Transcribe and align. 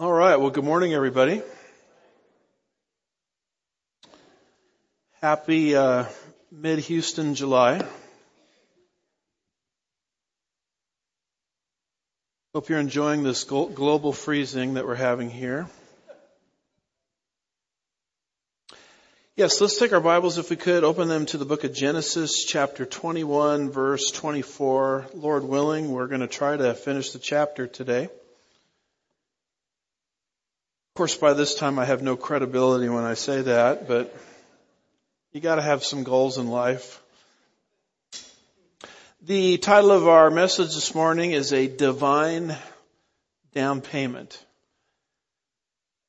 All 0.00 0.12
right. 0.12 0.36
Well, 0.36 0.50
good 0.50 0.62
morning, 0.62 0.94
everybody. 0.94 1.42
Happy 5.20 5.74
uh, 5.74 6.04
mid 6.52 6.78
Houston 6.78 7.34
July. 7.34 7.84
Hope 12.54 12.68
you're 12.68 12.78
enjoying 12.78 13.24
this 13.24 13.42
global 13.42 14.12
freezing 14.12 14.74
that 14.74 14.86
we're 14.86 14.94
having 14.94 15.30
here. 15.30 15.66
Yes, 19.34 19.60
let's 19.60 19.80
take 19.80 19.92
our 19.92 20.00
Bibles 20.00 20.38
if 20.38 20.48
we 20.48 20.54
could, 20.54 20.84
open 20.84 21.08
them 21.08 21.26
to 21.26 21.38
the 21.38 21.44
book 21.44 21.64
of 21.64 21.74
Genesis, 21.74 22.44
chapter 22.44 22.86
21, 22.86 23.70
verse 23.70 24.12
24. 24.12 25.06
Lord 25.14 25.42
willing, 25.42 25.90
we're 25.90 26.06
going 26.06 26.20
to 26.20 26.28
try 26.28 26.56
to 26.56 26.74
finish 26.74 27.10
the 27.10 27.18
chapter 27.18 27.66
today 27.66 28.08
course, 30.98 31.14
by 31.14 31.32
this 31.32 31.54
time 31.54 31.78
I 31.78 31.84
have 31.84 32.02
no 32.02 32.16
credibility 32.16 32.88
when 32.88 33.04
I 33.04 33.14
say 33.14 33.42
that, 33.42 33.86
but 33.86 34.12
you 35.30 35.40
gotta 35.40 35.62
have 35.62 35.84
some 35.84 36.02
goals 36.02 36.38
in 36.38 36.48
life. 36.48 37.00
The 39.22 39.58
title 39.58 39.92
of 39.92 40.08
our 40.08 40.28
message 40.28 40.74
this 40.74 40.96
morning 40.96 41.30
is 41.30 41.52
a 41.52 41.68
divine 41.68 42.56
down 43.54 43.80
payment. 43.80 44.44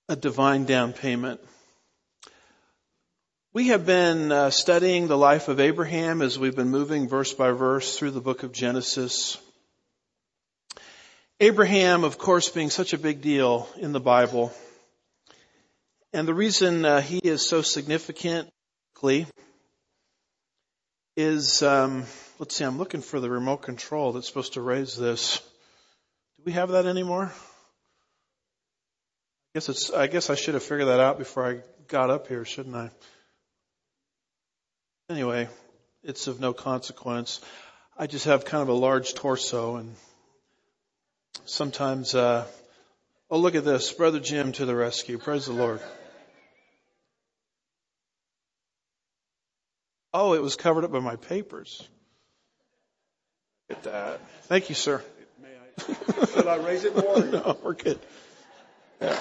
A 0.07 0.15
divine 0.15 0.65
down 0.65 0.93
payment. 0.93 1.39
We 3.53 3.67
have 3.67 3.85
been 3.85 4.31
uh, 4.31 4.49
studying 4.49 5.07
the 5.07 5.19
life 5.19 5.49
of 5.49 5.59
Abraham 5.59 6.23
as 6.23 6.39
we've 6.39 6.55
been 6.55 6.69
moving 6.69 7.07
verse 7.07 7.31
by 7.31 7.51
verse 7.51 7.95
through 7.95 8.11
the 8.11 8.21
book 8.21 8.41
of 8.41 8.53
Genesis. 8.53 9.37
Abraham, 11.39 12.03
of 12.03 12.17
course, 12.17 12.49
being 12.49 12.71
such 12.71 12.93
a 12.93 12.97
big 12.97 13.21
deal 13.21 13.69
in 13.77 13.91
the 13.91 13.99
Bible, 13.99 14.51
and 16.13 16.27
the 16.27 16.33
reason 16.33 16.85
uh, 16.85 17.01
he 17.01 17.19
is 17.19 17.47
so 17.47 17.61
significant 17.61 18.49
is, 21.15 21.63
um, 21.63 22.03
let's 22.37 22.55
see, 22.55 22.65
I'm 22.65 22.77
looking 22.77 23.01
for 23.01 23.19
the 23.19 23.29
remote 23.29 23.61
control 23.61 24.11
that's 24.11 24.27
supposed 24.27 24.53
to 24.53 24.61
raise 24.61 24.97
this. 24.97 25.37
Do 26.37 26.43
we 26.45 26.51
have 26.51 26.69
that 26.69 26.85
anymore? 26.85 27.31
I 27.31 27.35
guess 29.55 29.69
it's, 29.69 29.91
I 29.91 30.07
guess 30.07 30.29
I 30.29 30.35
should 30.35 30.55
have 30.55 30.63
figured 30.63 30.89
that 30.89 30.99
out 30.99 31.17
before 31.17 31.49
I 31.49 31.61
got 31.87 32.09
up 32.09 32.27
here, 32.27 32.43
shouldn't 32.43 32.75
I? 32.75 32.91
Anyway, 35.09 35.47
it's 36.03 36.27
of 36.27 36.39
no 36.39 36.53
consequence. 36.53 37.39
I 37.97 38.07
just 38.07 38.25
have 38.25 38.45
kind 38.45 38.61
of 38.61 38.69
a 38.69 38.73
large 38.73 39.13
torso 39.13 39.77
and 39.77 39.95
sometimes, 41.45 42.15
uh, 42.15 42.45
oh 43.29 43.39
look 43.39 43.55
at 43.55 43.65
this, 43.65 43.91
Brother 43.93 44.19
Jim 44.19 44.51
to 44.53 44.65
the 44.65 44.75
rescue. 44.75 45.17
Praise 45.17 45.45
the 45.45 45.53
Lord. 45.53 45.81
Oh, 50.13 50.33
it 50.33 50.41
was 50.41 50.55
covered 50.55 50.83
up 50.83 50.91
by 50.91 50.99
my 50.99 51.15
papers. 51.15 51.87
Get 53.69 53.83
that. 53.83 54.19
Thank 54.43 54.69
you, 54.69 54.75
sir. 54.75 55.03
May 55.41 55.49
I, 55.49 56.25
should 56.25 56.47
I 56.47 56.57
raise 56.57 56.83
it 56.83 56.95
more? 56.95 57.19
no, 57.23 57.57
we're 57.63 57.73
good. 57.73 57.99
Yeah. 58.99 59.19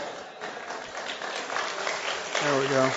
There 2.43 2.61
we 2.61 2.69
go. 2.69 2.91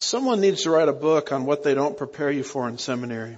Someone 0.00 0.40
needs 0.40 0.62
to 0.62 0.70
write 0.70 0.88
a 0.88 0.92
book 0.92 1.32
on 1.32 1.44
what 1.44 1.62
they 1.62 1.74
don't 1.74 1.96
prepare 1.96 2.30
you 2.30 2.42
for 2.42 2.68
in 2.68 2.78
seminary. 2.78 3.36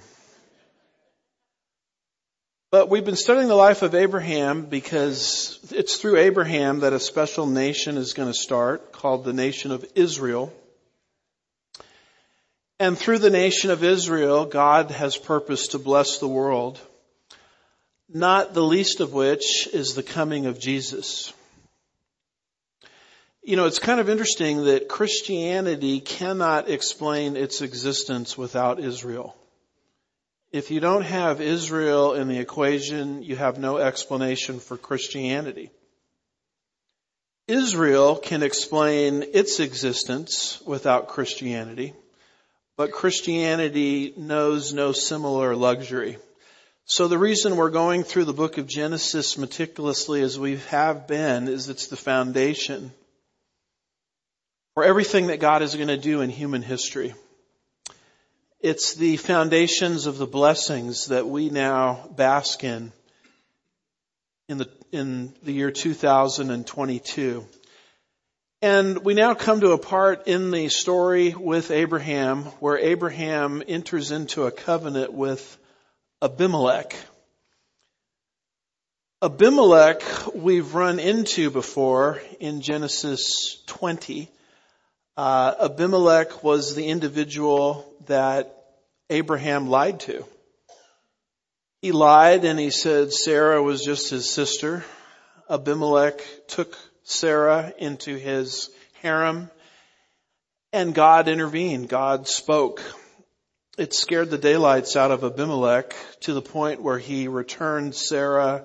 But 2.70 2.88
we've 2.88 3.04
been 3.04 3.16
studying 3.16 3.48
the 3.48 3.54
life 3.54 3.82
of 3.82 3.94
Abraham 3.94 4.66
because 4.66 5.58
it's 5.70 5.96
through 5.96 6.18
Abraham 6.18 6.80
that 6.80 6.92
a 6.92 7.00
special 7.00 7.46
nation 7.46 7.96
is 7.96 8.12
going 8.12 8.28
to 8.28 8.38
start 8.38 8.92
called 8.92 9.24
the 9.24 9.32
nation 9.32 9.70
of 9.70 9.84
Israel. 9.94 10.52
And 12.80 12.98
through 12.98 13.18
the 13.18 13.30
nation 13.30 13.70
of 13.70 13.84
Israel, 13.84 14.46
God 14.46 14.90
has 14.90 15.16
purposed 15.16 15.72
to 15.72 15.78
bless 15.78 16.18
the 16.18 16.28
world, 16.28 16.80
not 18.08 18.52
the 18.52 18.64
least 18.64 19.00
of 19.00 19.12
which 19.12 19.68
is 19.72 19.94
the 19.94 20.02
coming 20.02 20.46
of 20.46 20.58
Jesus. 20.58 21.32
You 23.42 23.56
know, 23.56 23.66
it's 23.66 23.78
kind 23.78 24.00
of 24.00 24.08
interesting 24.08 24.64
that 24.64 24.88
Christianity 24.88 26.00
cannot 26.00 26.68
explain 26.68 27.36
its 27.36 27.60
existence 27.60 28.36
without 28.36 28.80
Israel. 28.80 29.36
If 30.50 30.70
you 30.70 30.80
don't 30.80 31.02
have 31.02 31.40
Israel 31.40 32.14
in 32.14 32.28
the 32.28 32.38
equation, 32.38 33.22
you 33.22 33.36
have 33.36 33.58
no 33.58 33.76
explanation 33.76 34.60
for 34.60 34.76
Christianity. 34.76 35.70
Israel 37.46 38.16
can 38.16 38.42
explain 38.42 39.24
its 39.34 39.60
existence 39.60 40.60
without 40.64 41.08
Christianity. 41.08 41.92
But 42.76 42.92
Christianity 42.92 44.12
knows 44.16 44.72
no 44.72 44.92
similar 44.92 45.54
luxury. 45.54 46.18
So 46.86 47.08
the 47.08 47.18
reason 47.18 47.56
we're 47.56 47.70
going 47.70 48.02
through 48.02 48.24
the 48.24 48.32
book 48.32 48.58
of 48.58 48.66
Genesis 48.66 49.38
meticulously 49.38 50.20
as 50.22 50.38
we 50.38 50.56
have 50.68 51.06
been 51.06 51.48
is 51.48 51.68
it's 51.68 51.86
the 51.86 51.96
foundation 51.96 52.92
for 54.74 54.84
everything 54.84 55.28
that 55.28 55.40
God 55.40 55.62
is 55.62 55.76
going 55.76 55.88
to 55.88 55.96
do 55.96 56.20
in 56.20 56.30
human 56.30 56.62
history. 56.62 57.14
It's 58.60 58.94
the 58.94 59.16
foundations 59.18 60.06
of 60.06 60.18
the 60.18 60.26
blessings 60.26 61.06
that 61.06 61.26
we 61.26 61.50
now 61.50 62.08
bask 62.16 62.64
in 62.64 62.92
in 64.48 64.58
the, 64.58 64.68
in 64.92 65.32
the 65.42 65.52
year 65.52 65.70
2022. 65.70 67.46
And 68.64 69.04
we 69.04 69.12
now 69.12 69.34
come 69.34 69.60
to 69.60 69.72
a 69.72 69.78
part 69.78 70.26
in 70.26 70.50
the 70.50 70.70
story 70.70 71.34
with 71.34 71.70
Abraham 71.70 72.44
where 72.60 72.78
Abraham 72.78 73.62
enters 73.68 74.10
into 74.10 74.44
a 74.44 74.50
covenant 74.50 75.12
with 75.12 75.58
Abimelech. 76.22 76.96
Abimelech 79.20 80.02
we've 80.34 80.74
run 80.74 80.98
into 80.98 81.50
before 81.50 82.22
in 82.40 82.62
Genesis 82.62 83.62
20. 83.66 84.30
Uh, 85.14 85.54
Abimelech 85.60 86.42
was 86.42 86.74
the 86.74 86.86
individual 86.86 87.84
that 88.06 88.64
Abraham 89.10 89.68
lied 89.68 90.00
to. 90.00 90.24
He 91.82 91.92
lied 91.92 92.46
and 92.46 92.58
he 92.58 92.70
said 92.70 93.12
Sarah 93.12 93.62
was 93.62 93.84
just 93.84 94.08
his 94.08 94.30
sister. 94.30 94.86
Abimelech 95.50 96.22
took 96.48 96.74
Sarah 97.04 97.72
into 97.78 98.16
his 98.16 98.70
harem 99.02 99.50
and 100.72 100.94
God 100.94 101.28
intervened. 101.28 101.88
God 101.88 102.26
spoke. 102.26 102.82
It 103.78 103.94
scared 103.94 104.30
the 104.30 104.38
daylights 104.38 104.96
out 104.96 105.12
of 105.12 105.22
Abimelech 105.22 105.94
to 106.20 106.34
the 106.34 106.42
point 106.42 106.82
where 106.82 106.98
he 106.98 107.28
returned 107.28 107.94
Sarah 107.94 108.64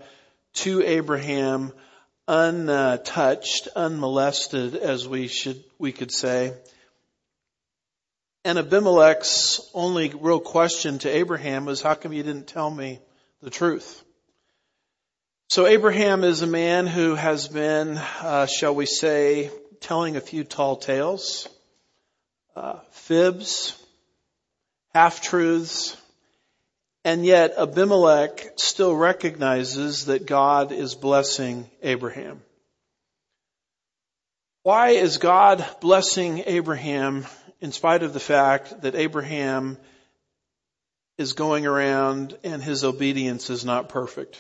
to 0.56 0.82
Abraham 0.82 1.72
untouched, 2.28 3.68
unmolested, 3.76 4.76
as 4.76 5.08
we 5.08 5.28
should, 5.28 5.64
we 5.78 5.92
could 5.92 6.12
say. 6.12 6.54
And 8.46 8.58
Abimelech's 8.58 9.62
only 9.74 10.10
real 10.10 10.40
question 10.40 11.00
to 11.00 11.10
Abraham 11.10 11.66
was, 11.66 11.82
how 11.82 11.96
come 11.96 12.14
you 12.14 12.24
didn't 12.24 12.48
tell 12.48 12.70
me 12.70 13.00
the 13.42 13.50
truth? 13.50 14.04
So 15.50 15.66
Abraham 15.66 16.24
is 16.24 16.44
a 16.44 16.48
man 16.48 16.86
who 16.86 17.16
has 17.16 17.48
been, 17.48 17.98
uh, 17.98 18.46
shall 18.46 18.76
we 18.76 18.86
say, 18.86 19.50
telling 19.80 20.16
a 20.16 20.22
few 20.22 20.44
tall 20.44 20.76
tales, 20.76 21.50
uh, 22.56 22.82
fibs, 22.92 23.76
half 24.94 25.22
truths, 25.22 25.98
and 27.04 27.26
yet 27.26 27.56
Abimelech 27.58 28.60
still 28.60 28.96
recognizes 28.96 30.06
that 30.06 30.28
God 30.28 30.72
is 30.72 30.94
blessing 30.94 31.68
Abraham. 31.82 32.44
Why 34.62 34.90
is 34.90 35.18
God 35.18 35.66
blessing 35.82 36.44
Abraham 36.46 37.26
in 37.60 37.72
spite 37.72 38.04
of 38.04 38.14
the 38.14 38.20
fact 38.20 38.84
that 38.84 38.94
Abraham 38.94 39.80
is 41.18 41.34
going 41.34 41.66
around 41.66 42.38
and 42.44 42.62
his 42.62 42.84
obedience 42.84 43.50
is 43.50 43.66
not 43.66 43.90
perfect? 43.90 44.40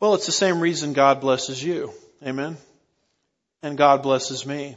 Well, 0.00 0.14
it's 0.14 0.26
the 0.26 0.32
same 0.32 0.60
reason 0.60 0.92
God 0.92 1.20
blesses 1.20 1.62
you. 1.62 1.92
Amen. 2.22 2.56
And 3.62 3.78
God 3.78 4.02
blesses 4.02 4.44
me. 4.44 4.76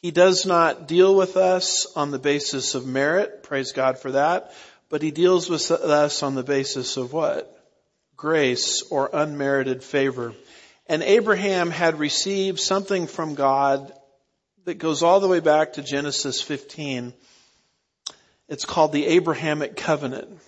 He 0.00 0.10
does 0.10 0.46
not 0.46 0.86
deal 0.86 1.16
with 1.16 1.36
us 1.36 1.86
on 1.96 2.10
the 2.10 2.18
basis 2.18 2.74
of 2.74 2.86
merit. 2.86 3.42
Praise 3.42 3.72
God 3.72 3.98
for 3.98 4.12
that. 4.12 4.52
But 4.88 5.02
he 5.02 5.10
deals 5.10 5.50
with 5.50 5.70
us 5.70 6.22
on 6.22 6.34
the 6.34 6.42
basis 6.42 6.96
of 6.96 7.12
what? 7.12 7.54
Grace 8.16 8.82
or 8.90 9.10
unmerited 9.12 9.82
favor. 9.82 10.34
And 10.86 11.02
Abraham 11.02 11.70
had 11.70 11.98
received 11.98 12.60
something 12.60 13.06
from 13.06 13.34
God 13.34 13.92
that 14.64 14.78
goes 14.78 15.02
all 15.02 15.20
the 15.20 15.28
way 15.28 15.40
back 15.40 15.74
to 15.74 15.82
Genesis 15.82 16.40
15. 16.40 17.12
It's 18.48 18.64
called 18.64 18.92
the 18.92 19.06
Abrahamic 19.06 19.76
covenant. 19.76 20.38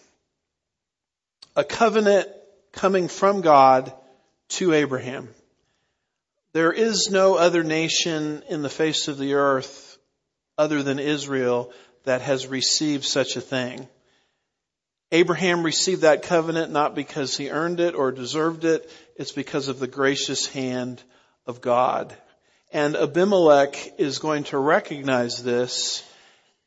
A 1.56 1.64
covenant 1.64 2.28
coming 2.72 3.08
from 3.08 3.40
God 3.40 3.92
to 4.50 4.72
Abraham. 4.72 5.28
There 6.52 6.72
is 6.72 7.10
no 7.10 7.36
other 7.36 7.62
nation 7.62 8.42
in 8.48 8.62
the 8.62 8.68
face 8.68 9.08
of 9.08 9.18
the 9.18 9.34
earth 9.34 9.98
other 10.58 10.82
than 10.82 10.98
Israel 10.98 11.72
that 12.04 12.22
has 12.22 12.46
received 12.46 13.04
such 13.04 13.36
a 13.36 13.40
thing. 13.40 13.88
Abraham 15.12 15.62
received 15.62 16.02
that 16.02 16.22
covenant 16.22 16.72
not 16.72 16.94
because 16.94 17.36
he 17.36 17.50
earned 17.50 17.80
it 17.80 17.94
or 17.94 18.12
deserved 18.12 18.64
it. 18.64 18.90
It's 19.16 19.32
because 19.32 19.68
of 19.68 19.78
the 19.78 19.86
gracious 19.86 20.46
hand 20.46 21.02
of 21.46 21.60
God. 21.60 22.14
And 22.72 22.96
Abimelech 22.96 23.98
is 23.98 24.18
going 24.18 24.44
to 24.44 24.58
recognize 24.58 25.42
this 25.42 26.04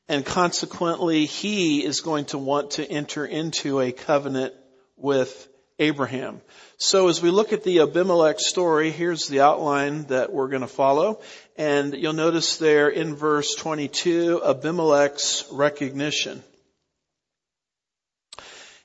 and 0.08 0.26
consequently 0.26 1.26
he 1.26 1.84
is 1.84 2.02
going 2.02 2.26
to 2.26 2.38
want 2.38 2.72
to 2.72 2.86
enter 2.86 3.26
into 3.26 3.80
a 3.80 3.92
covenant 3.92 4.54
with 4.98 5.48
Abraham. 5.80 6.42
So 6.78 7.08
as 7.08 7.22
we 7.22 7.30
look 7.30 7.54
at 7.54 7.64
the 7.64 7.80
Abimelech 7.80 8.40
story, 8.40 8.92
here's 8.92 9.28
the 9.28 9.42
outline 9.42 10.04
that 10.06 10.32
we're 10.32 10.50
going 10.50 10.62
to 10.62 10.68
follow. 10.68 11.22
And 11.58 11.94
you'll 11.94 12.14
notice 12.14 12.58
there 12.58 12.90
in 12.90 13.16
verse 13.16 13.56
22, 13.56 14.42
Abimelech's 14.44 15.46
recognition. 15.52 16.44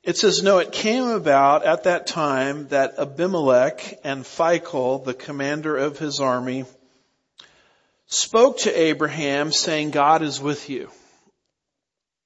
It 0.03 0.17
says, 0.17 0.43
no, 0.43 0.59
it 0.59 0.73
came 0.73 1.05
about 1.09 1.65
at 1.65 1.85
that 1.85 2.07
time 2.07 2.69
that 2.69 2.99
Abimelech 2.99 3.99
and 4.05 4.25
Phicol, 4.25 5.05
the 5.05 5.13
commander 5.13 5.77
of 5.77 5.99
his 5.99 6.21
army, 6.21 6.65
spoke 8.07 8.59
to 8.61 8.73
Abraham 8.73 9.53
saying, 9.53 9.91
God 9.91 10.23
is 10.23 10.41
with 10.41 10.71
you. 10.71 10.91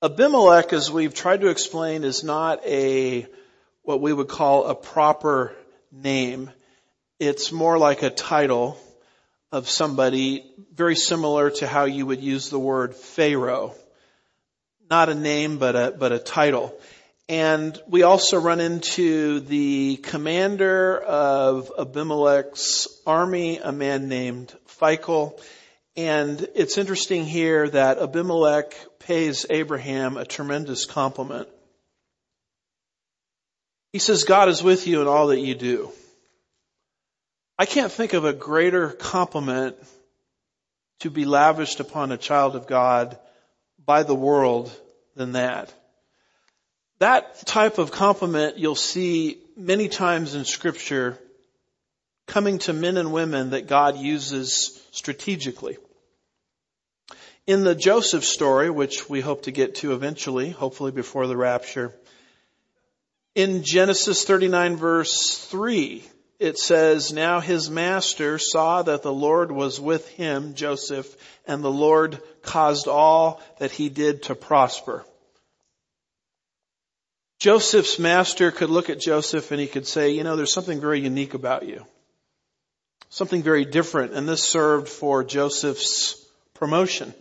Abimelech, 0.00 0.72
as 0.72 0.92
we've 0.92 1.14
tried 1.14 1.40
to 1.40 1.48
explain, 1.48 2.04
is 2.04 2.22
not 2.22 2.64
a, 2.66 3.26
what 3.82 4.00
we 4.00 4.12
would 4.12 4.28
call 4.28 4.64
a 4.64 4.74
proper 4.74 5.54
name. 5.90 6.50
It's 7.18 7.52
more 7.52 7.78
like 7.78 8.02
a 8.02 8.10
title 8.10 8.78
of 9.50 9.68
somebody 9.68 10.44
very 10.72 10.96
similar 10.96 11.50
to 11.50 11.66
how 11.66 11.84
you 11.84 12.06
would 12.06 12.22
use 12.22 12.48
the 12.48 12.58
word 12.58 12.94
Pharaoh. 12.94 13.74
Not 14.88 15.08
a 15.08 15.14
name, 15.14 15.58
but 15.58 15.76
a, 15.76 15.94
but 15.98 16.12
a 16.12 16.18
title. 16.18 16.74
And 17.28 17.80
we 17.86 18.02
also 18.02 18.40
run 18.40 18.60
into 18.60 19.40
the 19.40 19.96
commander 19.96 20.98
of 20.98 21.72
Abimelech's 21.78 22.88
army, 23.06 23.58
a 23.58 23.72
man 23.72 24.08
named 24.08 24.54
Phicol. 24.80 25.40
And 25.96 26.46
it's 26.54 26.78
interesting 26.78 27.24
here 27.24 27.68
that 27.68 27.98
Abimelech 27.98 28.74
pays 28.98 29.46
Abraham 29.50 30.16
a 30.16 30.24
tremendous 30.24 30.84
compliment. 30.84 31.48
He 33.92 33.98
says, 33.98 34.24
God 34.24 34.48
is 34.48 34.62
with 34.62 34.86
you 34.86 35.02
in 35.02 35.06
all 35.06 35.28
that 35.28 35.40
you 35.40 35.54
do. 35.54 35.92
I 37.58 37.66
can't 37.66 37.92
think 37.92 38.14
of 38.14 38.24
a 38.24 38.32
greater 38.32 38.88
compliment 38.88 39.76
to 41.00 41.10
be 41.10 41.24
lavished 41.24 41.80
upon 41.80 42.10
a 42.10 42.16
child 42.16 42.56
of 42.56 42.66
God 42.66 43.18
by 43.84 44.02
the 44.02 44.14
world 44.14 44.72
than 45.14 45.32
that. 45.32 45.72
That 46.98 47.44
type 47.46 47.78
of 47.78 47.90
compliment 47.90 48.58
you'll 48.58 48.74
see 48.74 49.38
many 49.56 49.88
times 49.88 50.34
in 50.34 50.44
scripture 50.44 51.18
coming 52.26 52.58
to 52.60 52.72
men 52.72 52.96
and 52.96 53.12
women 53.12 53.50
that 53.50 53.66
God 53.66 53.98
uses 53.98 54.80
strategically. 54.92 55.76
In 57.46 57.64
the 57.64 57.74
Joseph 57.74 58.24
story, 58.24 58.70
which 58.70 59.10
we 59.10 59.20
hope 59.20 59.42
to 59.42 59.50
get 59.50 59.74
to 59.76 59.92
eventually, 59.92 60.50
hopefully 60.50 60.92
before 60.92 61.26
the 61.26 61.36
rapture, 61.36 61.92
in 63.34 63.62
Genesis 63.62 64.24
39 64.24 64.76
verse 64.76 65.38
3, 65.50 66.04
it 66.38 66.58
says, 66.58 67.12
Now 67.12 67.40
his 67.40 67.70
master 67.70 68.38
saw 68.38 68.82
that 68.82 69.02
the 69.02 69.12
Lord 69.12 69.52
was 69.52 69.80
with 69.80 70.08
him, 70.08 70.54
Joseph, 70.54 71.16
and 71.46 71.62
the 71.62 71.70
Lord 71.70 72.20
caused 72.42 72.88
all 72.88 73.40
that 73.58 73.70
he 73.70 73.88
did 73.88 74.24
to 74.24 74.34
prosper. 74.34 75.04
Joseph's 77.38 77.98
master 77.98 78.50
could 78.50 78.70
look 78.70 78.90
at 78.90 79.00
Joseph 79.00 79.50
and 79.50 79.60
he 79.60 79.66
could 79.66 79.86
say, 79.86 80.10
you 80.10 80.22
know, 80.22 80.36
there's 80.36 80.52
something 80.52 80.80
very 80.80 81.00
unique 81.00 81.34
about 81.34 81.66
you. 81.66 81.84
Something 83.08 83.42
very 83.42 83.64
different. 83.64 84.12
And 84.12 84.28
this 84.28 84.42
served 84.42 84.88
for 84.88 85.24
Joseph's 85.24 86.24
promotion. 86.54 87.12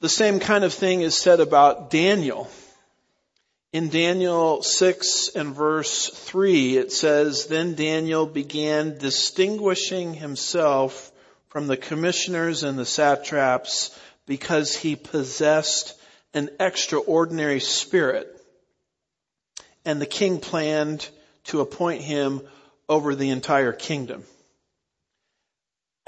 The 0.00 0.08
same 0.08 0.40
kind 0.40 0.64
of 0.64 0.72
thing 0.72 1.02
is 1.02 1.16
said 1.16 1.40
about 1.40 1.90
Daniel. 1.90 2.50
In 3.72 3.88
Daniel 3.88 4.64
6 4.64 5.28
and 5.36 5.54
verse 5.54 6.08
3, 6.08 6.76
it 6.76 6.90
says, 6.92 7.46
Then 7.46 7.76
Daniel 7.76 8.26
began 8.26 8.98
distinguishing 8.98 10.12
himself 10.12 11.12
from 11.50 11.68
the 11.68 11.76
commissioners 11.76 12.64
and 12.64 12.76
the 12.76 12.84
satraps 12.84 13.96
because 14.26 14.74
he 14.74 14.96
possessed 14.96 15.94
an 16.34 16.50
extraordinary 16.58 17.60
spirit 17.60 18.36
and 19.84 20.00
the 20.00 20.06
king 20.06 20.40
planned 20.40 21.08
to 21.44 21.60
appoint 21.60 22.02
him 22.02 22.42
over 22.88 23.14
the 23.14 23.30
entire 23.30 23.72
kingdom. 23.72 24.24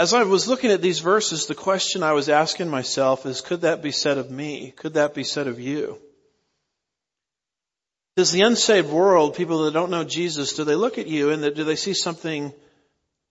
As 0.00 0.14
I 0.14 0.24
was 0.24 0.48
looking 0.48 0.72
at 0.72 0.82
these 0.82 0.98
verses, 0.98 1.46
the 1.46 1.54
question 1.54 2.02
I 2.02 2.12
was 2.12 2.28
asking 2.28 2.68
myself 2.68 3.24
is, 3.24 3.40
could 3.40 3.60
that 3.60 3.82
be 3.82 3.92
said 3.92 4.18
of 4.18 4.32
me? 4.32 4.72
Could 4.72 4.94
that 4.94 5.14
be 5.14 5.22
said 5.22 5.46
of 5.46 5.60
you? 5.60 6.00
Does 8.16 8.30
the 8.30 8.42
unsaved 8.42 8.90
world, 8.90 9.36
people 9.36 9.64
that 9.64 9.72
don't 9.72 9.90
know 9.90 10.04
Jesus, 10.04 10.52
do 10.54 10.64
they 10.64 10.74
look 10.74 10.98
at 10.98 11.06
you 11.06 11.30
and 11.30 11.54
do 11.54 11.64
they 11.64 11.76
see 11.76 11.94
something 11.94 12.52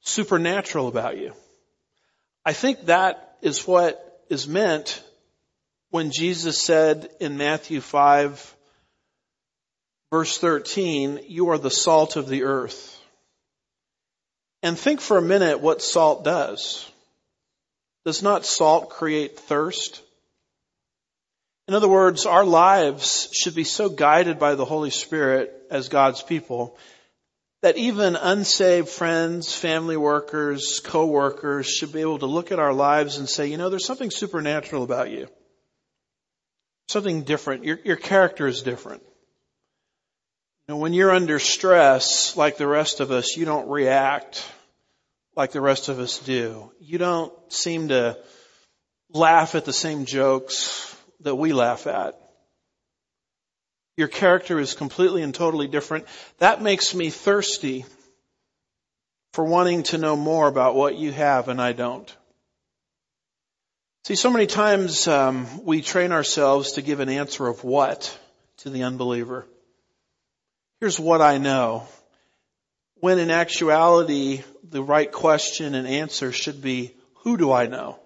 supernatural 0.02 0.88
about 0.88 1.18
you? 1.18 1.34
I 2.44 2.54
think 2.54 2.86
that 2.86 3.38
is 3.42 3.68
what 3.68 4.24
is 4.30 4.48
meant 4.48 5.04
when 5.92 6.10
Jesus 6.10 6.64
said 6.64 7.10
in 7.20 7.38
Matthew 7.38 7.82
5, 7.82 8.56
verse 10.10 10.38
13, 10.38 11.20
you 11.28 11.50
are 11.50 11.58
the 11.60 11.70
salt 11.70 12.16
of 12.16 12.28
the 12.28 12.44
earth. 12.44 13.00
And 14.64 14.80
think 14.80 15.02
for 15.02 15.18
a 15.18 15.22
minute 15.22 15.60
what 15.60 15.82
salt 15.82 16.24
does. 16.24 16.90
Does 18.06 18.24
not 18.24 18.46
salt 18.46 18.90
create 18.90 19.38
thirst? 19.38 20.02
In 21.68 21.74
other 21.74 21.88
words, 21.88 22.26
our 22.26 22.44
lives 22.44 23.30
should 23.34 23.56
be 23.56 23.64
so 23.64 23.90
guided 23.90 24.40
by 24.40 24.56
the 24.56 24.66
Holy 24.66 24.90
Spirit 24.90 25.54
as 25.70 25.90
God's 25.90 26.22
people 26.22 26.78
that 27.62 27.78
even 27.78 28.16
unsaved 28.16 28.90
friends, 28.90 29.54
family 29.54 29.96
workers, 29.96 30.82
co-workers 30.84 31.68
should 31.68 31.94
be 31.94 32.02
able 32.02 32.20
to 32.20 32.26
look 32.26 32.52
at 32.52 32.60
our 32.60 32.74
lives 32.74 33.18
and 33.18 33.30
say, 33.30 33.48
you 33.48 33.58
know, 33.58 33.70
there's 33.70 33.86
something 33.86 34.10
supernatural 34.10 34.84
about 34.84 35.12
you. 35.12 35.28
Something 36.88 37.24
different. 37.24 37.64
Your, 37.64 37.80
your 37.86 37.96
character 37.96 38.48
is 38.48 38.64
different. 38.64 39.04
And 40.68 40.80
when 40.80 40.94
you're 40.94 41.12
under 41.12 41.38
stress, 41.38 42.36
like 42.36 42.58
the 42.58 42.68
rest 42.68 43.00
of 43.00 43.12
us, 43.12 43.38
you 43.38 43.46
don't 43.46 43.70
react 43.70 44.44
like 45.36 45.52
the 45.52 45.62
rest 45.62 45.88
of 45.88 46.00
us 46.00 46.18
do. 46.18 46.72
You 46.80 46.98
don't 46.98 47.34
seem 47.54 47.90
to 47.90 48.18
laugh 49.14 49.54
at 49.54 49.66
the 49.66 49.74
same 49.74 50.06
jokes 50.06 50.91
that 51.22 51.36
we 51.36 51.54
laugh 51.54 51.88
at. 51.88 52.20
Your 53.98 54.08
character 54.08 54.60
is 54.60 54.74
completely 54.74 55.22
and 55.22 55.34
totally 55.34 55.68
different. 55.68 56.06
That 56.40 56.62
makes 56.62 56.96
me 56.96 57.10
thirsty 57.10 57.86
for 59.34 59.46
wanting 59.46 59.84
to 59.84 59.98
know 59.98 60.16
more 60.16 60.48
about 60.48 60.76
what 60.76 60.96
you 60.96 61.12
have 61.12 61.48
and 61.50 61.62
I 61.62 61.74
don't. 61.74 62.16
See, 64.06 64.16
so 64.16 64.32
many 64.32 64.48
times 64.48 65.08
um, 65.08 65.64
we 65.64 65.82
train 65.82 66.12
ourselves 66.12 66.74
to 66.74 66.82
give 66.82 67.00
an 67.00 67.10
answer 67.10 67.48
of 67.48 67.64
what 67.64 68.18
to 68.58 68.70
the 68.70 68.84
unbeliever. 68.84 69.46
Here's 70.80 71.00
what 71.00 71.22
I 71.22 71.38
know. 71.38 71.88
When 72.96 73.20
in 73.20 73.30
actuality, 73.30 74.42
the 74.64 74.82
right 74.82 75.12
question 75.12 75.76
and 75.76 75.88
answer 75.88 76.32
should 76.32 76.62
be, 76.62 76.96
who 77.18 77.38
do 77.38 77.52
I 77.52 77.68
know? 77.68 78.00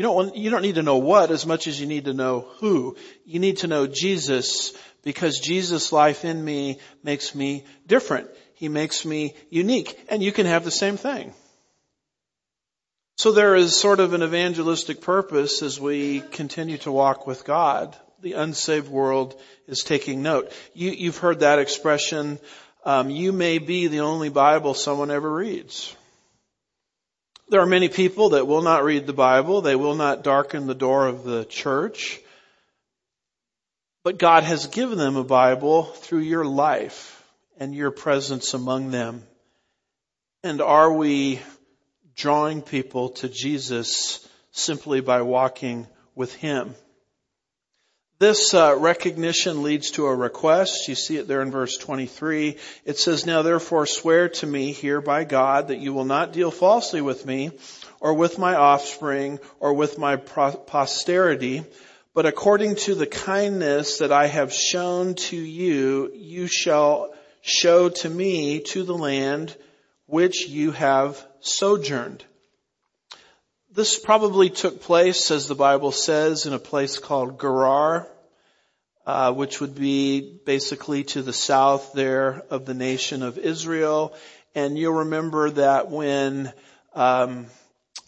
You 0.00 0.04
don't, 0.04 0.16
want, 0.16 0.34
you 0.34 0.48
don't 0.48 0.62
need 0.62 0.76
to 0.76 0.82
know 0.82 0.96
what 0.96 1.30
as 1.30 1.44
much 1.44 1.66
as 1.66 1.78
you 1.78 1.86
need 1.86 2.06
to 2.06 2.14
know 2.14 2.48
who. 2.56 2.96
You 3.26 3.38
need 3.38 3.58
to 3.58 3.66
know 3.66 3.86
Jesus 3.86 4.72
because 5.02 5.38
Jesus' 5.38 5.92
life 5.92 6.24
in 6.24 6.42
me 6.42 6.78
makes 7.04 7.34
me 7.34 7.66
different. 7.86 8.30
He 8.54 8.70
makes 8.70 9.04
me 9.04 9.34
unique. 9.50 10.02
And 10.08 10.22
you 10.22 10.32
can 10.32 10.46
have 10.46 10.64
the 10.64 10.70
same 10.70 10.96
thing. 10.96 11.34
So 13.18 13.32
there 13.32 13.54
is 13.54 13.76
sort 13.76 14.00
of 14.00 14.14
an 14.14 14.22
evangelistic 14.22 15.02
purpose 15.02 15.60
as 15.60 15.78
we 15.78 16.20
continue 16.32 16.78
to 16.78 16.90
walk 16.90 17.26
with 17.26 17.44
God 17.44 17.94
the 18.22 18.32
unsaved 18.32 18.88
world 18.88 19.38
is 19.68 19.80
taking 19.80 20.22
note. 20.22 20.50
You, 20.72 21.10
have 21.10 21.18
heard 21.18 21.40
that 21.40 21.58
expression, 21.58 22.38
um, 22.86 23.10
you 23.10 23.32
may 23.32 23.58
be 23.58 23.88
the 23.88 24.00
only 24.00 24.30
Bible 24.30 24.72
someone 24.72 25.10
ever 25.10 25.30
reads. 25.30 25.94
There 27.50 27.60
are 27.60 27.66
many 27.66 27.88
people 27.88 28.28
that 28.30 28.46
will 28.46 28.62
not 28.62 28.84
read 28.84 29.08
the 29.08 29.12
Bible. 29.12 29.60
They 29.60 29.74
will 29.74 29.96
not 29.96 30.22
darken 30.22 30.68
the 30.68 30.74
door 30.74 31.08
of 31.08 31.24
the 31.24 31.44
church. 31.44 32.20
But 34.04 34.18
God 34.18 34.44
has 34.44 34.68
given 34.68 34.98
them 34.98 35.16
a 35.16 35.24
Bible 35.24 35.82
through 35.82 36.20
your 36.20 36.44
life 36.44 37.24
and 37.58 37.74
your 37.74 37.90
presence 37.90 38.54
among 38.54 38.92
them. 38.92 39.24
And 40.44 40.62
are 40.62 40.92
we 40.92 41.40
drawing 42.14 42.62
people 42.62 43.08
to 43.08 43.28
Jesus 43.28 44.24
simply 44.52 45.00
by 45.00 45.22
walking 45.22 45.88
with 46.14 46.32
Him? 46.32 46.76
This 48.20 48.52
uh, 48.52 48.76
recognition 48.76 49.62
leads 49.62 49.92
to 49.92 50.04
a 50.04 50.14
request. 50.14 50.88
You 50.88 50.94
see 50.94 51.16
it 51.16 51.26
there 51.26 51.40
in 51.40 51.50
verse 51.50 51.78
23. 51.78 52.58
It 52.84 52.98
says, 52.98 53.24
Now 53.24 53.40
therefore 53.40 53.86
swear 53.86 54.28
to 54.28 54.46
me 54.46 54.72
here 54.72 55.00
by 55.00 55.24
God 55.24 55.68
that 55.68 55.78
you 55.78 55.94
will 55.94 56.04
not 56.04 56.34
deal 56.34 56.50
falsely 56.50 57.00
with 57.00 57.24
me 57.24 57.50
or 57.98 58.12
with 58.12 58.38
my 58.38 58.56
offspring 58.56 59.38
or 59.58 59.72
with 59.72 59.96
my 59.96 60.16
posterity, 60.16 61.64
but 62.12 62.26
according 62.26 62.74
to 62.76 62.94
the 62.94 63.06
kindness 63.06 64.00
that 64.00 64.12
I 64.12 64.26
have 64.26 64.52
shown 64.52 65.14
to 65.14 65.36
you, 65.38 66.12
you 66.14 66.46
shall 66.46 67.14
show 67.40 67.88
to 67.88 68.10
me 68.10 68.60
to 68.60 68.82
the 68.82 68.98
land 68.98 69.56
which 70.04 70.46
you 70.46 70.72
have 70.72 71.26
sojourned. 71.40 72.22
This 73.72 74.00
probably 74.00 74.50
took 74.50 74.82
place, 74.82 75.30
as 75.30 75.46
the 75.46 75.54
Bible 75.54 75.92
says, 75.92 76.44
in 76.44 76.52
a 76.52 76.58
place 76.58 76.98
called 76.98 77.40
Gerar, 77.40 78.08
uh, 79.06 79.32
which 79.32 79.60
would 79.60 79.76
be 79.76 80.40
basically 80.44 81.04
to 81.04 81.22
the 81.22 81.32
south 81.32 81.92
there 81.92 82.42
of 82.50 82.66
the 82.66 82.74
nation 82.74 83.22
of 83.22 83.38
Israel. 83.38 84.12
And 84.56 84.76
you'll 84.76 85.04
remember 85.04 85.50
that 85.50 85.88
when 85.88 86.52
um, 86.94 87.46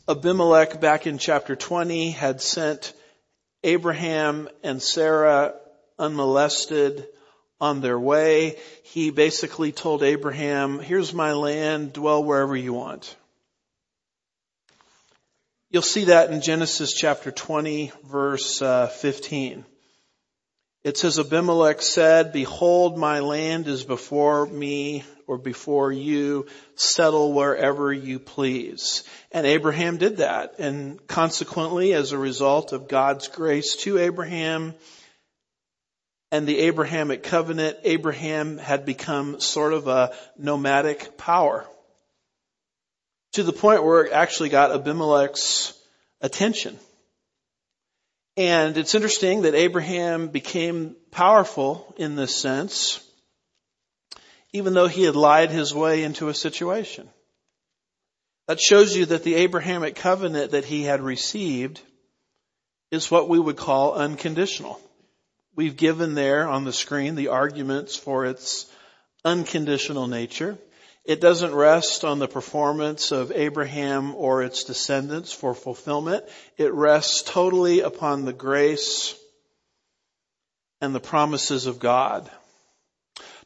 Abimelech 0.09 0.81
back 0.81 1.07
in 1.07 1.19
chapter 1.19 1.55
20 1.55 2.11
had 2.11 2.41
sent 2.41 2.93
Abraham 3.63 4.49
and 4.65 4.83
Sarah 4.83 5.55
unmolested 5.97 7.07
on 7.61 7.81
their 7.81 8.01
way, 8.01 8.59
he 8.83 9.11
basically 9.11 9.71
told 9.71 10.03
Abraham, 10.03 10.81
here's 10.81 11.15
my 11.15 11.35
land, 11.35 11.93
dwell 11.93 12.25
wherever 12.25 12.57
you 12.57 12.73
want. 12.73 13.15
You'll 15.73 15.81
see 15.81 16.05
that 16.05 16.31
in 16.31 16.43
Genesis 16.43 16.93
chapter 16.93 17.31
20 17.31 17.93
verse 18.05 18.61
uh, 18.61 18.89
15. 18.89 19.65
It 20.85 20.99
says 20.99 21.19
Abimelech 21.19 21.81
said, 21.81 22.31
behold 22.35 22.99
my 22.99 23.21
land 23.21 23.67
is 23.69 23.83
before 23.83 24.45
me 24.45 25.03
or 25.27 25.39
before 25.39 25.91
you, 25.91 26.45
settle 26.75 27.33
wherever 27.33 27.91
you 27.91 28.19
please. 28.19 29.05
And 29.31 29.47
Abraham 29.47 29.97
did 29.97 30.19
that. 30.19 30.59
And 30.59 31.07
consequently, 31.07 31.95
as 31.95 32.13
a 32.13 32.19
result 32.19 32.75
of 32.75 32.87
God's 32.87 33.29
grace 33.29 33.77
to 33.77 33.97
Abraham 33.97 34.75
and 36.31 36.47
the 36.47 36.59
Abrahamic 36.59 37.23
covenant, 37.23 37.79
Abraham 37.85 38.59
had 38.59 38.85
become 38.85 39.41
sort 39.41 39.73
of 39.73 39.89
a 39.89 40.13
nomadic 40.37 41.17
power 41.17 41.67
to 43.33 43.43
the 43.43 43.53
point 43.53 43.85
where 43.85 44.05
it 44.05 44.13
actually 44.13 44.49
got 44.49 44.73
Abimelech's 44.73 45.75
attention. 46.21 46.79
And 48.37 48.77
it's 48.79 48.95
interesting 48.95 49.43
that 49.43 49.55
Abraham 49.55 50.29
became 50.29 50.97
powerful 51.11 51.95
in 51.99 52.17
this 52.17 52.35
sense, 52.35 53.03
even 54.53 54.73
though 54.73 54.89
he 54.89 55.03
had 55.03 55.17
lied 55.17 55.51
his 55.51 55.75
way 55.75 56.03
into 56.03 56.29
a 56.29 56.35
situation. 56.35 57.09
That 58.49 58.61
shows 58.61 58.97
you 58.97 59.07
that 59.07 59.23
the 59.23 59.37
Abrahamic 59.37 59.97
covenant 59.97 60.53
that 60.53 60.65
he 60.65 60.83
had 60.83 61.01
received 61.01 61.81
is 62.91 63.11
what 63.11 63.29
we 63.29 63.39
would 63.39 63.57
call 63.57 63.95
unconditional. 63.95 64.81
We've 65.55 65.77
given 65.77 66.15
there 66.15 66.49
on 66.49 66.65
the 66.65 66.73
screen 66.73 67.15
the 67.15 67.29
arguments 67.29 67.97
for 67.97 68.25
its 68.25 68.67
unconditional 69.25 70.09
nature. 70.09 70.59
It 71.05 71.21
doesn't 71.21 71.55
rest 71.55 72.05
on 72.05 72.21
the 72.21 72.29
performance 72.29 73.11
of 73.11 73.33
Abraham 73.33 74.15
or 74.15 74.43
its 74.43 74.63
descendants 74.65 75.33
for 75.33 75.53
fulfillment. 75.53 76.25
It 76.57 76.73
rests 76.73 77.23
totally 77.23 77.81
upon 77.81 78.25
the 78.25 78.33
grace 78.33 79.19
and 80.81 80.95
the 80.95 81.01
promises 81.01 81.67
of 81.67 81.81
God. 81.81 82.31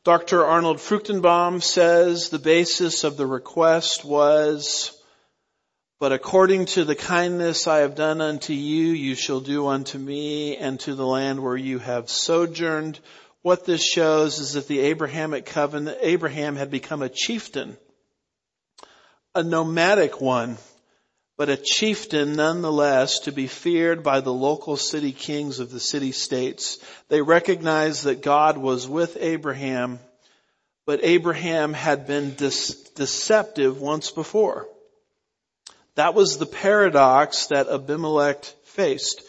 Dr. 0.04 0.44
Arnold 0.44 0.78
Fruchtenbaum 0.78 1.62
says 1.62 2.28
the 2.28 2.38
basis 2.38 3.04
of 3.04 3.16
the 3.16 3.26
request 3.26 4.04
was, 4.04 4.92
but 5.98 6.12
according 6.12 6.66
to 6.66 6.84
the 6.84 6.94
kindness 6.94 7.66
I 7.66 7.78
have 7.78 7.94
done 7.94 8.20
unto 8.20 8.52
you, 8.52 8.88
you 8.92 9.14
shall 9.14 9.40
do 9.40 9.66
unto 9.66 9.98
me 9.98 10.58
and 10.58 10.78
to 10.80 10.94
the 10.94 11.06
land 11.06 11.42
where 11.42 11.56
you 11.56 11.78
have 11.78 12.10
sojourned 12.10 13.00
what 13.46 13.64
this 13.64 13.80
shows 13.80 14.40
is 14.40 14.54
that 14.54 14.66
the 14.66 14.80
Abrahamic 14.80 15.46
covenant, 15.46 15.98
Abraham 16.00 16.56
had 16.56 16.68
become 16.68 17.00
a 17.00 17.08
chieftain, 17.08 17.76
a 19.36 19.44
nomadic 19.44 20.20
one, 20.20 20.58
but 21.36 21.48
a 21.48 21.56
chieftain 21.56 22.34
nonetheless 22.34 23.20
to 23.20 23.30
be 23.30 23.46
feared 23.46 24.02
by 24.02 24.18
the 24.18 24.32
local 24.32 24.76
city 24.76 25.12
kings 25.12 25.60
of 25.60 25.70
the 25.70 25.78
city 25.78 26.10
states. 26.10 26.78
They 27.08 27.22
recognized 27.22 28.02
that 28.02 28.20
God 28.20 28.58
was 28.58 28.88
with 28.88 29.16
Abraham, 29.20 30.00
but 30.84 31.04
Abraham 31.04 31.72
had 31.72 32.08
been 32.08 32.34
deceptive 32.34 33.80
once 33.80 34.10
before. 34.10 34.66
That 35.94 36.14
was 36.14 36.36
the 36.36 36.46
paradox 36.46 37.46
that 37.46 37.68
Abimelech 37.68 38.44
faced. 38.64 39.22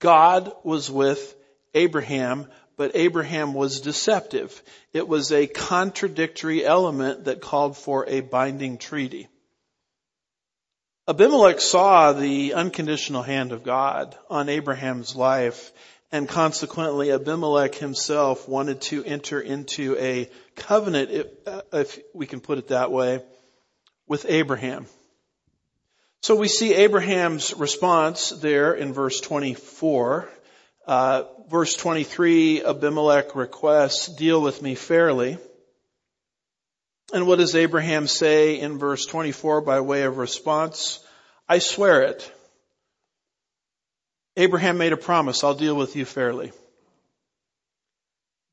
God 0.00 0.50
was 0.64 0.90
with 0.90 1.36
Abraham, 1.72 2.48
but 2.80 2.92
Abraham 2.94 3.52
was 3.52 3.82
deceptive. 3.82 4.62
It 4.94 5.06
was 5.06 5.32
a 5.32 5.46
contradictory 5.46 6.64
element 6.64 7.26
that 7.26 7.42
called 7.42 7.76
for 7.76 8.08
a 8.08 8.20
binding 8.20 8.78
treaty. 8.78 9.28
Abimelech 11.06 11.60
saw 11.60 12.14
the 12.14 12.54
unconditional 12.54 13.20
hand 13.20 13.52
of 13.52 13.64
God 13.64 14.16
on 14.30 14.48
Abraham's 14.48 15.14
life 15.14 15.72
and 16.10 16.26
consequently 16.26 17.12
Abimelech 17.12 17.74
himself 17.74 18.48
wanted 18.48 18.80
to 18.80 19.04
enter 19.04 19.42
into 19.42 19.98
a 19.98 20.30
covenant, 20.56 21.10
if, 21.10 21.26
uh, 21.46 21.60
if 21.74 21.98
we 22.14 22.24
can 22.24 22.40
put 22.40 22.56
it 22.56 22.68
that 22.68 22.90
way, 22.90 23.22
with 24.08 24.24
Abraham. 24.26 24.86
So 26.22 26.34
we 26.34 26.48
see 26.48 26.72
Abraham's 26.72 27.52
response 27.52 28.30
there 28.30 28.72
in 28.72 28.94
verse 28.94 29.20
24. 29.20 30.30
Uh, 30.90 31.28
verse 31.48 31.76
23, 31.76 32.64
Abimelech 32.64 33.36
requests, 33.36 34.08
deal 34.08 34.42
with 34.42 34.60
me 34.60 34.74
fairly. 34.74 35.38
And 37.12 37.28
what 37.28 37.38
does 37.38 37.54
Abraham 37.54 38.08
say 38.08 38.58
in 38.58 38.76
verse 38.76 39.06
24 39.06 39.60
by 39.60 39.82
way 39.82 40.02
of 40.02 40.16
response? 40.16 40.98
I 41.48 41.60
swear 41.60 42.02
it. 42.02 42.28
Abraham 44.36 44.78
made 44.78 44.92
a 44.92 44.96
promise, 44.96 45.44
I'll 45.44 45.54
deal 45.54 45.76
with 45.76 45.94
you 45.94 46.04
fairly. 46.04 46.50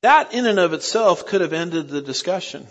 That 0.03 0.31
in 0.31 0.45
and 0.45 0.59
of 0.59 0.73
itself 0.73 1.25
could 1.25 1.41
have 1.41 1.53
ended 1.53 1.89
the 1.89 2.01
discussion. 2.01 2.67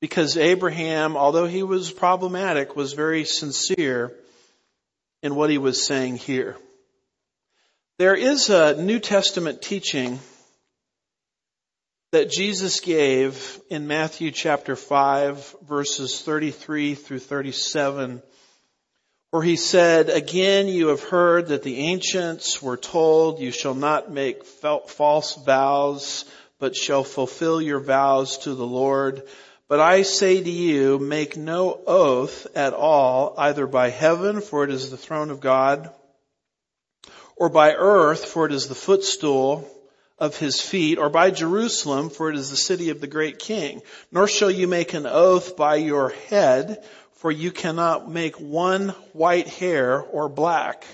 Because 0.00 0.36
Abraham, 0.36 1.16
although 1.16 1.46
he 1.46 1.62
was 1.62 1.92
problematic, 1.92 2.74
was 2.74 2.92
very 2.92 3.24
sincere 3.24 4.12
in 5.22 5.36
what 5.36 5.48
he 5.48 5.58
was 5.58 5.86
saying 5.86 6.16
here. 6.16 6.56
There 8.02 8.16
is 8.16 8.50
a 8.50 8.74
New 8.74 8.98
Testament 8.98 9.62
teaching 9.62 10.18
that 12.10 12.32
Jesus 12.32 12.80
gave 12.80 13.60
in 13.70 13.86
Matthew 13.86 14.32
chapter 14.32 14.74
5 14.74 15.54
verses 15.68 16.20
33 16.20 16.96
through 16.96 17.20
37 17.20 18.20
where 19.30 19.42
he 19.44 19.54
said, 19.54 20.08
again 20.08 20.66
you 20.66 20.88
have 20.88 21.04
heard 21.04 21.46
that 21.50 21.62
the 21.62 21.78
ancients 21.78 22.60
were 22.60 22.76
told 22.76 23.38
you 23.38 23.52
shall 23.52 23.76
not 23.76 24.10
make 24.10 24.44
false 24.44 25.36
vows 25.36 26.24
but 26.58 26.74
shall 26.74 27.04
fulfill 27.04 27.62
your 27.62 27.78
vows 27.78 28.38
to 28.38 28.56
the 28.56 28.66
Lord. 28.66 29.22
But 29.68 29.78
I 29.78 30.02
say 30.02 30.42
to 30.42 30.50
you, 30.50 30.98
make 30.98 31.36
no 31.36 31.80
oath 31.86 32.48
at 32.56 32.74
all 32.74 33.36
either 33.38 33.68
by 33.68 33.90
heaven 33.90 34.40
for 34.40 34.64
it 34.64 34.72
is 34.72 34.90
the 34.90 34.96
throne 34.96 35.30
of 35.30 35.38
God 35.38 35.88
or 37.42 37.48
by 37.48 37.74
earth, 37.74 38.26
for 38.26 38.46
it 38.46 38.52
is 38.52 38.68
the 38.68 38.74
footstool 38.76 39.68
of 40.16 40.36
his 40.36 40.60
feet, 40.60 40.96
or 40.96 41.10
by 41.10 41.28
Jerusalem, 41.32 42.08
for 42.08 42.30
it 42.30 42.36
is 42.36 42.50
the 42.50 42.56
city 42.56 42.90
of 42.90 43.00
the 43.00 43.08
great 43.08 43.40
king. 43.40 43.82
Nor 44.12 44.28
shall 44.28 44.48
you 44.48 44.68
make 44.68 44.94
an 44.94 45.06
oath 45.06 45.56
by 45.56 45.74
your 45.74 46.10
head, 46.30 46.84
for 47.14 47.32
you 47.32 47.50
cannot 47.50 48.08
make 48.08 48.36
one 48.36 48.90
white 49.12 49.48
hair 49.48 50.00
or 50.00 50.28
black. 50.28 50.84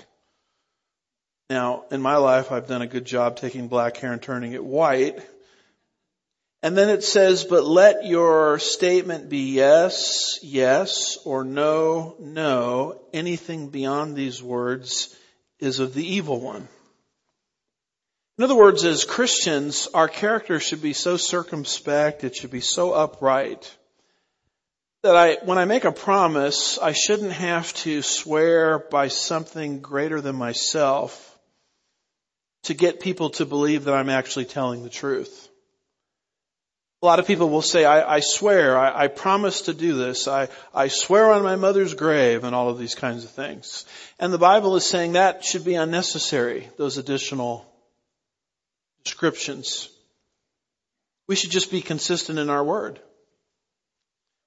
Now, 1.51 1.83
in 1.91 2.01
my 2.01 2.15
life, 2.15 2.51
I've 2.51 2.67
done 2.67 2.81
a 2.81 2.87
good 2.87 3.05
job 3.05 3.37
taking 3.37 3.67
black 3.67 3.97
hair 3.97 4.11
and 4.11 4.19
turning 4.19 4.53
it 4.53 4.65
white. 4.65 5.19
And 6.63 6.75
then 6.75 6.89
it 6.89 7.03
says, 7.03 7.43
but 7.43 7.63
let 7.63 8.07
your 8.07 8.57
statement 8.57 9.29
be 9.29 9.51
yes, 9.51 10.39
yes, 10.41 11.19
or 11.25 11.43
no, 11.43 12.15
no. 12.19 12.99
Anything 13.13 13.69
beyond 13.69 14.15
these 14.15 14.41
words 14.41 15.15
is 15.59 15.79
of 15.79 15.93
the 15.93 16.05
evil 16.05 16.39
one. 16.39 16.67
In 18.37 18.43
other 18.45 18.55
words, 18.55 18.85
as 18.85 19.03
Christians, 19.03 19.89
our 19.93 20.07
character 20.07 20.61
should 20.61 20.81
be 20.81 20.93
so 20.93 21.17
circumspect, 21.17 22.23
it 22.23 22.37
should 22.37 22.51
be 22.51 22.61
so 22.61 22.93
upright, 22.93 23.75
that 25.03 25.15
I, 25.15 25.37
when 25.43 25.57
I 25.57 25.65
make 25.65 25.83
a 25.83 25.91
promise, 25.91 26.77
I 26.77 26.93
shouldn't 26.93 27.33
have 27.33 27.73
to 27.83 28.01
swear 28.01 28.79
by 28.79 29.09
something 29.09 29.81
greater 29.81 30.21
than 30.21 30.37
myself 30.37 31.37
to 32.63 32.73
get 32.73 33.01
people 33.01 33.31
to 33.31 33.45
believe 33.45 33.85
that 33.85 33.93
I'm 33.93 34.09
actually 34.09 34.45
telling 34.45 34.83
the 34.83 34.89
truth. 34.89 35.48
A 37.01 37.05
lot 37.05 37.19
of 37.19 37.27
people 37.27 37.49
will 37.49 37.61
say, 37.61 37.85
I, 37.85 38.15
I 38.15 38.19
swear, 38.19 38.77
I, 38.77 39.03
I, 39.03 39.07
promise 39.07 39.61
to 39.61 39.73
do 39.73 39.95
this, 39.95 40.27
I, 40.27 40.49
I 40.73 40.89
swear 40.89 41.31
on 41.31 41.43
my 41.43 41.55
mother's 41.55 41.93
grave, 41.93 42.43
and 42.43 42.53
all 42.53 42.69
of 42.69 42.77
these 42.77 42.93
kinds 42.93 43.23
of 43.23 43.29
things. 43.29 43.85
And 44.19 44.33
the 44.33 44.37
Bible 44.37 44.75
is 44.75 44.85
saying 44.85 45.13
that 45.13 45.45
should 45.45 45.63
be 45.63 45.75
unnecessary, 45.75 46.67
those 46.77 46.97
additional 46.97 47.65
descriptions. 49.05 49.87
We 51.27 51.37
should 51.37 51.51
just 51.51 51.71
be 51.71 51.81
consistent 51.81 52.37
in 52.37 52.49
our 52.49 52.63
word. 52.63 52.99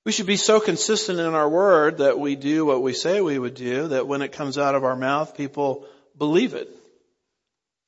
We 0.04 0.12
should 0.12 0.26
be 0.26 0.36
so 0.36 0.60
consistent 0.60 1.20
in 1.20 1.32
our 1.32 1.48
word 1.48 1.98
that 1.98 2.18
we 2.18 2.36
do 2.36 2.66
what 2.66 2.82
we 2.82 2.92
say 2.92 3.20
we 3.20 3.38
would 3.38 3.54
do, 3.54 3.88
that 3.88 4.06
when 4.06 4.20
it 4.20 4.32
comes 4.32 4.58
out 4.58 4.74
of 4.74 4.84
our 4.84 4.96
mouth, 4.96 5.36
people 5.36 5.86
believe 6.18 6.52
it. 6.54 6.68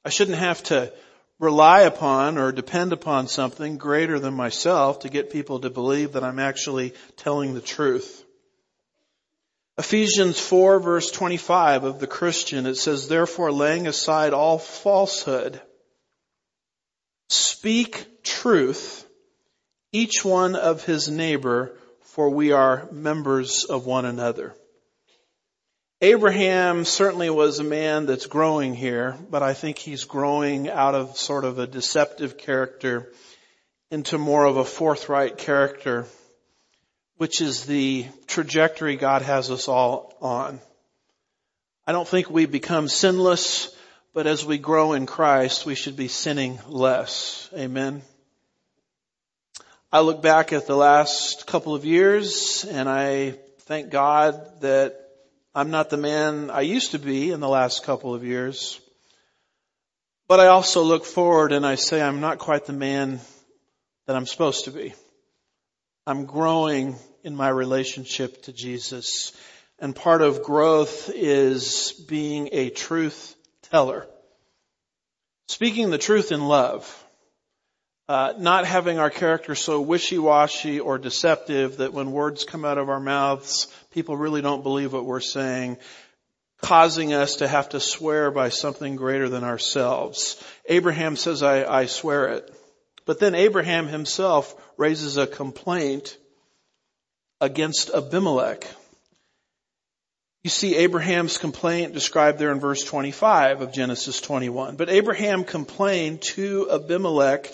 I 0.05 0.11
shouldn't 0.11 0.39
have 0.39 0.63
to 0.65 0.93
rely 1.39 1.83
upon 1.83 2.39
or 2.39 2.53
depend 2.53 2.93
upon 2.93 3.29
something 3.29 3.77
greater 3.77 4.19
than 4.19 4.35
myself 4.35 5.01
to 5.01 5.09
get 5.09 5.31
people 5.31 5.61
to 5.61 5.71
believe 5.71 6.13
that 6.13 6.25
I'm 6.25 6.39
actually 6.39 6.95
telling 7.17 7.55
the 7.55 7.61
truth. 7.61 8.25
Ephesians 9.77 10.39
4 10.39 10.79
verse 10.79 11.11
25 11.11 11.85
of 11.85 11.99
the 11.99 12.07
Christian, 12.07 12.67
it 12.67 12.77
says, 12.77 13.09
therefore 13.09 13.51
laying 13.51 13.87
aside 13.87 14.33
all 14.33 14.59
falsehood, 14.59 15.61
speak 17.29 18.23
truth, 18.23 19.05
each 19.91 20.25
one 20.25 20.55
of 20.55 20.85
his 20.85 21.09
neighbor 21.09 21.77
for 22.15 22.31
we 22.31 22.53
are 22.53 22.89
members 22.93 23.65
of 23.65 23.87
one 23.87 24.05
another. 24.05 24.55
Abraham 26.05 26.85
certainly 26.85 27.31
was 27.31 27.61
a 27.61 27.65
man 27.65 28.05
that's 28.05 28.27
growing 28.27 28.75
here, 28.75 29.17
but 29.31 29.43
I 29.43 29.55
think 29.55 29.79
he's 29.79 30.05
growing 30.05 30.69
out 30.69 30.95
of 30.95 31.17
sort 31.17 31.47
of 31.47 31.59
a 31.59 31.67
deceptive 31.67 32.37
character 32.37 33.11
into 33.91 34.19
more 34.19 34.45
of 34.45 34.59
a 34.59 34.67
forthright 34.67 35.39
character, 35.39 36.05
which 37.17 37.41
is 37.41 37.65
the 37.65 38.05
trajectory 38.27 38.97
God 38.97 39.23
has 39.23 39.51
us 39.51 39.67
all 39.67 40.15
on. 40.21 40.61
I 41.87 41.93
don't 41.93 42.07
think 42.07 42.29
we 42.29 42.45
become 42.45 42.87
sinless, 42.87 43.75
but 44.13 44.27
as 44.27 44.45
we 44.45 44.59
grow 44.59 44.93
in 44.93 45.07
Christ, 45.07 45.65
we 45.65 45.75
should 45.75 45.97
be 45.97 46.09
sinning 46.09 46.61
less. 46.69 47.49
Amen. 47.57 48.03
I 49.91 50.01
look 50.01 50.21
back 50.21 50.53
at 50.53 50.67
the 50.67 50.77
last 50.77 51.47
couple 51.47 51.75
of 51.75 51.87
years 51.87 52.67
and 52.67 52.91
I 52.91 53.39
thank 53.61 53.89
God 53.89 54.61
that 54.61 55.04
I'm 55.57 55.71
not 55.71 55.89
the 55.89 55.97
man 55.97 56.51
I 56.51 56.63
used 56.63 56.93
to 56.93 56.99
be 56.99 57.31
in 57.31 57.39
the 57.39 57.49
last 57.49 57.85
couple 57.85 58.13
of 58.13 58.25
years. 58.25 58.81
But 60.27 60.41
I 60.41 60.49
also 60.49 60.83
look 60.83 61.05
forward 61.05 61.53
and 61.53 61.65
I 61.65 61.77
say 61.77 62.03
I'm 62.03 62.21
not 62.21 62.39
quite 62.39 62.67
the 62.67 62.73
man 62.73 63.21
that 64.07 64.17
I'm 64.17 64.27
supposed 64.27 64.65
to 64.65 64.73
be. 64.73 64.95
I'm 66.07 66.27
growing 66.27 66.97
in 67.23 67.37
my 67.37 67.49
relationship 67.49 68.43
to 68.43 68.53
Jesus. 68.53 69.33
And 69.79 69.95
part 69.95 70.23
of 70.23 70.43
growth 70.43 71.09
is 71.15 71.93
being 72.09 72.49
a 72.51 72.71
truth 72.71 73.37
teller. 73.71 74.09
Speaking 75.47 75.91
the 75.91 75.99
truth 75.99 76.33
in 76.33 76.49
love. 76.49 77.04
Uh, 78.07 78.35
not 78.39 78.67
having 78.67 78.99
our 78.99 79.09
character 79.09 79.55
so 79.55 79.81
wishy-washy 79.81 80.79
or 80.79 80.99
deceptive 80.99 81.79
that 81.79 81.95
when 81.95 82.13
words 82.13 82.45
come 82.45 82.63
out 82.63 82.77
of 82.77 82.91
our 82.91 83.01
mouths, 83.01 83.67
people 83.93 84.15
really 84.15 84.43
don't 84.43 84.63
believe 84.63 84.93
what 84.93 85.07
we're 85.07 85.21
saying, 85.21 85.79
causing 86.61 87.15
us 87.15 87.37
to 87.37 87.49
have 87.49 87.71
to 87.71 87.81
swear 87.81 88.31
by 88.31 88.51
something 88.51 88.97
greater 88.97 89.31
than 89.31 89.43
ourselves. 89.43 90.43
Abraham 90.69 91.17
says, 91.17 91.43
I, 91.43 91.65
I 91.65 91.87
swear 91.87 92.29
it. 92.29 92.55
But 93.07 93.21
then 93.21 93.35
Abraham 93.35 93.87
himself 93.87 94.55
raises 94.77 95.17
a 95.17 95.27
complaint 95.27 96.19
against 97.41 97.89
Abimelech. 97.89 98.67
You 100.43 100.51
see 100.51 100.77
Abraham's 100.77 101.39
complaint 101.39 101.95
described 101.95 102.39
there 102.39 102.53
in 102.53 102.61
verse 102.61 102.85
25 102.85 103.63
of 103.63 103.73
Genesis 103.73 104.21
21. 104.21 104.77
But 104.77 104.91
Abraham 104.91 105.45
complained 105.45 106.21
to 106.35 106.71
Abimelech 106.71 107.51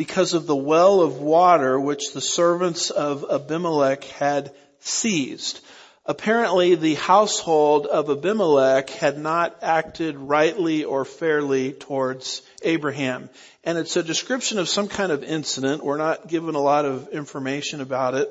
because 0.00 0.32
of 0.32 0.46
the 0.46 0.56
well 0.56 1.02
of 1.02 1.18
water 1.18 1.78
which 1.78 2.14
the 2.14 2.22
servants 2.22 2.88
of 2.88 3.22
Abimelech 3.30 4.02
had 4.04 4.50
seized. 4.78 5.60
Apparently 6.06 6.74
the 6.74 6.94
household 6.94 7.84
of 7.84 8.08
Abimelech 8.08 8.88
had 8.88 9.18
not 9.18 9.58
acted 9.60 10.16
rightly 10.16 10.84
or 10.84 11.04
fairly 11.04 11.72
towards 11.72 12.40
Abraham. 12.62 13.28
And 13.62 13.76
it's 13.76 13.94
a 13.98 14.02
description 14.02 14.58
of 14.58 14.70
some 14.70 14.88
kind 14.88 15.12
of 15.12 15.22
incident. 15.22 15.84
We're 15.84 15.98
not 15.98 16.28
given 16.28 16.54
a 16.54 16.62
lot 16.62 16.86
of 16.86 17.08
information 17.08 17.82
about 17.82 18.14
it. 18.14 18.30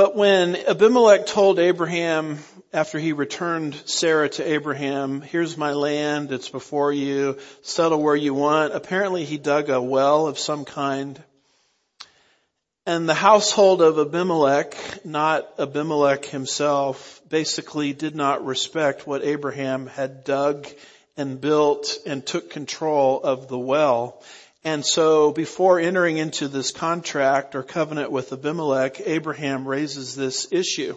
But 0.00 0.16
when 0.16 0.56
Abimelech 0.56 1.26
told 1.26 1.58
Abraham 1.58 2.38
after 2.72 2.98
he 2.98 3.12
returned 3.12 3.74
Sarah 3.84 4.30
to 4.30 4.42
Abraham, 4.42 5.20
here's 5.20 5.58
my 5.58 5.74
land, 5.74 6.32
it's 6.32 6.48
before 6.48 6.90
you, 6.90 7.36
settle 7.60 8.02
where 8.02 8.16
you 8.16 8.32
want, 8.32 8.72
apparently 8.72 9.26
he 9.26 9.36
dug 9.36 9.68
a 9.68 9.78
well 9.78 10.26
of 10.26 10.38
some 10.38 10.64
kind. 10.64 11.22
And 12.86 13.06
the 13.06 13.12
household 13.12 13.82
of 13.82 13.98
Abimelech, 13.98 15.04
not 15.04 15.46
Abimelech 15.58 16.24
himself, 16.24 17.20
basically 17.28 17.92
did 17.92 18.16
not 18.16 18.46
respect 18.46 19.06
what 19.06 19.22
Abraham 19.22 19.86
had 19.86 20.24
dug 20.24 20.66
and 21.18 21.38
built 21.38 21.98
and 22.06 22.24
took 22.24 22.48
control 22.48 23.20
of 23.22 23.48
the 23.48 23.58
well. 23.58 24.22
And 24.62 24.84
so 24.84 25.32
before 25.32 25.80
entering 25.80 26.18
into 26.18 26.46
this 26.46 26.70
contract 26.70 27.54
or 27.54 27.62
covenant 27.62 28.10
with 28.10 28.32
Abimelech, 28.32 29.00
Abraham 29.06 29.66
raises 29.66 30.14
this 30.14 30.48
issue. 30.52 30.96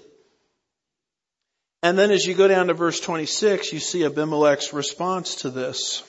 And 1.82 1.98
then 1.98 2.12
as 2.12 2.26
you 2.26 2.34
go 2.34 2.48
down 2.48 2.68
to 2.68 2.74
verse 2.74 3.00
26, 3.00 3.72
you 3.74 3.80
see 3.80 4.04
Abimelech's 4.04 4.74
response 4.74 5.36
to 5.38 5.50
this. 5.50 6.04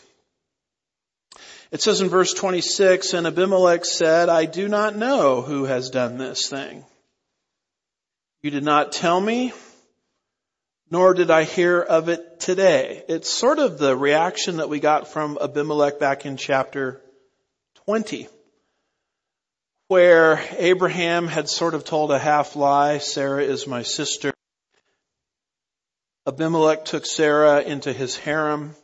It 1.70 1.80
says 1.82 2.00
in 2.00 2.08
verse 2.08 2.32
26, 2.32 3.14
and 3.14 3.26
Abimelech 3.26 3.84
said, 3.84 4.28
I 4.28 4.44
do 4.44 4.68
not 4.68 4.96
know 4.96 5.42
who 5.42 5.64
has 5.64 5.90
done 5.90 6.18
this 6.18 6.48
thing. 6.48 6.84
You 8.42 8.50
did 8.50 8.62
not 8.62 8.92
tell 8.92 9.20
me, 9.20 9.52
nor 10.90 11.14
did 11.14 11.30
I 11.30 11.44
hear 11.44 11.80
of 11.80 12.08
it 12.08 12.38
today. 12.38 13.02
It's 13.08 13.28
sort 13.28 13.58
of 13.58 13.78
the 13.78 13.96
reaction 13.96 14.58
that 14.58 14.68
we 14.68 14.78
got 14.78 15.08
from 15.08 15.38
Abimelech 15.40 15.98
back 15.98 16.26
in 16.26 16.36
chapter 16.36 17.00
20, 17.86 18.28
where 19.88 20.40
Abraham 20.56 21.28
had 21.28 21.50
sort 21.50 21.74
of 21.74 21.84
told 21.84 22.10
a 22.10 22.18
half 22.18 22.56
lie, 22.56 22.96
Sarah 22.96 23.44
is 23.44 23.66
my 23.66 23.82
sister. 23.82 24.32
Abimelech 26.26 26.86
took 26.86 27.04
Sarah 27.04 27.60
into 27.60 27.92
his 27.92 28.16
harem. 28.16 28.74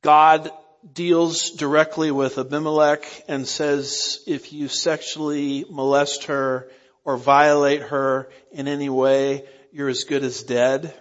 God 0.00 0.50
deals 0.94 1.50
directly 1.50 2.10
with 2.10 2.38
Abimelech 2.38 3.04
and 3.28 3.46
says, 3.46 4.20
if 4.26 4.50
you 4.50 4.68
sexually 4.68 5.66
molest 5.68 6.24
her 6.24 6.70
or 7.04 7.18
violate 7.18 7.82
her 7.82 8.30
in 8.50 8.66
any 8.66 8.88
way, 8.88 9.44
you're 9.72 9.90
as 9.90 10.04
good 10.04 10.24
as 10.24 10.42
dead. 10.42 10.94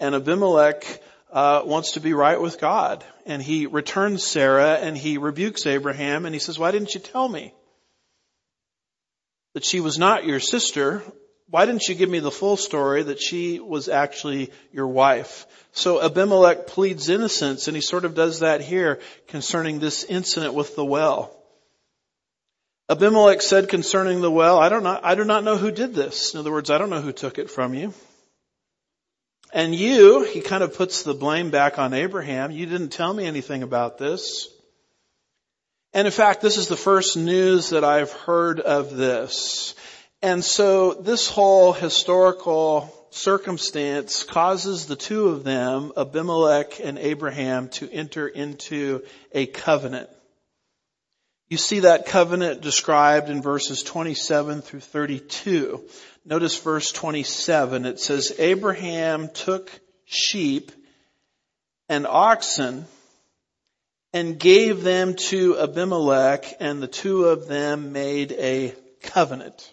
And 0.00 0.14
Abimelech 0.14 1.02
uh, 1.32 1.62
wants 1.64 1.92
to 1.92 2.00
be 2.00 2.12
right 2.12 2.40
with 2.40 2.60
God. 2.60 3.04
And 3.24 3.42
he 3.42 3.66
returns 3.66 4.24
Sarah 4.24 4.74
and 4.74 4.96
he 4.96 5.18
rebukes 5.18 5.66
Abraham 5.66 6.26
and 6.26 6.34
he 6.34 6.38
says, 6.38 6.58
why 6.58 6.70
didn't 6.70 6.94
you 6.94 7.00
tell 7.00 7.28
me 7.28 7.52
that 9.54 9.64
she 9.64 9.80
was 9.80 9.98
not 9.98 10.24
your 10.24 10.40
sister? 10.40 11.02
Why 11.48 11.66
didn't 11.66 11.88
you 11.88 11.94
give 11.94 12.10
me 12.10 12.18
the 12.18 12.30
full 12.30 12.56
story 12.56 13.02
that 13.04 13.20
she 13.20 13.60
was 13.60 13.88
actually 13.88 14.50
your 14.72 14.88
wife? 14.88 15.46
So 15.72 16.02
Abimelech 16.02 16.66
pleads 16.66 17.08
innocence 17.08 17.68
and 17.68 17.76
he 17.76 17.80
sort 17.80 18.04
of 18.04 18.14
does 18.14 18.40
that 18.40 18.60
here 18.60 19.00
concerning 19.28 19.78
this 19.78 20.04
incident 20.04 20.54
with 20.54 20.76
the 20.76 20.84
well. 20.84 21.32
Abimelech 22.88 23.42
said 23.42 23.68
concerning 23.68 24.20
the 24.20 24.30
well, 24.30 24.60
I 24.60 24.68
don't 24.68 24.84
know, 24.84 24.98
I 25.02 25.16
do 25.16 25.24
not 25.24 25.42
know 25.42 25.56
who 25.56 25.72
did 25.72 25.92
this. 25.92 26.34
In 26.34 26.40
other 26.40 26.52
words, 26.52 26.70
I 26.70 26.78
don't 26.78 26.90
know 26.90 27.00
who 27.00 27.12
took 27.12 27.38
it 27.38 27.50
from 27.50 27.74
you. 27.74 27.92
And 29.56 29.74
you, 29.74 30.22
he 30.22 30.42
kind 30.42 30.62
of 30.62 30.76
puts 30.76 31.02
the 31.02 31.14
blame 31.14 31.48
back 31.48 31.78
on 31.78 31.94
Abraham. 31.94 32.50
You 32.50 32.66
didn't 32.66 32.90
tell 32.90 33.10
me 33.10 33.24
anything 33.24 33.62
about 33.62 33.96
this. 33.96 34.48
And 35.94 36.06
in 36.06 36.12
fact, 36.12 36.42
this 36.42 36.58
is 36.58 36.68
the 36.68 36.76
first 36.76 37.16
news 37.16 37.70
that 37.70 37.82
I've 37.82 38.12
heard 38.12 38.60
of 38.60 38.94
this. 38.94 39.74
And 40.20 40.44
so 40.44 40.92
this 40.92 41.30
whole 41.30 41.72
historical 41.72 42.92
circumstance 43.08 44.24
causes 44.24 44.84
the 44.84 44.94
two 44.94 45.28
of 45.28 45.42
them, 45.42 45.90
Abimelech 45.96 46.78
and 46.78 46.98
Abraham, 46.98 47.70
to 47.70 47.90
enter 47.90 48.28
into 48.28 49.04
a 49.32 49.46
covenant. 49.46 50.10
You 51.48 51.56
see 51.56 51.80
that 51.80 52.04
covenant 52.04 52.60
described 52.60 53.30
in 53.30 53.40
verses 53.40 53.82
27 53.82 54.60
through 54.60 54.80
32. 54.80 55.82
Notice 56.26 56.58
verse 56.58 56.90
27. 56.90 57.86
It 57.86 58.00
says, 58.00 58.32
Abraham 58.38 59.28
took 59.28 59.70
sheep 60.06 60.72
and 61.88 62.04
oxen 62.04 62.86
and 64.12 64.36
gave 64.36 64.82
them 64.82 65.14
to 65.14 65.56
Abimelech 65.56 66.56
and 66.58 66.82
the 66.82 66.88
two 66.88 67.26
of 67.26 67.46
them 67.46 67.92
made 67.92 68.32
a 68.32 68.74
covenant. 69.02 69.72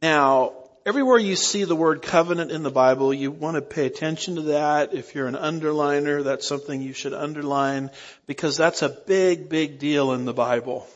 Now, 0.00 0.52
everywhere 0.86 1.18
you 1.18 1.34
see 1.34 1.64
the 1.64 1.74
word 1.74 2.02
covenant 2.02 2.52
in 2.52 2.62
the 2.62 2.70
Bible, 2.70 3.12
you 3.12 3.32
want 3.32 3.56
to 3.56 3.62
pay 3.62 3.86
attention 3.86 4.36
to 4.36 4.42
that. 4.42 4.94
If 4.94 5.16
you're 5.16 5.26
an 5.26 5.34
underliner, 5.34 6.22
that's 6.22 6.46
something 6.46 6.80
you 6.80 6.92
should 6.92 7.12
underline 7.12 7.90
because 8.28 8.56
that's 8.56 8.82
a 8.82 8.88
big, 8.88 9.48
big 9.48 9.80
deal 9.80 10.12
in 10.12 10.26
the 10.26 10.32
Bible. 10.32 10.86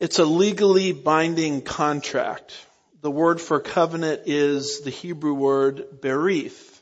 It's 0.00 0.18
a 0.18 0.24
legally 0.24 0.92
binding 0.92 1.60
contract. 1.60 2.56
The 3.02 3.10
word 3.10 3.38
for 3.38 3.60
covenant 3.60 4.22
is 4.24 4.80
the 4.80 4.88
Hebrew 4.88 5.34
word 5.34 6.00
berith. 6.00 6.80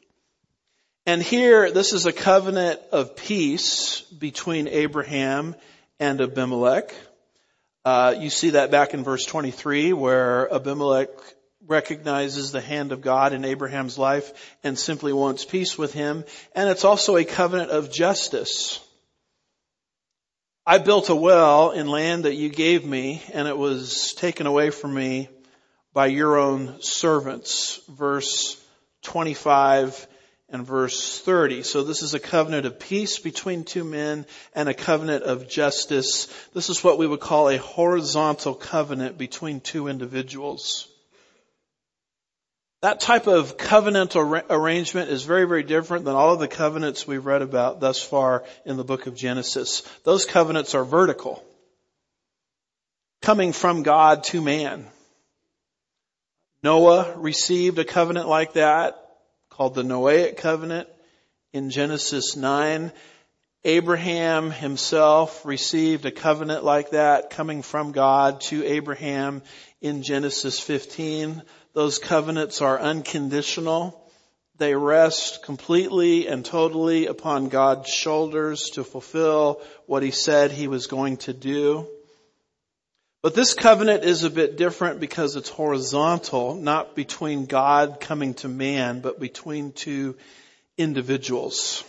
And 1.04 1.20
here, 1.20 1.68
this 1.72 1.92
is 1.92 2.06
a 2.06 2.12
covenant 2.12 2.78
of 2.92 3.16
peace 3.16 4.02
between 4.02 4.68
Abraham 4.68 5.56
and 5.98 6.20
Abimelech. 6.20 6.94
Uh, 7.84 8.14
you 8.16 8.30
see 8.30 8.50
that 8.50 8.70
back 8.70 8.94
in 8.94 9.02
verse 9.02 9.24
23 9.24 9.92
where 9.94 10.54
Abimelech 10.54 11.10
recognizes 11.66 12.52
the 12.52 12.60
hand 12.60 12.92
of 12.92 13.00
God 13.00 13.32
in 13.32 13.44
Abraham's 13.44 13.98
life 13.98 14.56
and 14.62 14.78
simply 14.78 15.12
wants 15.12 15.44
peace 15.44 15.76
with 15.76 15.92
him. 15.92 16.24
And 16.54 16.70
it's 16.70 16.84
also 16.84 17.16
a 17.16 17.24
covenant 17.24 17.72
of 17.72 17.90
justice. 17.90 18.78
I 20.70 20.76
built 20.76 21.08
a 21.08 21.16
well 21.16 21.70
in 21.70 21.88
land 21.88 22.26
that 22.26 22.34
you 22.34 22.50
gave 22.50 22.84
me 22.84 23.22
and 23.32 23.48
it 23.48 23.56
was 23.56 24.12
taken 24.12 24.46
away 24.46 24.68
from 24.68 24.92
me 24.92 25.30
by 25.94 26.08
your 26.08 26.36
own 26.36 26.82
servants. 26.82 27.80
Verse 27.88 28.62
25 29.00 30.06
and 30.50 30.66
verse 30.66 31.20
30. 31.20 31.62
So 31.62 31.84
this 31.84 32.02
is 32.02 32.12
a 32.12 32.20
covenant 32.20 32.66
of 32.66 32.78
peace 32.78 33.18
between 33.18 33.64
two 33.64 33.82
men 33.82 34.26
and 34.54 34.68
a 34.68 34.74
covenant 34.74 35.24
of 35.24 35.48
justice. 35.48 36.26
This 36.52 36.68
is 36.68 36.84
what 36.84 36.98
we 36.98 37.06
would 37.06 37.20
call 37.20 37.48
a 37.48 37.56
horizontal 37.56 38.52
covenant 38.52 39.16
between 39.16 39.60
two 39.60 39.88
individuals. 39.88 40.87
That 42.80 43.00
type 43.00 43.26
of 43.26 43.56
covenantal 43.56 44.44
arrangement 44.48 45.10
is 45.10 45.24
very, 45.24 45.46
very 45.46 45.64
different 45.64 46.04
than 46.04 46.14
all 46.14 46.34
of 46.34 46.38
the 46.38 46.46
covenants 46.46 47.06
we've 47.06 47.26
read 47.26 47.42
about 47.42 47.80
thus 47.80 48.00
far 48.00 48.44
in 48.64 48.76
the 48.76 48.84
book 48.84 49.06
of 49.08 49.16
Genesis. 49.16 49.82
Those 50.04 50.24
covenants 50.24 50.76
are 50.76 50.84
vertical. 50.84 51.44
Coming 53.20 53.52
from 53.52 53.82
God 53.82 54.22
to 54.24 54.40
man. 54.40 54.86
Noah 56.62 57.16
received 57.16 57.80
a 57.80 57.84
covenant 57.84 58.28
like 58.28 58.52
that 58.52 58.96
called 59.50 59.74
the 59.74 59.82
Noahic 59.82 60.36
covenant 60.36 60.88
in 61.52 61.70
Genesis 61.70 62.36
9. 62.36 62.92
Abraham 63.64 64.52
himself 64.52 65.44
received 65.44 66.06
a 66.06 66.12
covenant 66.12 66.64
like 66.64 66.90
that 66.90 67.30
coming 67.30 67.62
from 67.62 67.90
God 67.90 68.40
to 68.42 68.64
Abraham 68.64 69.42
in 69.80 70.02
Genesis 70.02 70.60
15. 70.60 71.42
Those 71.78 72.00
covenants 72.00 72.60
are 72.60 72.76
unconditional. 72.76 74.10
They 74.56 74.74
rest 74.74 75.44
completely 75.44 76.26
and 76.26 76.44
totally 76.44 77.06
upon 77.06 77.50
God's 77.50 77.88
shoulders 77.88 78.70
to 78.70 78.82
fulfill 78.82 79.62
what 79.86 80.02
he 80.02 80.10
said 80.10 80.50
he 80.50 80.66
was 80.66 80.88
going 80.88 81.18
to 81.18 81.32
do. 81.32 81.86
But 83.22 83.36
this 83.36 83.54
covenant 83.54 84.02
is 84.02 84.24
a 84.24 84.28
bit 84.28 84.56
different 84.56 84.98
because 84.98 85.36
it's 85.36 85.50
horizontal, 85.50 86.56
not 86.56 86.96
between 86.96 87.46
God 87.46 88.00
coming 88.00 88.34
to 88.34 88.48
man, 88.48 89.00
but 89.00 89.20
between 89.20 89.70
two 89.70 90.16
individuals. 90.76 91.84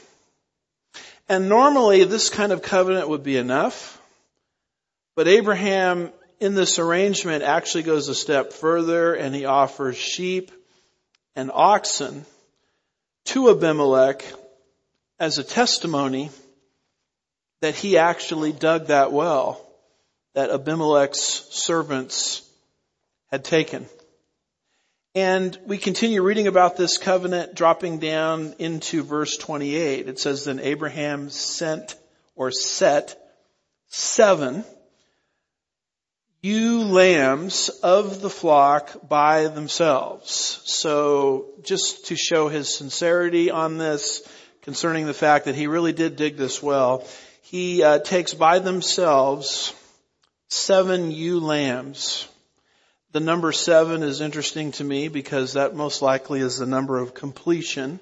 And 1.27 1.49
normally 1.49 2.03
this 2.03 2.29
kind 2.29 2.51
of 2.51 2.61
covenant 2.61 3.09
would 3.09 3.23
be 3.23 3.37
enough, 3.37 3.99
but 5.15 5.27
Abraham 5.27 6.11
in 6.39 6.55
this 6.55 6.79
arrangement 6.79 7.43
actually 7.43 7.83
goes 7.83 8.07
a 8.07 8.15
step 8.15 8.53
further 8.53 9.13
and 9.13 9.35
he 9.35 9.45
offers 9.45 9.97
sheep 9.97 10.51
and 11.35 11.51
oxen 11.53 12.25
to 13.25 13.49
Abimelech 13.49 14.23
as 15.19 15.37
a 15.37 15.43
testimony 15.43 16.29
that 17.61 17.75
he 17.75 17.97
actually 17.97 18.53
dug 18.53 18.87
that 18.87 19.11
well 19.11 19.65
that 20.33 20.49
Abimelech's 20.49 21.19
servants 21.51 22.41
had 23.31 23.43
taken. 23.43 23.85
And 25.15 25.57
we 25.65 25.77
continue 25.77 26.21
reading 26.21 26.47
about 26.47 26.77
this 26.77 26.97
covenant 26.97 27.55
dropping 27.55 27.99
down 27.99 28.53
into 28.59 29.03
verse 29.03 29.35
28. 29.37 30.07
It 30.07 30.19
says, 30.19 30.45
then 30.45 30.59
Abraham 30.59 31.29
sent 31.29 31.95
or 32.35 32.51
set 32.51 33.19
seven 33.87 34.63
ewe 36.41 36.83
lambs 36.85 37.69
of 37.83 38.21
the 38.21 38.29
flock 38.29 39.07
by 39.07 39.47
themselves. 39.47 40.61
So 40.65 41.47
just 41.63 42.07
to 42.07 42.15
show 42.15 42.47
his 42.47 42.73
sincerity 42.73 43.51
on 43.51 43.77
this 43.77 44.27
concerning 44.61 45.05
the 45.05 45.13
fact 45.13 45.45
that 45.45 45.55
he 45.55 45.67
really 45.67 45.93
did 45.93 46.15
dig 46.15 46.37
this 46.37 46.63
well, 46.63 47.05
he 47.41 47.83
uh, 47.83 47.99
takes 47.99 48.33
by 48.33 48.59
themselves 48.59 49.73
seven 50.49 51.11
ewe 51.11 51.39
lambs. 51.39 52.27
The 53.11 53.19
number 53.19 53.51
seven 53.51 54.03
is 54.03 54.21
interesting 54.21 54.71
to 54.73 54.83
me 54.83 55.07
because 55.07 55.53
that 55.53 55.75
most 55.75 56.01
likely 56.01 56.41
is 56.41 56.57
the 56.57 56.67
number 56.67 56.99
of 56.99 57.13
completion. 57.13 57.99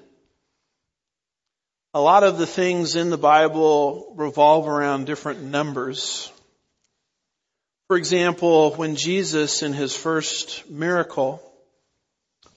A 1.94 2.00
lot 2.00 2.24
of 2.24 2.36
the 2.36 2.46
things 2.46 2.94
in 2.94 3.08
the 3.08 3.18
Bible 3.18 4.12
revolve 4.16 4.68
around 4.68 5.06
different 5.06 5.42
numbers. 5.42 6.30
For 7.88 7.96
example, 7.96 8.74
when 8.74 8.96
Jesus 8.96 9.62
in 9.62 9.72
his 9.72 9.96
first 9.96 10.68
miracle 10.68 11.42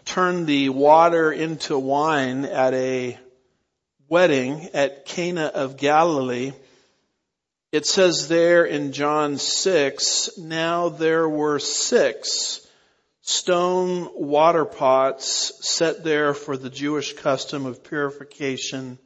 turned 0.03 0.45
the 0.45 0.67
water 0.67 1.31
into 1.31 1.79
wine 1.79 2.43
at 2.43 2.73
a 2.73 3.17
wedding 4.09 4.67
at 4.73 5.05
Cana 5.05 5.45
of 5.45 5.77
Galilee, 5.77 6.51
it 7.71 7.85
says 7.85 8.27
there 8.27 8.65
in 8.65 8.91
John 8.91 9.37
6, 9.37 10.37
now 10.37 10.89
there 10.89 11.29
were 11.29 11.59
six 11.59 12.67
stone 13.21 14.09
water 14.13 14.65
pots 14.65 15.53
set 15.65 16.03
there 16.03 16.33
for 16.33 16.57
the 16.57 16.69
Jewish 16.69 17.13
custom 17.13 17.65
of 17.65 17.85
purification 17.85 18.99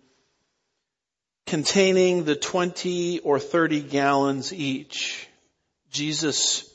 containing 1.46 2.24
the 2.24 2.36
20 2.36 3.20
or 3.20 3.38
30 3.40 3.82
gallons 3.82 4.52
each. 4.52 5.25
Jesus 5.92 6.70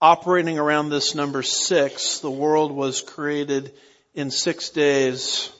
operating 0.00 0.58
around 0.58 0.90
this 0.90 1.14
number 1.14 1.42
six, 1.42 2.18
the 2.18 2.30
world 2.30 2.72
was 2.72 3.00
created 3.00 3.72
in 4.14 4.30
six 4.30 4.70
days 4.70 5.50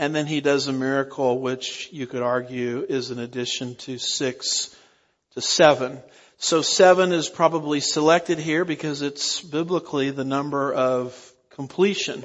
and 0.00 0.14
then 0.14 0.26
he 0.26 0.40
does 0.40 0.66
a 0.66 0.72
miracle 0.72 1.40
which 1.40 1.90
you 1.92 2.06
could 2.06 2.22
argue 2.22 2.86
is 2.88 3.10
an 3.10 3.18
addition 3.18 3.74
to 3.74 3.98
six 3.98 4.74
to 5.32 5.42
seven. 5.42 6.00
So 6.38 6.62
seven 6.62 7.12
is 7.12 7.28
probably 7.28 7.80
selected 7.80 8.38
here 8.38 8.64
because 8.64 9.02
it's 9.02 9.42
biblically 9.42 10.08
the 10.08 10.24
number 10.24 10.72
of 10.72 11.32
completion. 11.50 12.24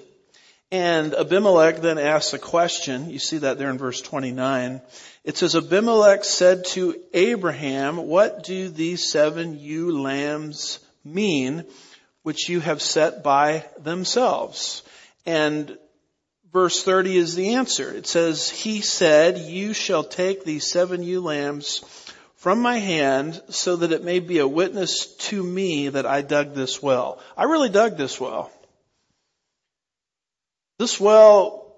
And 0.76 1.14
Abimelech 1.14 1.78
then 1.78 1.98
asks 1.98 2.34
a 2.34 2.38
question. 2.38 3.10
You 3.10 3.18
see 3.18 3.38
that 3.38 3.58
there 3.58 3.70
in 3.70 3.78
verse 3.78 4.02
29. 4.02 4.82
It 5.24 5.38
says, 5.38 5.56
Abimelech 5.56 6.26
said 6.26 6.66
to 6.66 7.02
Abraham, 7.14 7.96
what 7.96 8.44
do 8.44 8.68
these 8.68 9.10
seven 9.10 9.58
ewe 9.58 10.02
lambs 10.02 10.80
mean, 11.06 11.64
which 12.24 12.50
you 12.50 12.60
have 12.60 12.82
set 12.82 13.24
by 13.24 13.64
themselves? 13.80 14.84
And 15.26 15.78
verse 16.52 16.84
30 16.84 17.16
is 17.16 17.36
the 17.36 17.54
answer. 17.54 17.90
It 17.90 18.06
says, 18.06 18.50
He 18.50 18.82
said, 18.82 19.38
You 19.38 19.72
shall 19.72 20.04
take 20.04 20.44
these 20.44 20.70
seven 20.70 21.04
ewe 21.04 21.22
lambs 21.22 21.86
from 22.36 22.60
my 22.60 22.80
hand 22.80 23.42
so 23.48 23.78
that 23.78 23.94
it 23.94 24.04
may 24.04 24.20
be 24.20 24.40
a 24.40 24.48
witness 24.48 25.06
to 25.30 25.42
me 25.42 25.88
that 25.88 26.06
I 26.06 26.22
dug 26.22 26.54
this 26.54 26.84
well. 26.84 27.20
I 27.38 27.46
really 27.46 27.70
dug 27.70 27.96
this 27.96 28.20
well. 28.20 28.52
This 30.78 31.00
well 31.00 31.74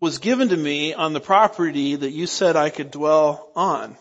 was 0.00 0.18
given 0.18 0.50
to 0.50 0.56
me 0.56 0.94
on 0.94 1.12
the 1.12 1.20
property 1.20 1.96
that 1.96 2.10
you 2.10 2.26
said 2.26 2.56
I 2.56 2.70
could 2.70 2.90
dwell 2.90 3.50
on. 3.56 3.96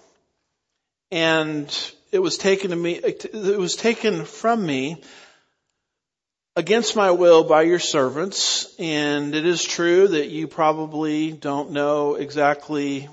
And 1.12 1.94
it 2.12 2.20
was 2.20 2.38
taken 2.38 2.72
to 2.72 2.76
me, 2.76 2.94
it 2.94 3.60
was 3.60 3.76
taken 3.76 4.26
from 4.26 4.66
me 4.66 5.02
against 6.56 6.96
my 6.96 7.12
will 7.12 7.46
by 7.46 7.62
your 7.62 7.80
servants, 7.80 8.76
and 8.80 9.34
it 9.34 9.46
is 9.46 9.64
true 9.64 10.10
that 10.10 10.28
you 10.28 10.48
probably 10.48 11.32
don't 11.32 11.72
know 11.72 12.16
exactly 12.16 13.08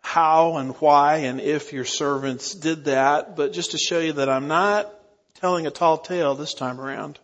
how 0.00 0.58
and 0.58 0.72
why 0.76 1.16
and 1.16 1.40
if 1.40 1.72
your 1.72 1.84
servants 1.84 2.54
did 2.54 2.84
that, 2.84 3.34
but 3.34 3.52
just 3.52 3.72
to 3.72 3.78
show 3.78 3.98
you 3.98 4.12
that 4.12 4.28
I'm 4.28 4.46
not 4.46 4.92
telling 5.40 5.66
a 5.66 5.70
tall 5.70 5.98
tale 5.98 6.34
this 6.36 6.54
time 6.54 6.80
around. 6.80 7.18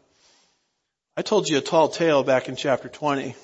I 1.16 1.22
told 1.22 1.48
you 1.48 1.58
a 1.58 1.60
tall 1.60 1.88
tale 1.88 2.22
back 2.22 2.48
in 2.48 2.56
chapter 2.56 2.88
20. 2.88 3.34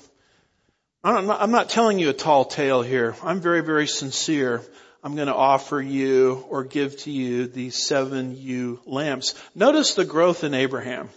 I'm 1.03 1.27
not, 1.27 1.41
I'm 1.41 1.51
not 1.51 1.69
telling 1.69 1.99
you 1.99 2.09
a 2.09 2.13
tall 2.13 2.45
tale 2.45 2.81
here. 2.81 3.15
I'm 3.23 3.39
very, 3.39 3.61
very 3.61 3.87
sincere. 3.87 4.61
I'm 5.03 5.15
going 5.15 5.27
to 5.27 5.35
offer 5.35 5.79
you 5.79 6.45
or 6.49 6.63
give 6.63 6.97
to 6.99 7.11
you 7.11 7.47
these 7.47 7.75
seven 7.75 8.35
ewe 8.35 8.79
lambs. 8.85 9.35
Notice 9.53 9.93
the 9.93 10.05
growth 10.05 10.43
in 10.43 10.53
Abraham. 10.53 11.09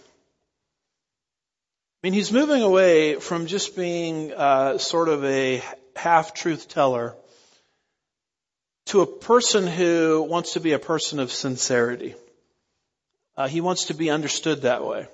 I 2.03 2.07
mean, 2.07 2.13
he's 2.13 2.31
moving 2.31 2.61
away 2.61 3.15
from 3.15 3.47
just 3.47 3.75
being 3.75 4.31
uh, 4.33 4.77
sort 4.77 5.09
of 5.09 5.23
a 5.23 5.63
half-truth 5.95 6.67
teller 6.67 7.15
to 8.87 9.01
a 9.01 9.05
person 9.05 9.67
who 9.67 10.25
wants 10.27 10.53
to 10.53 10.59
be 10.59 10.73
a 10.73 10.79
person 10.79 11.19
of 11.19 11.31
sincerity. 11.31 12.15
Uh, 13.37 13.47
he 13.47 13.61
wants 13.61 13.85
to 13.85 13.93
be 13.93 14.09
understood 14.09 14.63
that 14.63 14.85
way. 14.85 15.07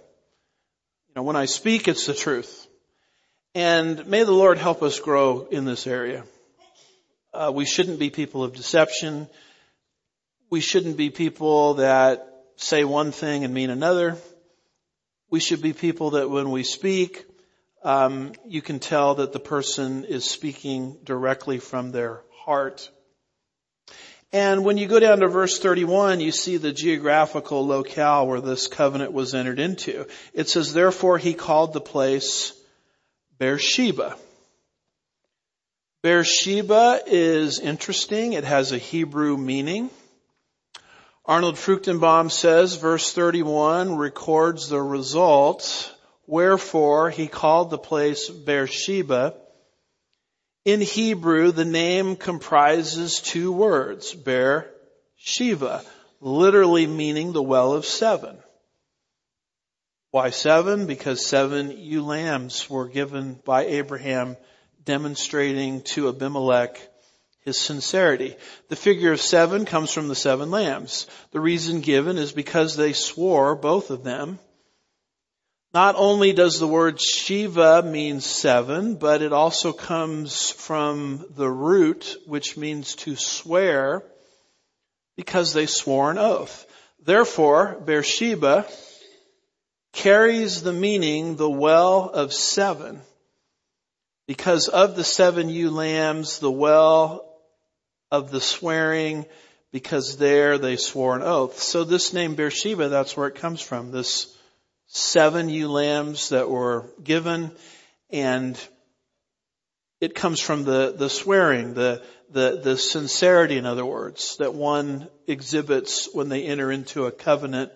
Know, 1.18 1.24
when 1.24 1.36
I 1.36 1.46
speak, 1.46 1.88
it's 1.88 2.06
the 2.06 2.14
truth. 2.14 2.68
And 3.56 4.06
may 4.06 4.24
the 4.24 4.32
Lord 4.32 4.60
help 4.60 4.84
us 4.84 5.00
grow 5.00 5.48
in 5.50 5.66
this 5.66 5.88
area. 5.88 6.24
Uh, 7.34 7.52
we 7.52 7.66
shouldn't 7.66 7.98
be 7.98 8.12
people 8.12 8.44
of 8.44 8.54
deception. 8.54 9.28
We 10.52 10.62
shouldn't 10.62 10.96
be 10.96 11.10
people 11.10 11.74
that 11.76 12.32
say 12.58 12.84
one 12.84 13.12
thing 13.12 13.44
and 13.44 13.52
mean 13.52 13.72
another. 13.72 14.18
We 15.32 15.40
should 15.40 15.60
be 15.60 15.74
people 15.74 16.12
that 16.12 16.30
when 16.30 16.52
we 16.52 16.62
speak, 16.62 17.26
um, 17.82 18.34
you 18.46 18.62
can 18.62 18.80
tell 18.80 19.16
that 19.16 19.34
the 19.34 19.40
person 19.40 20.04
is 20.04 20.24
speaking 20.24 21.00
directly 21.04 21.58
from 21.58 21.92
their 21.92 22.22
heart. 22.46 22.92
And 24.34 24.66
when 24.66 24.78
you 24.78 24.88
go 24.88 25.00
down 25.00 25.20
to 25.20 25.28
verse 25.30 25.58
31, 25.60 26.20
you 26.20 26.32
see 26.32 26.58
the 26.58 26.74
geographical 26.74 27.66
locale 27.66 28.28
where 28.28 28.42
this 28.42 28.68
covenant 28.68 29.14
was 29.14 29.34
entered 29.34 29.60
into. 29.60 30.06
It 30.34 30.50
says, 30.50 30.74
therefore 30.74 31.18
he 31.18 31.34
called 31.34 31.72
the 31.72 31.82
place 31.82 32.52
Beersheba. 33.40 34.18
Beersheba 36.04 37.02
is 37.06 37.60
interesting. 37.60 38.34
It 38.34 38.44
has 38.44 38.72
a 38.72 38.78
Hebrew 38.78 39.38
meaning. 39.38 39.90
Arnold 41.26 41.56
Fruchtenbaum 41.56 42.30
says 42.30 42.76
verse 42.76 43.14
31 43.14 43.96
records 43.96 44.68
the 44.68 44.82
result. 44.82 45.94
Wherefore 46.26 47.10
he 47.10 47.28
called 47.28 47.70
the 47.70 47.78
place 47.78 48.30
Beersheba 48.30 49.36
in 50.68 50.82
Hebrew, 50.82 51.54
the 51.54 51.64
name 51.64 52.18
comprises 52.18 53.22
two 53.22 53.54
words, 53.54 54.14
Ber 54.14 54.70
Shiva, 55.16 55.82
literally 56.20 56.86
meaning 56.86 57.32
the 57.32 57.42
well 57.42 57.72
of 57.72 57.86
seven. 57.86 58.36
Why 60.12 60.32
seven? 60.32 60.86
Because 60.86 61.26
seven 61.26 61.72
ewe 61.72 62.04
lambs 62.04 62.70
were 62.70 62.90
given 62.90 63.40
by 63.46 63.64
Abraham 63.64 64.36
demonstrating 64.84 65.84
to 65.84 66.10
Abimelech 66.10 66.82
his 67.46 67.58
sincerity. 67.58 68.36
The 68.68 68.76
figure 68.76 69.14
of 69.14 69.22
seven 69.22 69.64
comes 69.64 69.94
from 69.94 70.10
the 70.10 70.16
seven 70.16 70.52
lambs. 70.52 71.08
The 71.32 71.40
reason 71.40 71.80
given 71.80 72.18
is 72.18 72.34
because 72.34 72.76
they 72.76 72.92
swore, 72.92 73.56
both 73.56 73.90
of 73.90 74.04
them, 74.04 74.38
not 75.78 75.94
only 75.96 76.34
does 76.34 76.60
the 76.60 76.68
word 76.68 77.00
Shiva 77.00 77.84
mean 77.84 78.20
seven, 78.20 78.96
but 78.96 79.22
it 79.22 79.32
also 79.32 79.72
comes 79.72 80.50
from 80.50 81.24
the 81.36 81.48
root, 81.48 82.18
which 82.26 82.58
means 82.58 82.96
to 82.96 83.16
swear, 83.16 84.02
because 85.16 85.54
they 85.54 85.68
swore 85.68 86.10
an 86.10 86.18
oath. 86.18 86.66
Therefore, 87.06 87.80
Beersheba 87.86 88.66
carries 89.94 90.64
the 90.64 90.74
meaning, 90.74 91.36
the 91.36 91.48
well 91.48 92.10
of 92.10 92.34
seven, 92.34 93.00
because 94.26 94.70
of 94.70 94.96
the 94.96 95.04
seven 95.04 95.48
ewe 95.48 95.70
lambs, 95.70 96.40
the 96.40 96.50
well 96.50 97.24
of 98.10 98.32
the 98.32 98.42
swearing, 98.42 99.28
because 99.72 100.18
there 100.18 100.58
they 100.58 100.76
swore 100.76 101.16
an 101.16 101.22
oath. 101.22 101.60
So 101.60 101.84
this 101.84 102.14
name 102.14 102.34
Beersheba, 102.34 102.90
that's 102.90 103.16
where 103.16 103.28
it 103.28 103.36
comes 103.36 103.62
from, 103.62 103.92
this 103.92 104.34
seven 104.88 105.50
ewe 105.50 105.70
lambs 105.70 106.30
that 106.30 106.50
were 106.50 106.90
given 107.04 107.52
and 108.10 108.60
it 110.00 110.16
comes 110.16 110.40
from 110.40 110.64
the, 110.64 110.94
the 110.96 111.10
swearing, 111.10 111.74
the, 111.74 112.04
the, 112.32 112.62
the 112.64 112.78
sincerity, 112.78 113.58
in 113.58 113.66
other 113.66 113.86
words, 113.86 114.38
that 114.38 114.54
one 114.54 115.08
exhibits 115.26 116.14
when 116.14 116.30
they 116.30 116.44
enter 116.44 116.72
into 116.72 117.06
a 117.06 117.12
covenant 117.12 117.72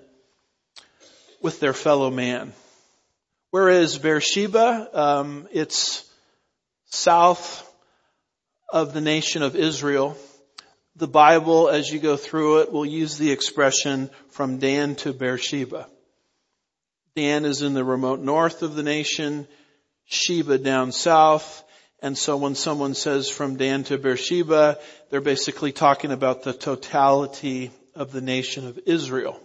with 1.42 1.60
their 1.60 1.74
fellow 1.74 2.12
man. 2.12 2.54
Whereas 3.50 3.98
Beersheba, 3.98 4.90
um, 4.94 5.48
it's 5.52 6.10
south 6.86 7.68
of 8.72 8.94
the 8.94 9.02
nation 9.02 9.42
of 9.42 9.56
Israel. 9.56 10.16
The 10.96 11.08
Bible, 11.08 11.70
as 11.70 11.90
you 11.92 12.00
go 12.00 12.16
through 12.16 12.62
it, 12.62 12.72
will 12.72 12.86
use 12.86 13.18
the 13.18 13.32
expression 13.32 14.10
from 14.30 14.60
Dan 14.60 14.96
to 14.98 15.12
Beersheba. 15.12 15.88
Dan 17.16 17.46
is 17.46 17.62
in 17.62 17.74
the 17.74 17.84
remote 17.84 18.20
north 18.20 18.62
of 18.62 18.76
the 18.76 18.84
nation, 18.84 19.48
Sheba 20.06 20.58
down 20.58 20.92
south, 20.92 21.64
and 22.02 22.18
so 22.18 22.36
when 22.38 22.56
someone 22.56 22.96
says 22.96 23.30
from 23.30 23.58
Dan 23.58 23.84
to 23.86 23.98
Beersheba, 23.98 24.80
they're 25.10 25.22
basically 25.22 25.72
talking 25.72 26.12
about 26.12 26.42
the 26.42 26.54
totality 26.54 27.72
of 27.94 28.12
the 28.12 28.22
nation 28.22 28.66
of 28.66 28.80
Israel. 28.86 29.40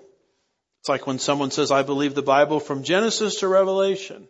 It's 0.81 0.89
like 0.89 1.07
when 1.07 1.19
someone 1.19 1.51
says, 1.51 1.71
I 1.71 1.83
believe 1.83 2.15
the 2.15 2.23
Bible 2.23 2.61
from 2.61 2.83
Genesis 2.83 3.41
to 3.41 3.49
Revelation. 3.49 4.27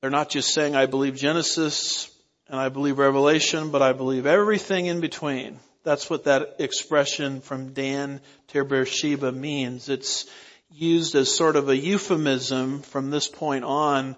They're 0.00 0.10
not 0.10 0.30
just 0.30 0.54
saying, 0.54 0.74
I 0.74 0.86
believe 0.86 1.16
Genesis 1.16 2.10
and 2.48 2.58
I 2.58 2.68
believe 2.68 2.98
Revelation, 2.98 3.70
but 3.70 3.82
I 3.82 3.92
believe 3.92 4.24
everything 4.24 4.86
in 4.86 5.00
between. 5.00 5.58
That's 5.82 6.08
what 6.08 6.24
that 6.24 6.56
expression 6.60 7.40
from 7.40 7.72
Dan 7.72 8.20
to 8.48 8.64
Beersheba 8.64 9.32
means. 9.32 9.88
It's, 9.88 10.26
used 10.70 11.14
as 11.14 11.34
sort 11.34 11.56
of 11.56 11.68
a 11.68 11.76
euphemism 11.76 12.82
from 12.82 13.10
this 13.10 13.28
point 13.28 13.64
on 13.64 14.16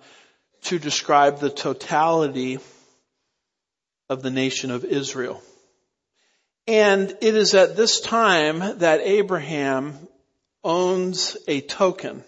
to 0.62 0.78
describe 0.78 1.38
the 1.38 1.50
totality 1.50 2.58
of 4.08 4.22
the 4.22 4.30
nation 4.30 4.70
of 4.70 4.84
Israel. 4.84 5.42
And 6.66 7.16
it 7.20 7.34
is 7.34 7.54
at 7.54 7.76
this 7.76 8.00
time 8.00 8.58
that 8.78 9.00
Abraham 9.00 9.94
owns 10.64 11.36
a 11.46 11.60
token 11.60 12.24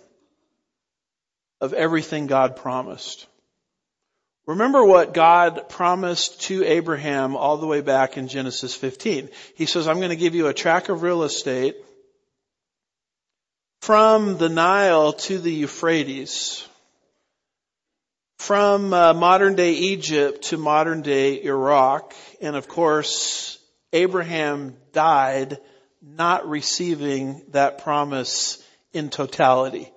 of 1.61 1.75
everything 1.75 2.27
God 2.27 2.57
promised. 2.57 3.27
Remember 4.47 4.85
what 4.85 5.15
God 5.15 5.69
promised 5.69 6.41
to 6.43 6.65
Abraham 6.65 7.37
all 7.37 7.59
the 7.59 7.67
way 7.67 7.83
back 7.83 8.17
in 8.17 8.29
Genesis 8.29 8.75
15. 8.75 9.29
He 9.55 9.67
says, 9.67 9.87
I'm 9.87 9.99
going 9.99 10.09
to 10.09 10.17
give 10.17 10.35
you 10.35 10.47
a 10.47 10.55
tract 10.55 10.89
of 10.89 11.03
real 11.03 11.23
estate 11.23 11.77
from 13.81 14.37
the 14.37 14.49
Nile 14.51 15.15
to 15.15 15.39
the 15.39 15.53
Euphrates, 15.53 16.67
from 18.39 18.93
uh, 18.93 19.15
modern 19.15 19.55
day 19.55 19.73
Egypt 19.73 20.43
to 20.45 20.59
modern 20.59 21.03
day 21.03 21.43
Iraq, 21.43 22.15
and 22.43 22.57
of 22.57 22.69
course, 22.69 23.59
Abraham 23.93 24.77
died 24.93 25.59
not 26.03 26.49
receiving 26.49 27.43
that 27.49 27.79
promise 27.79 28.63
in 28.93 29.09
totality. 29.09 29.91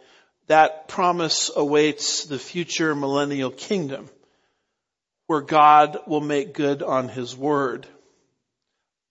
That 0.47 0.87
promise 0.87 1.51
awaits 1.55 2.25
the 2.25 2.39
future 2.39 2.95
millennial 2.95 3.51
kingdom 3.51 4.09
where 5.27 5.41
God 5.41 5.99
will 6.07 6.21
make 6.21 6.53
good 6.53 6.83
on 6.83 7.07
his 7.07 7.35
word. 7.35 7.87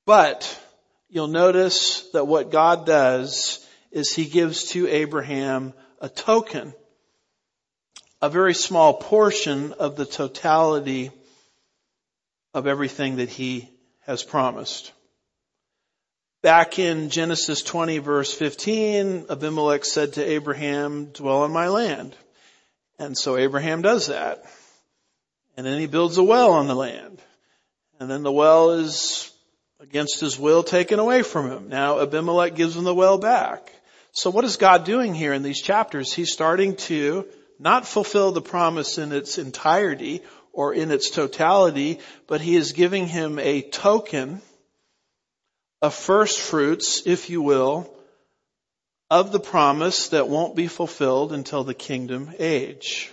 But 0.05 0.61
you'll 1.09 1.29
notice 1.29 2.09
that 2.13 2.27
what 2.27 2.51
God 2.51 2.87
does 2.87 3.67
is 3.93 4.15
he 4.15 4.25
gives 4.25 4.65
to 4.71 4.89
Abraham 4.89 5.75
a 6.01 6.09
token, 6.09 6.75
a 8.21 8.29
very 8.29 8.55
small 8.55 8.95
portion 8.95 9.73
of 9.75 9.97
the 9.97 10.07
totality 10.07 11.11
of 12.55 12.67
everything 12.67 13.17
that 13.17 13.29
he 13.29 13.69
has 14.07 14.23
promised. 14.23 14.93
Back 16.43 16.79
in 16.79 17.11
Genesis 17.11 17.63
20 17.63 17.99
verse 17.99 18.35
15, 18.35 19.27
Abimelech 19.31 19.85
said 19.85 20.15
to 20.15 20.25
Abraham, 20.25 21.07
dwell 21.07 21.43
on 21.43 21.53
my 21.53 21.69
land. 21.69 22.17
And 22.99 23.17
so 23.17 23.37
Abraham 23.37 23.83
does 23.83 24.09
that. 24.09 24.45
And 25.57 25.67
then 25.67 25.79
he 25.79 25.87
builds 25.87 26.17
a 26.17 26.23
well 26.23 26.53
on 26.53 26.67
the 26.67 26.75
land. 26.75 27.21
And 28.01 28.11
then 28.11 28.23
the 28.23 28.33
well 28.33 28.73
is 28.73 29.31
against 29.81 30.21
his 30.21 30.39
will 30.39 30.63
taken 30.63 30.99
away 30.99 31.23
from 31.23 31.51
him. 31.51 31.69
Now 31.69 32.01
Abimelech 32.01 32.55
gives 32.55 32.77
him 32.77 32.85
the 32.85 32.95
well 32.95 33.19
back. 33.19 33.73
So 34.12 34.31
what 34.31 34.44
is 34.44 34.57
God 34.57 34.85
doing 34.85 35.14
here 35.14 35.33
in 35.33 35.42
these 35.42 35.61
chapters? 35.61 36.12
He's 36.12 36.33
starting 36.33 36.77
to 36.77 37.27
not 37.59 37.87
fulfill 37.87 38.33
the 38.33 38.42
promise 38.42 38.98
in 38.98 39.12
its 39.12 39.38
entirety 39.38 40.22
or 40.53 40.75
in 40.75 40.90
its 40.90 41.11
totality, 41.11 41.98
but 42.27 42.40
he 42.40 42.57
is 42.57 42.72
giving 42.72 43.07
him 43.07 43.38
a 43.38 43.62
token 43.62 44.42
a 45.83 45.90
first 45.90 46.40
fruits, 46.40 47.03
if 47.07 47.29
you 47.29 47.42
will, 47.42 47.92
of 49.11 49.33
the 49.33 49.40
promise 49.40 50.09
that 50.11 50.29
won't 50.29 50.55
be 50.55 50.68
fulfilled 50.68 51.33
until 51.33 51.64
the 51.64 51.75
kingdom 51.75 52.33
age. 52.38 53.11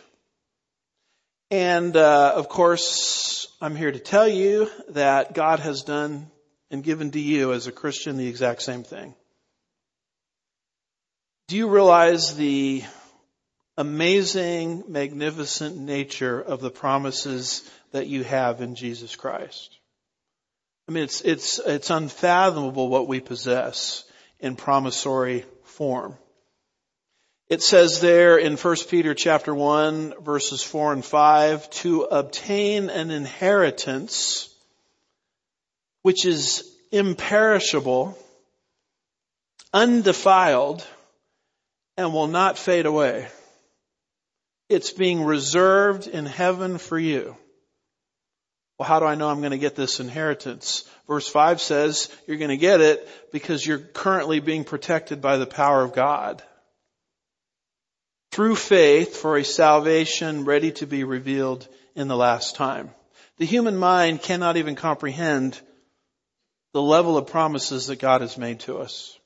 And 1.50 1.98
uh, 1.98 2.34
of 2.36 2.48
course, 2.48 3.48
I'm 3.60 3.76
here 3.76 3.92
to 3.92 4.00
tell 4.00 4.28
you 4.28 4.70
that 4.90 5.34
God 5.34 5.60
has 5.60 5.82
done 5.82 6.30
and 6.70 6.84
given 6.84 7.10
to 7.12 7.20
you 7.20 7.54
as 7.54 7.66
a 7.66 7.72
Christian 7.72 8.18
the 8.18 8.28
exact 8.28 8.62
same 8.62 8.84
thing. 8.84 9.16
Do 11.50 11.58
you 11.58 11.68
realize 11.68 12.36
the 12.36 12.84
amazing, 13.76 14.84
magnificent 14.88 15.78
nature 15.78 16.40
of 16.40 16.62
the 16.62 16.70
promises 16.70 17.68
that 17.92 18.06
you 18.06 18.24
have 18.24 18.62
in 18.62 18.76
Jesus 18.76 19.16
Christ? 19.16 19.76
I 20.88 20.92
mean, 20.92 21.06
it's, 21.06 21.22
it's, 21.22 21.58
it's 21.58 21.90
unfathomable 21.90 22.88
what 22.88 23.08
we 23.08 23.20
possess 23.20 24.04
in 24.40 24.58
promissory 24.58 25.44
form. 25.64 26.16
It 27.48 27.64
says 27.64 28.00
there 28.00 28.38
in 28.38 28.56
1 28.56 28.76
Peter 28.88 29.16
chapter 29.16 29.56
1 29.56 30.22
verses 30.22 30.62
4 30.62 30.94
and 30.94 31.04
5, 31.04 31.68
to 31.72 32.04
obtain 32.04 32.92
an 32.92 33.10
inheritance 33.10 34.54
which 36.04 36.28
is 36.28 36.64
imperishable, 36.92 38.16
undefiled, 39.74 40.86
and 42.00 42.14
will 42.14 42.28
not 42.28 42.58
fade 42.58 42.86
away. 42.86 43.28
It's 44.70 44.92
being 44.92 45.22
reserved 45.22 46.08
in 46.08 46.26
heaven 46.26 46.78
for 46.78 46.98
you. 46.98 47.36
Well, 48.78 48.88
how 48.88 49.02
do 49.02 49.06
I 49.06 49.16
know 49.16 49.28
I'm 49.28 49.42
going 49.42 49.52
to 49.52 49.58
get 49.58 49.76
this 49.76 50.00
inheritance? 50.00 50.90
Verse 51.10 51.28
5 51.28 51.60
says 51.60 52.10
you're 52.26 52.38
going 52.38 52.52
to 52.52 52.58
get 52.58 52.80
it 52.80 53.06
because 53.34 53.68
you're 53.68 53.80
currently 53.80 54.40
being 54.40 54.64
protected 54.64 55.20
by 55.20 55.36
the 55.36 55.46
power 55.46 55.84
of 55.84 55.92
God. 55.92 56.42
Through 58.32 58.56
faith 58.56 59.18
for 59.18 59.36
a 59.36 59.44
salvation 59.44 60.46
ready 60.46 60.72
to 60.74 60.88
be 60.88 61.04
revealed 61.04 61.68
in 61.96 62.08
the 62.08 62.16
last 62.16 62.56
time. 62.56 62.92
The 63.40 63.46
human 63.46 63.76
mind 63.76 64.22
cannot 64.22 64.56
even 64.56 64.76
comprehend 64.76 65.60
the 66.72 66.82
level 66.82 67.18
of 67.18 67.28
promises 67.28 67.88
that 67.88 68.00
God 68.00 68.22
has 68.22 68.38
made 68.38 68.62
to 68.62 68.78
us. 68.78 69.19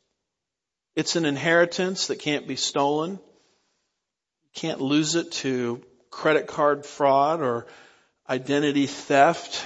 It's 0.95 1.15
an 1.15 1.25
inheritance 1.25 2.07
that 2.07 2.19
can't 2.19 2.47
be 2.47 2.55
stolen. 2.55 3.11
You 3.11 4.51
can't 4.53 4.79
lose 4.79 5.15
it 5.15 5.31
to 5.43 5.81
credit 6.11 6.45
card 6.45 6.85
fraud 6.85 7.41
or 7.41 7.65
identity 8.29 8.85
theft. 8.85 9.65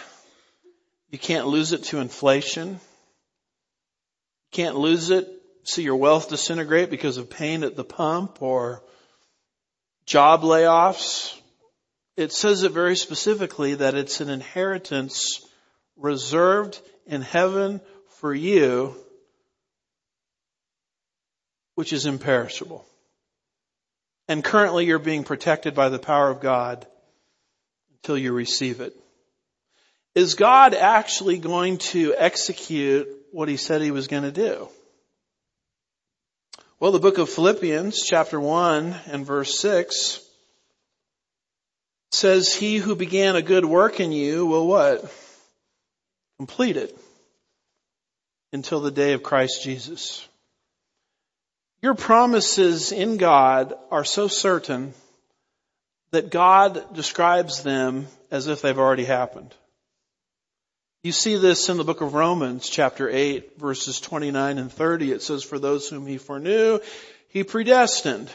You 1.10 1.20
can't 1.20 1.48
lose 1.48 1.74
it 1.74 1.84
to 1.86 2.00
inflation. 2.00 2.70
You 2.70 2.80
can't 4.52 4.78
lose 4.78 5.10
it, 5.10 5.28
see 5.64 5.84
your 5.84 5.98
wealth 5.98 6.30
disintegrate 6.30 6.90
because 6.90 7.18
of 7.18 7.30
pain 7.30 7.64
at 7.64 7.76
the 7.76 7.84
pump 7.84 8.42
or 8.42 8.82
job 10.06 10.44
layoffs. 10.44 11.38
It 12.16 12.32
says 12.32 12.64
it 12.64 12.72
very 12.72 12.96
specifically 12.96 13.76
that 13.76 13.96
it's 13.96 14.22
an 14.22 14.30
inheritance 14.30 15.46
reserved 15.98 16.80
in 17.06 17.22
heaven 17.22 17.82
for 18.20 18.34
you 18.34 18.96
which 21.78 21.94
is 21.94 22.08
imperishable. 22.08 22.84
And 24.28 24.44
currently 24.44 24.88
you're 24.88 24.98
being 24.98 25.24
protected 25.24 25.76
by 25.76 25.90
the 25.90 26.00
power 26.00 26.32
of 26.32 26.42
God 26.42 26.88
until 27.98 28.18
you 28.18 28.34
receive 28.34 28.82
it. 28.82 28.96
Is 30.16 30.34
God 30.34 30.74
actually 30.74 31.38
going 31.38 31.78
to 31.94 32.16
execute 32.18 33.08
what 33.32 33.48
he 33.48 33.58
said 33.58 33.84
he 33.84 33.92
was 33.92 34.08
going 34.08 34.24
to 34.24 34.32
do? 34.32 34.70
Well, 36.80 36.92
the 36.92 37.00
book 37.00 37.20
of 37.20 37.30
Philippians 37.30 38.02
chapter 38.02 38.40
1 38.40 38.96
and 39.12 39.24
verse 39.24 39.60
6 39.60 40.20
says, 42.10 42.56
he 42.56 42.78
who 42.78 42.96
began 42.96 43.36
a 43.36 43.44
good 43.44 43.66
work 43.66 44.00
in 44.00 44.12
you 44.12 44.48
will 44.48 44.66
what? 44.66 45.06
Complete 46.40 46.76
it 46.76 46.98
until 48.52 48.80
the 48.80 48.90
day 48.90 49.14
of 49.14 49.22
Christ 49.22 49.62
Jesus. 49.62 50.27
Your 51.88 51.96
promises 51.96 52.92
in 52.92 53.16
God 53.16 53.74
are 53.92 54.04
so 54.04 54.28
certain 54.28 54.94
that 56.12 56.30
God 56.30 56.94
describes 56.94 57.64
them 57.64 58.08
as 58.30 58.48
if 58.48 58.62
they've 58.62 58.78
already 58.78 59.06
happened. 59.06 59.56
You 61.02 61.14
see 61.14 61.38
this 61.38 61.70
in 61.70 61.78
the 61.78 61.86
book 61.86 62.02
of 62.02 62.14
Romans 62.14 62.68
chapter 62.68 63.10
8 63.10 63.58
verses 63.58 64.02
29 64.02 64.58
and 64.58 64.70
30. 64.70 65.14
It 65.14 65.22
says, 65.22 65.46
for 65.46 65.60
those 65.60 65.88
whom 65.88 66.06
he 66.06 66.18
foreknew, 66.18 66.80
he 67.30 67.46
predestined 67.46 68.30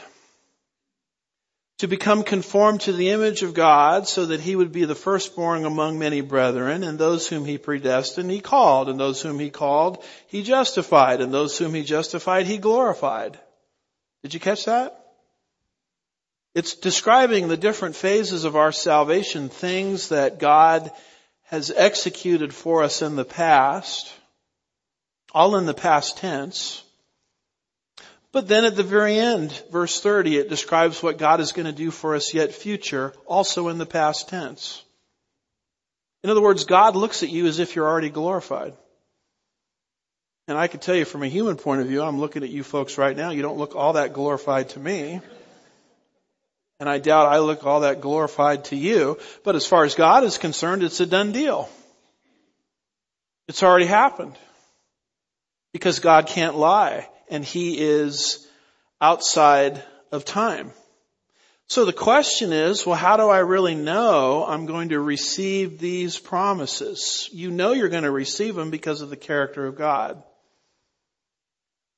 to 1.77 1.87
become 1.87 2.23
conformed 2.23 2.81
to 2.81 2.93
the 2.93 3.09
image 3.09 3.43
of 3.43 3.53
God 3.53 4.07
so 4.07 4.25
that 4.25 4.39
he 4.39 4.55
would 4.55 4.71
be 4.71 4.85
the 4.85 4.95
firstborn 4.95 5.65
among 5.65 5.99
many 5.99 6.21
brethren 6.21 6.83
and 6.83 6.97
those 6.97 7.27
whom 7.27 7.45
he 7.45 7.59
predestined 7.59 8.31
he 8.31 8.39
called 8.39 8.89
and 8.89 8.99
those 8.99 9.21
whom 9.21 9.37
he 9.37 9.51
called 9.51 10.03
he 10.25 10.41
justified 10.41 11.21
and 11.21 11.31
those 11.31 11.55
whom 11.55 11.75
he 11.75 11.83
justified 11.83 12.47
he 12.47 12.57
glorified. 12.57 13.37
Did 14.23 14.33
you 14.33 14.39
catch 14.39 14.65
that? 14.65 14.99
It's 16.55 16.75
describing 16.75 17.47
the 17.47 17.57
different 17.57 17.95
phases 17.95 18.45
of 18.45 18.55
our 18.55 18.71
salvation, 18.71 19.49
things 19.49 20.09
that 20.09 20.39
God 20.39 20.91
has 21.43 21.71
executed 21.75 22.53
for 22.53 22.83
us 22.83 23.01
in 23.01 23.15
the 23.15 23.25
past, 23.25 24.11
all 25.33 25.55
in 25.55 25.65
the 25.65 25.73
past 25.73 26.17
tense. 26.17 26.83
But 28.31 28.47
then 28.47 28.65
at 28.65 28.75
the 28.75 28.83
very 28.83 29.17
end, 29.17 29.51
verse 29.71 29.99
30, 29.99 30.37
it 30.37 30.49
describes 30.49 31.03
what 31.03 31.17
God 31.17 31.39
is 31.39 31.51
going 31.51 31.65
to 31.65 31.71
do 31.71 31.91
for 31.91 32.15
us 32.15 32.33
yet 32.33 32.53
future, 32.53 33.13
also 33.25 33.67
in 33.67 33.77
the 33.77 33.85
past 33.85 34.29
tense. 34.29 34.83
In 36.23 36.29
other 36.29 36.41
words, 36.41 36.63
God 36.63 36.95
looks 36.95 37.23
at 37.23 37.29
you 37.29 37.45
as 37.47 37.59
if 37.59 37.75
you're 37.75 37.87
already 37.87 38.09
glorified. 38.09 38.73
And 40.47 40.57
I 40.57 40.67
can 40.67 40.79
tell 40.79 40.95
you 40.95 41.05
from 41.05 41.23
a 41.23 41.27
human 41.27 41.55
point 41.55 41.81
of 41.81 41.87
view, 41.87 42.01
I'm 42.01 42.19
looking 42.19 42.43
at 42.43 42.49
you 42.49 42.63
folks 42.63 42.97
right 42.97 43.15
now, 43.15 43.31
you 43.31 43.41
don't 43.41 43.57
look 43.57 43.75
all 43.75 43.93
that 43.93 44.13
glorified 44.13 44.69
to 44.69 44.79
me. 44.79 45.21
And 46.79 46.89
I 46.89 46.97
doubt 46.97 47.27
I 47.31 47.39
look 47.39 47.65
all 47.65 47.81
that 47.81 48.01
glorified 48.01 48.65
to 48.65 48.75
you. 48.75 49.17
But 49.45 49.55
as 49.55 49.65
far 49.65 49.85
as 49.85 49.95
God 49.95 50.25
is 50.25 50.37
concerned, 50.37 50.83
it's 50.83 50.99
a 50.99 51.05
done 51.05 51.31
deal. 51.31 51.69
It's 53.47 53.63
already 53.63 53.85
happened. 53.85 54.37
Because 55.71 55.99
God 55.99 56.27
can't 56.27 56.55
lie 56.55 57.07
and 57.29 57.43
he 57.43 57.79
is 57.79 58.45
outside 58.99 59.81
of 60.11 60.25
time. 60.25 60.71
So 61.67 61.85
the 61.85 61.93
question 61.93 62.51
is, 62.51 62.85
well, 62.85 62.97
how 62.97 63.17
do 63.17 63.29
I 63.29 63.39
really 63.39 63.75
know 63.75 64.45
I'm 64.45 64.65
going 64.65 64.89
to 64.89 64.99
receive 64.99 65.79
these 65.79 66.19
promises? 66.19 67.29
You 67.31 67.49
know 67.49 67.71
you're 67.71 67.89
going 67.89 68.03
to 68.03 68.11
receive 68.11 68.55
them 68.55 68.69
because 68.69 69.01
of 69.01 69.09
the 69.09 69.15
character 69.15 69.65
of 69.65 69.77
God. 69.77 70.21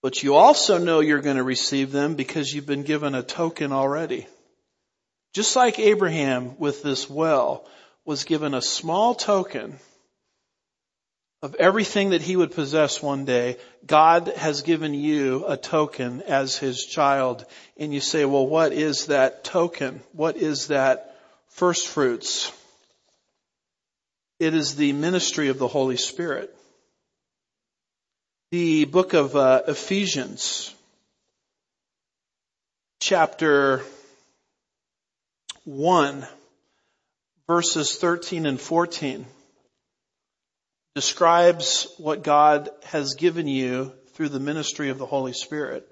But 0.06 0.22
you 0.22 0.36
also 0.36 0.78
know 0.78 1.00
you're 1.00 1.20
going 1.20 1.38
to 1.38 1.44
receive 1.44 1.92
them 1.92 2.14
because 2.14 2.54
you've 2.54 2.68
been 2.68 2.84
given 2.84 3.16
a 3.16 3.24
token 3.24 3.72
already. 3.72 4.28
Just 5.34 5.56
like 5.56 5.80
Abraham 5.80 6.60
with 6.60 6.84
this 6.84 7.10
well 7.10 7.68
was 8.06 8.24
given 8.24 8.54
a 8.54 8.62
small 8.62 9.16
token 9.16 9.80
of 11.42 11.56
everything 11.56 12.12
that 12.12 12.22
he 12.22 12.36
would 12.36 12.52
possess 12.52 13.02
one 13.02 13.26
day, 13.26 13.58
God 13.84 14.28
has 14.28 14.62
given 14.62 14.94
you 14.94 15.44
a 15.48 15.58
token 15.58 16.22
as 16.22 16.56
his 16.56 16.86
child. 16.86 17.44
And 17.76 17.92
you 17.92 18.00
say, 18.00 18.26
well, 18.26 18.46
what 18.46 18.74
is 18.74 19.08
that 19.08 19.44
token? 19.44 20.02
What 20.12 20.38
is 20.38 20.68
that 20.68 21.20
first 21.48 21.88
fruits? 21.88 22.52
It 24.40 24.54
is 24.54 24.76
the 24.76 24.94
ministry 24.94 25.48
of 25.48 25.58
the 25.58 25.68
Holy 25.68 25.98
Spirit. 25.98 26.56
The 28.52 28.86
book 28.86 29.14
of 29.14 29.36
uh, 29.36 29.64
Ephesians, 29.68 30.74
chapter 33.00 33.82
1, 35.64 36.28
verses 37.48 37.96
13 37.96 38.46
and 38.46 38.62
14 38.62 39.26
describes 40.94 41.88
what 41.98 42.24
God 42.24 42.70
has 42.84 43.16
given 43.16 43.48
you 43.48 43.92
through 44.14 44.30
the 44.30 44.40
ministry 44.40 44.90
of 44.90 45.00
the 45.00 45.08
Holy 45.08 45.34
Spirit. 45.34 45.90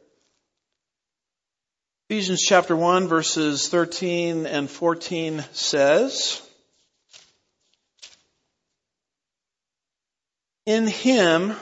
Ephesians 2.08 2.44
chapter 2.48 2.76
1 2.76 3.08
verses 3.08 3.68
13 3.68 4.46
and 4.46 4.70
14 4.70 5.44
says, 5.54 6.40
In 10.68 10.86
Him, 10.86 11.56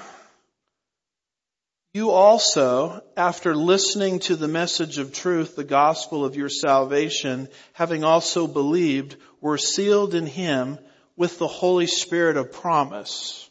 you 1.93 2.11
also, 2.11 3.03
after 3.17 3.53
listening 3.53 4.19
to 4.19 4.37
the 4.37 4.47
message 4.47 4.97
of 4.97 5.11
truth, 5.11 5.55
the 5.55 5.63
gospel 5.65 6.23
of 6.23 6.37
your 6.37 6.49
salvation, 6.49 7.49
having 7.73 8.05
also 8.05 8.47
believed, 8.47 9.17
were 9.41 9.57
sealed 9.57 10.15
in 10.15 10.25
Him 10.25 10.79
with 11.17 11.37
the 11.37 11.47
Holy 11.47 11.87
Spirit 11.87 12.37
of 12.37 12.53
promise, 12.53 13.49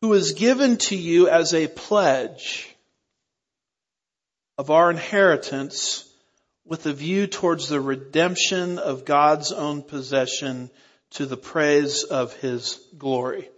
who 0.00 0.12
is 0.12 0.32
given 0.32 0.76
to 0.76 0.96
you 0.96 1.28
as 1.28 1.52
a 1.54 1.66
pledge 1.66 2.68
of 4.56 4.70
our 4.70 4.90
inheritance 4.90 6.08
with 6.64 6.86
a 6.86 6.92
view 6.92 7.26
towards 7.26 7.68
the 7.68 7.80
redemption 7.80 8.78
of 8.78 9.04
God's 9.04 9.50
own 9.50 9.82
possession 9.82 10.70
to 11.12 11.26
the 11.26 11.36
praise 11.36 12.04
of 12.04 12.32
His 12.34 12.78
glory. 12.96 13.48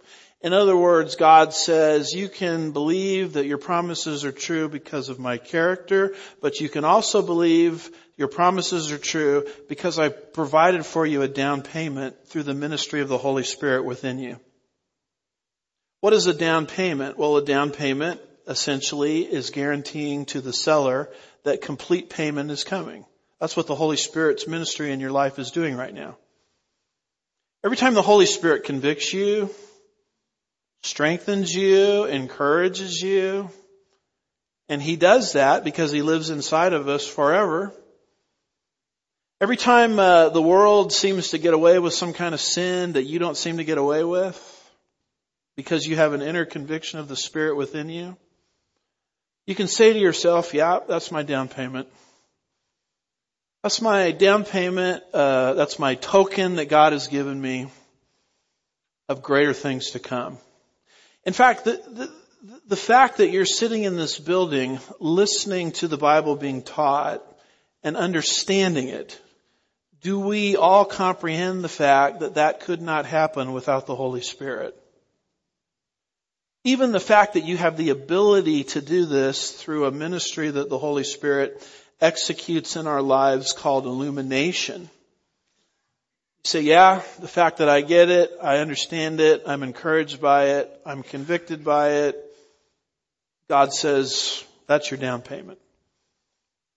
In 0.43 0.51
other 0.51 0.75
words, 0.75 1.15
God 1.15 1.53
says, 1.53 2.11
you 2.11 2.27
can 2.27 2.71
believe 2.71 3.33
that 3.33 3.45
your 3.45 3.57
promises 3.57 4.25
are 4.25 4.31
true 4.33 4.67
because 4.67 5.07
of 5.07 5.17
my 5.17 5.37
character, 5.37 6.15
but 6.41 6.59
you 6.59 6.67
can 6.67 6.83
also 6.83 7.21
believe 7.21 7.89
your 8.17 8.27
promises 8.27 8.91
are 8.91 8.97
true 8.97 9.47
because 9.69 9.97
I 9.97 10.09
provided 10.09 10.85
for 10.85 11.05
you 11.05 11.21
a 11.21 11.29
down 11.29 11.61
payment 11.61 12.27
through 12.27 12.43
the 12.43 12.53
ministry 12.53 12.99
of 12.99 13.07
the 13.07 13.17
Holy 13.17 13.45
Spirit 13.45 13.85
within 13.85 14.19
you. 14.19 14.37
What 16.01 16.11
is 16.11 16.27
a 16.27 16.33
down 16.33 16.65
payment? 16.65 17.17
Well, 17.17 17.37
a 17.37 17.45
down 17.45 17.71
payment 17.71 18.19
essentially 18.45 19.21
is 19.21 19.49
guaranteeing 19.49 20.25
to 20.25 20.41
the 20.41 20.51
seller 20.51 21.09
that 21.45 21.61
complete 21.61 22.09
payment 22.09 22.51
is 22.51 22.65
coming. 22.65 23.05
That's 23.39 23.55
what 23.55 23.67
the 23.67 23.75
Holy 23.75 23.95
Spirit's 23.95 24.45
ministry 24.45 24.91
in 24.91 24.99
your 24.99 25.11
life 25.11 25.39
is 25.39 25.51
doing 25.51 25.77
right 25.77 25.93
now. 25.93 26.17
Every 27.63 27.77
time 27.77 27.93
the 27.93 28.01
Holy 28.01 28.25
Spirit 28.25 28.65
convicts 28.65 29.13
you, 29.13 29.49
strengthens 30.83 31.53
you, 31.53 32.05
encourages 32.05 33.01
you, 33.01 33.49
and 34.69 34.81
He 34.81 34.95
does 34.95 35.33
that 35.33 35.63
because 35.63 35.91
He 35.91 36.01
lives 36.01 36.29
inside 36.29 36.73
of 36.73 36.87
us 36.87 37.07
forever. 37.07 37.73
Every 39.41 39.57
time 39.57 39.99
uh, 39.99 40.29
the 40.29 40.41
world 40.41 40.93
seems 40.93 41.29
to 41.29 41.37
get 41.37 41.53
away 41.53 41.79
with 41.79 41.93
some 41.93 42.13
kind 42.13 42.33
of 42.33 42.39
sin 42.39 42.93
that 42.93 43.03
you 43.03 43.19
don't 43.19 43.35
seem 43.35 43.57
to 43.57 43.63
get 43.63 43.77
away 43.77 44.03
with, 44.03 44.49
because 45.55 45.85
you 45.85 45.95
have 45.95 46.13
an 46.13 46.21
inner 46.21 46.45
conviction 46.45 46.99
of 46.99 47.07
the 47.07 47.15
Spirit 47.15 47.55
within 47.55 47.89
you, 47.89 48.15
you 49.45 49.55
can 49.55 49.67
say 49.67 49.91
to 49.91 49.99
yourself, 49.99 50.53
yeah, 50.53 50.79
that's 50.87 51.11
my 51.11 51.23
down 51.23 51.49
payment. 51.49 51.89
That's 53.61 53.81
my 53.81 54.11
down 54.11 54.45
payment. 54.45 55.03
Uh, 55.13 55.53
that's 55.53 55.79
my 55.79 55.95
token 55.95 56.55
that 56.55 56.69
God 56.69 56.93
has 56.93 57.07
given 57.07 57.41
me 57.41 57.67
of 59.09 59.21
greater 59.21 59.53
things 59.53 59.91
to 59.91 59.99
come. 59.99 60.37
In 61.25 61.33
fact, 61.33 61.65
the, 61.65 61.81
the, 61.87 62.11
the 62.67 62.75
fact 62.75 63.17
that 63.17 63.29
you're 63.29 63.45
sitting 63.45 63.83
in 63.83 63.95
this 63.95 64.19
building 64.19 64.79
listening 64.99 65.71
to 65.73 65.87
the 65.87 65.97
Bible 65.97 66.35
being 66.35 66.61
taught 66.61 67.23
and 67.83 67.95
understanding 67.95 68.89
it, 68.89 69.19
do 70.01 70.19
we 70.19 70.57
all 70.57 70.83
comprehend 70.83 71.63
the 71.63 71.69
fact 71.69 72.19
that 72.19 72.35
that 72.35 72.59
could 72.59 72.81
not 72.81 73.05
happen 73.05 73.53
without 73.53 73.85
the 73.85 73.95
Holy 73.95 74.21
Spirit? 74.21 74.77
Even 76.65 76.91
the 76.91 76.99
fact 76.99 77.33
that 77.33 77.45
you 77.45 77.57
have 77.57 77.77
the 77.77 77.89
ability 77.89 78.65
to 78.65 78.81
do 78.81 79.05
this 79.05 79.51
through 79.51 79.85
a 79.85 79.91
ministry 79.91 80.49
that 80.49 80.69
the 80.69 80.77
Holy 80.77 81.03
Spirit 81.03 81.65
executes 82.01 82.75
in 82.75 82.87
our 82.87 83.01
lives 83.01 83.53
called 83.53 83.85
illumination. 83.85 84.89
Say, 86.45 86.61
yeah, 86.61 87.01
the 87.19 87.27
fact 87.27 87.59
that 87.59 87.69
I 87.69 87.81
get 87.81 88.09
it, 88.09 88.31
I 88.41 88.57
understand 88.57 89.21
it, 89.21 89.43
I'm 89.47 89.63
encouraged 89.63 90.19
by 90.19 90.57
it, 90.57 90.81
I'm 90.85 91.01
convicted 91.01 91.63
by 91.63 91.91
it. 91.91 92.17
God 93.47 93.73
says, 93.73 94.43
that's 94.67 94.91
your 94.91 94.97
down 94.97 95.21
payment. 95.21 95.59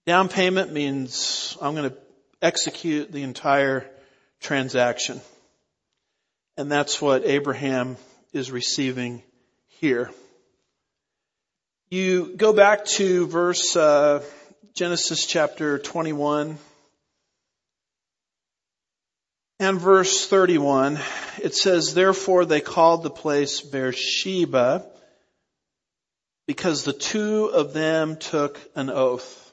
Down 0.06 0.28
payment 0.28 0.72
means 0.72 1.58
I'm 1.60 1.74
going 1.74 1.90
to 1.90 1.96
execute 2.40 3.10
the 3.10 3.22
entire 3.22 3.90
transaction. 4.40 5.20
And 6.56 6.70
that's 6.70 7.02
what 7.02 7.26
Abraham 7.26 7.96
is 8.32 8.52
receiving 8.52 9.24
here. 9.66 10.12
You 11.90 12.34
go 12.36 12.52
back 12.52 12.84
to 12.84 13.26
verse 13.26 13.74
uh, 13.74 14.22
Genesis 14.74 15.26
chapter 15.26 15.78
21 15.78 16.58
and 19.58 19.80
verse 19.80 20.26
31. 20.26 20.98
It 21.42 21.54
says, 21.54 21.94
"Therefore 21.94 22.44
they 22.44 22.60
called 22.60 23.02
the 23.02 23.10
place 23.10 23.60
Beersheba 23.60 24.86
because 26.46 26.84
the 26.84 26.92
two 26.92 27.46
of 27.46 27.72
them 27.72 28.16
took 28.16 28.60
an 28.74 28.90
oath." 28.90 29.52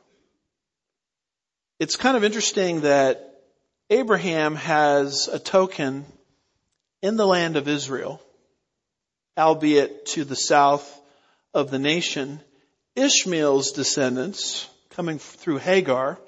It's 1.79 1.95
kind 1.95 2.15
of 2.17 2.23
interesting 2.23 2.81
that 2.81 3.41
Abraham 3.89 4.55
has 4.55 5.27
a 5.27 5.39
token 5.39 6.05
in 7.01 7.17
the 7.17 7.27
land 7.27 7.57
of 7.57 7.67
Israel 7.67 8.21
albeit 9.37 10.05
to 10.05 10.23
the 10.23 10.35
south 10.35 11.01
of 11.53 11.71
the 11.71 11.79
nation, 11.79 12.41
Ishmael's 12.95 13.71
descendants 13.71 14.67
coming 14.91 15.19
through 15.19 15.57
Hagar, 15.57 16.19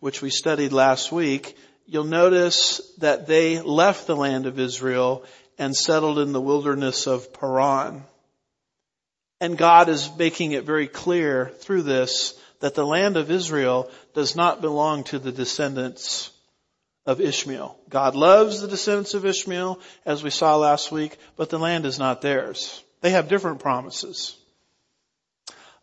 which 0.00 0.20
we 0.20 0.30
studied 0.30 0.72
last 0.72 1.10
week, 1.10 1.56
you'll 1.88 2.04
notice 2.04 2.80
that 2.98 3.26
they 3.26 3.60
left 3.60 4.06
the 4.06 4.14
land 4.14 4.46
of 4.46 4.58
Israel 4.58 5.24
and 5.58 5.74
settled 5.74 6.18
in 6.18 6.32
the 6.32 6.40
wilderness 6.40 7.06
of 7.06 7.32
Paran. 7.32 8.04
And 9.40 9.56
God 9.56 9.88
is 9.88 10.10
making 10.16 10.52
it 10.52 10.64
very 10.64 10.86
clear 10.86 11.48
through 11.60 11.82
this 11.82 12.38
that 12.60 12.74
the 12.74 12.86
land 12.86 13.16
of 13.16 13.30
Israel 13.30 13.90
does 14.14 14.36
not 14.36 14.60
belong 14.60 15.04
to 15.04 15.18
the 15.18 15.32
descendants 15.32 16.30
of 17.06 17.20
Ishmael. 17.20 17.78
God 17.88 18.14
loves 18.14 18.60
the 18.60 18.68
descendants 18.68 19.14
of 19.14 19.24
Ishmael, 19.24 19.80
as 20.04 20.22
we 20.22 20.30
saw 20.30 20.56
last 20.56 20.92
week, 20.92 21.16
but 21.36 21.48
the 21.48 21.58
land 21.58 21.86
is 21.86 21.98
not 21.98 22.20
theirs. 22.20 22.82
They 23.00 23.10
have 23.10 23.28
different 23.28 23.60
promises. 23.60 24.36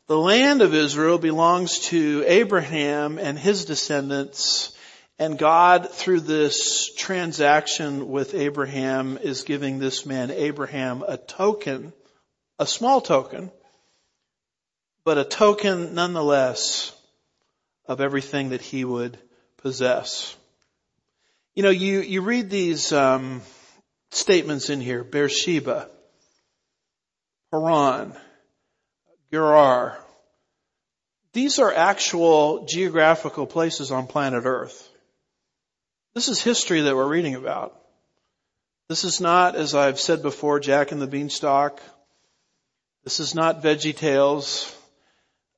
The 0.08 0.20
land 0.20 0.62
of 0.62 0.76
Israel 0.76 1.18
belongs 1.18 1.80
to 1.88 2.24
Abraham 2.28 3.18
and 3.18 3.40
his 3.40 3.66
descendants, 3.66 4.75
and 5.18 5.38
God, 5.38 5.92
through 5.92 6.22
this 6.22 6.94
transaction 6.94 8.10
with 8.10 8.34
Abraham, 8.34 9.18
is 9.18 9.44
giving 9.44 9.80
this 9.80 10.06
man, 10.06 10.30
Abraham, 10.30 11.04
a 11.08 11.18
token, 11.18 11.94
a 12.60 12.68
small 12.68 13.00
token, 13.00 13.50
but 15.06 15.18
a 15.18 15.24
token 15.24 15.94
nonetheless 15.94 16.92
of 17.88 18.02
everything 18.02 18.50
that 18.50 18.62
he 18.62 18.84
would 18.84 19.18
possess. 19.58 20.36
You 21.54 21.64
know, 21.64 21.70
you, 21.70 22.02
you 22.02 22.22
read 22.22 22.50
these 22.50 22.92
um, 22.92 23.42
statements 24.12 24.70
in 24.70 24.82
here, 24.82 25.06
Beersheba, 25.06 25.90
Haran, 27.54 28.14
Gerar. 29.32 29.98
These 31.32 31.60
are 31.60 31.74
actual 31.74 32.66
geographical 32.66 33.46
places 33.46 33.92
on 33.92 34.08
planet 34.08 34.44
Earth. 34.46 34.90
This 36.16 36.30
is 36.30 36.42
history 36.42 36.80
that 36.80 36.96
we're 36.96 37.06
reading 37.06 37.36
about. 37.36 37.78
This 38.88 39.04
is 39.04 39.20
not, 39.20 39.58
as 39.58 39.76
I've 39.76 40.00
said 40.00 40.22
before, 40.22 40.62
Jack 40.62 40.94
and 40.94 41.02
the 41.02 41.08
Beanstalk. 41.08 41.82
This 43.04 43.20
is 43.20 43.36
not 43.36 43.62
Veggie 43.62 43.94
Tales. 43.94 44.74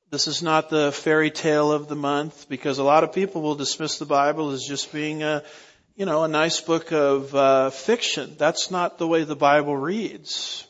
This 0.09 0.25
is 0.25 0.41
not 0.41 0.71
the 0.71 0.91
fairy 0.91 1.29
tale 1.29 1.71
of 1.71 1.87
the 1.87 1.95
month 1.95 2.49
because 2.49 2.79
a 2.79 2.83
lot 2.83 3.03
of 3.03 3.13
people 3.13 3.43
will 3.43 3.53
dismiss 3.53 3.99
the 3.99 4.07
Bible 4.07 4.49
as 4.49 4.65
just 4.65 4.91
being 4.91 5.21
a, 5.21 5.43
you 5.95 6.07
know, 6.07 6.23
a 6.23 6.27
nice 6.27 6.59
book 6.59 6.91
of 6.91 7.35
uh, 7.35 7.69
fiction. 7.69 8.33
That's 8.39 8.71
not 8.71 8.97
the 8.97 9.07
way 9.07 9.25
the 9.25 9.35
Bible 9.35 9.77
reads. 9.77 10.65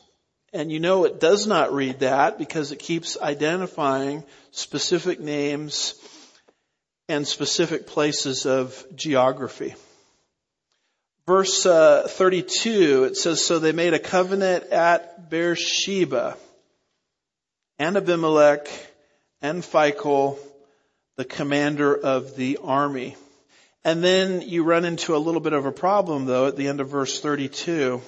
And 0.52 0.70
you 0.70 0.80
know 0.80 1.04
it 1.04 1.18
does 1.18 1.46
not 1.46 1.72
read 1.72 2.00
that 2.00 2.36
because 2.36 2.72
it 2.72 2.78
keeps 2.78 3.16
identifying 3.18 4.22
specific 4.50 5.18
names 5.18 5.94
and 7.08 7.26
specific 7.26 7.86
places 7.86 8.46
of 8.46 8.84
geography. 8.94 9.74
Verse 11.26 11.66
uh, 11.66 12.06
32, 12.08 13.04
it 13.04 13.16
says, 13.16 13.44
So 13.44 13.58
they 13.58 13.72
made 13.72 13.92
a 13.92 13.98
covenant 13.98 14.64
at 14.72 15.28
Beersheba, 15.28 16.36
and 17.78 17.96
Abimelech, 17.96 18.68
and 19.42 19.62
Phicol, 19.62 20.38
the 21.16 21.26
commander 21.26 21.94
of 21.94 22.34
the 22.34 22.58
army. 22.62 23.16
And 23.84 24.02
then 24.02 24.40
you 24.40 24.64
run 24.64 24.86
into 24.86 25.14
a 25.14 25.18
little 25.18 25.40
bit 25.42 25.52
of 25.52 25.66
a 25.66 25.72
problem 25.72 26.24
though 26.24 26.46
at 26.46 26.56
the 26.56 26.68
end 26.68 26.80
of 26.80 26.88
verse 26.88 27.20
32. 27.20 28.00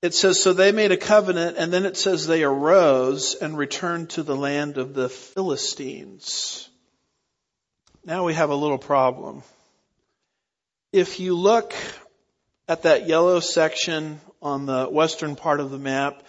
It 0.00 0.14
says, 0.14 0.42
so 0.42 0.54
they 0.54 0.72
made 0.72 0.92
a 0.92 0.96
covenant 0.96 1.58
and 1.58 1.70
then 1.70 1.84
it 1.84 1.98
says 1.98 2.26
they 2.26 2.42
arose 2.42 3.34
and 3.34 3.58
returned 3.58 4.10
to 4.10 4.22
the 4.22 4.36
land 4.36 4.78
of 4.78 4.94
the 4.94 5.10
Philistines. 5.10 6.69
Now 8.04 8.24
we 8.24 8.34
have 8.34 8.50
a 8.50 8.54
little 8.54 8.78
problem. 8.78 9.42
If 10.92 11.20
you 11.20 11.34
look 11.34 11.74
at 12.66 12.82
that 12.82 13.06
yellow 13.06 13.40
section 13.40 14.20
on 14.40 14.66
the 14.66 14.86
western 14.86 15.36
part 15.36 15.60
of 15.60 15.70
the 15.70 15.78
map, 15.78 16.22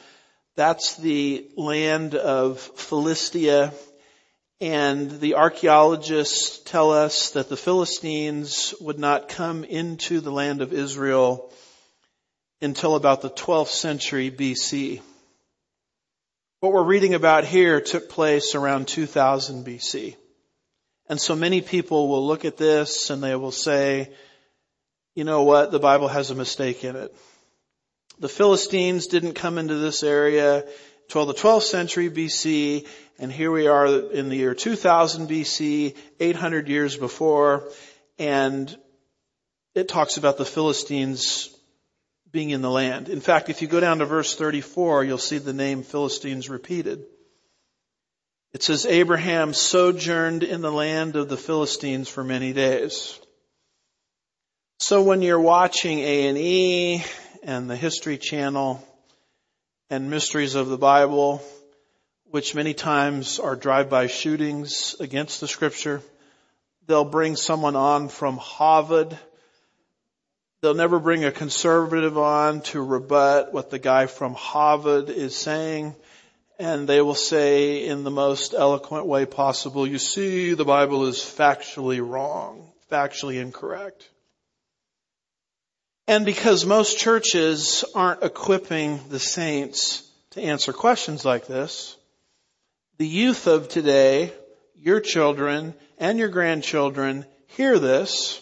that's 0.55 0.97
the 0.97 1.47
land 1.55 2.15
of 2.15 2.59
Philistia 2.59 3.73
and 4.61 5.19
the 5.19 5.35
archaeologists 5.35 6.59
tell 6.59 6.91
us 6.91 7.31
that 7.31 7.49
the 7.49 7.57
Philistines 7.57 8.75
would 8.79 8.99
not 8.99 9.27
come 9.27 9.63
into 9.63 10.21
the 10.21 10.31
land 10.31 10.61
of 10.61 10.71
Israel 10.71 11.51
until 12.61 12.95
about 12.95 13.23
the 13.23 13.31
12th 13.31 13.69
century 13.69 14.29
BC. 14.29 15.01
What 16.59 16.73
we're 16.73 16.83
reading 16.83 17.15
about 17.15 17.45
here 17.45 17.81
took 17.81 18.07
place 18.07 18.53
around 18.53 18.87
2000 18.87 19.65
BC. 19.65 20.15
And 21.11 21.19
so 21.19 21.35
many 21.35 21.59
people 21.59 22.07
will 22.07 22.25
look 22.25 22.45
at 22.45 22.55
this 22.55 23.09
and 23.09 23.21
they 23.21 23.35
will 23.35 23.51
say, 23.51 24.13
you 25.13 25.25
know 25.25 25.43
what, 25.43 25.69
the 25.69 25.77
Bible 25.77 26.07
has 26.07 26.31
a 26.31 26.35
mistake 26.35 26.85
in 26.85 26.95
it. 26.95 27.13
The 28.19 28.29
Philistines 28.29 29.07
didn't 29.07 29.33
come 29.33 29.57
into 29.57 29.75
this 29.75 30.03
area 30.03 30.63
until 31.03 31.25
the 31.25 31.33
12th 31.33 31.63
century 31.63 32.09
BC, 32.09 32.87
and 33.19 33.29
here 33.29 33.51
we 33.51 33.67
are 33.67 33.87
in 33.87 34.29
the 34.29 34.37
year 34.37 34.55
2000 34.55 35.27
BC, 35.27 35.97
800 36.21 36.69
years 36.69 36.95
before, 36.95 37.67
and 38.17 38.73
it 39.75 39.89
talks 39.89 40.15
about 40.15 40.37
the 40.37 40.45
Philistines 40.45 41.53
being 42.31 42.51
in 42.51 42.61
the 42.61 42.71
land. 42.71 43.09
In 43.09 43.19
fact, 43.19 43.49
if 43.49 43.61
you 43.61 43.67
go 43.67 43.81
down 43.81 43.99
to 43.99 44.05
verse 44.05 44.33
34, 44.33 45.03
you'll 45.03 45.17
see 45.17 45.39
the 45.39 45.51
name 45.51 45.83
Philistines 45.83 46.49
repeated. 46.49 47.03
It 48.53 48.63
says 48.63 48.85
Abraham 48.85 49.53
sojourned 49.53 50.43
in 50.43 50.61
the 50.61 50.71
land 50.71 51.15
of 51.15 51.29
the 51.29 51.37
Philistines 51.37 52.09
for 52.09 52.23
many 52.23 52.53
days. 52.53 53.19
So 54.79 55.03
when 55.03 55.21
you're 55.21 55.39
watching 55.39 55.99
A&E 55.99 57.03
and 57.43 57.69
the 57.69 57.75
History 57.75 58.17
Channel 58.17 58.85
and 59.89 60.09
Mysteries 60.09 60.55
of 60.55 60.67
the 60.67 60.77
Bible, 60.77 61.41
which 62.29 62.55
many 62.55 62.73
times 62.73 63.39
are 63.39 63.55
drive-by 63.55 64.07
shootings 64.07 64.95
against 64.99 65.39
the 65.39 65.47
scripture, 65.47 66.01
they'll 66.87 67.05
bring 67.05 67.35
someone 67.35 67.75
on 67.75 68.09
from 68.09 68.37
Harvard 68.37 69.17
They'll 70.61 70.75
never 70.75 70.99
bring 70.99 71.25
a 71.25 71.31
conservative 71.31 72.19
on 72.19 72.61
to 72.61 72.83
rebut 72.83 73.51
what 73.51 73.71
the 73.71 73.79
guy 73.79 74.05
from 74.05 74.35
Harvard 74.35 75.09
is 75.09 75.35
saying. 75.35 75.95
And 76.61 76.87
they 76.87 77.01
will 77.01 77.15
say 77.15 77.87
in 77.87 78.03
the 78.03 78.11
most 78.11 78.53
eloquent 78.53 79.07
way 79.07 79.25
possible, 79.25 79.87
you 79.87 79.97
see, 79.97 80.53
the 80.53 80.63
Bible 80.63 81.07
is 81.07 81.17
factually 81.17 82.07
wrong, 82.07 82.71
factually 82.91 83.41
incorrect. 83.41 84.07
And 86.07 86.23
because 86.23 86.63
most 86.63 86.99
churches 86.99 87.83
aren't 87.95 88.21
equipping 88.21 88.99
the 89.09 89.17
saints 89.17 90.07
to 90.31 90.41
answer 90.43 90.71
questions 90.71 91.25
like 91.25 91.47
this, 91.47 91.97
the 92.99 93.07
youth 93.07 93.47
of 93.47 93.67
today, 93.67 94.31
your 94.75 94.99
children 94.99 95.73
and 95.97 96.19
your 96.19 96.29
grandchildren 96.29 97.25
hear 97.47 97.79
this 97.79 98.39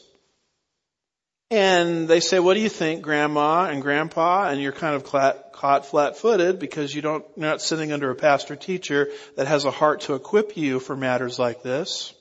and 1.51 2.07
they 2.07 2.19
say, 2.19 2.39
what 2.39 2.53
do 2.53 2.59
you 2.59 2.69
think, 2.69 3.01
grandma 3.01 3.65
and 3.65 3.81
grandpa? 3.81 4.49
And 4.49 4.61
you're 4.61 4.71
kind 4.71 4.95
of 4.95 5.03
caught 5.03 5.85
flat-footed 5.87 6.59
because 6.59 6.93
you 6.93 7.01
don't, 7.01 7.25
you're 7.35 7.49
not 7.49 7.61
sitting 7.61 7.91
under 7.91 8.11
a 8.11 8.15
pastor 8.15 8.55
teacher 8.55 9.09
that 9.35 9.47
has 9.47 9.65
a 9.65 9.71
heart 9.71 10.01
to 10.01 10.13
equip 10.13 10.57
you 10.57 10.79
for 10.79 10.95
matters 10.95 11.39
like 11.39 11.63
this. 11.63 12.13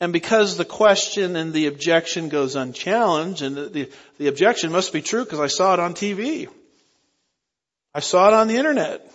And 0.00 0.12
because 0.12 0.56
the 0.56 0.64
question 0.64 1.36
and 1.36 1.52
the 1.52 1.66
objection 1.66 2.28
goes 2.28 2.54
unchallenged, 2.54 3.42
and 3.42 3.56
the, 3.56 3.68
the, 3.68 3.92
the 4.18 4.28
objection 4.28 4.72
must 4.72 4.92
be 4.92 5.02
true 5.02 5.24
because 5.24 5.40
I 5.40 5.46
saw 5.46 5.74
it 5.74 5.80
on 5.80 5.94
TV. 5.94 6.48
I 7.94 8.00
saw 8.00 8.28
it 8.28 8.34
on 8.34 8.48
the 8.48 8.56
internet. 8.56 9.10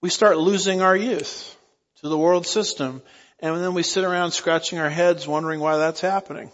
We 0.00 0.10
start 0.10 0.38
losing 0.38 0.80
our 0.80 0.96
youth 0.96 1.56
to 2.02 2.08
the 2.08 2.18
world 2.18 2.46
system, 2.46 3.02
and 3.40 3.60
then 3.60 3.74
we 3.74 3.82
sit 3.82 4.04
around 4.04 4.30
scratching 4.32 4.78
our 4.78 4.90
heads 4.90 5.26
wondering 5.26 5.60
why 5.60 5.78
that's 5.78 6.00
happening. 6.00 6.50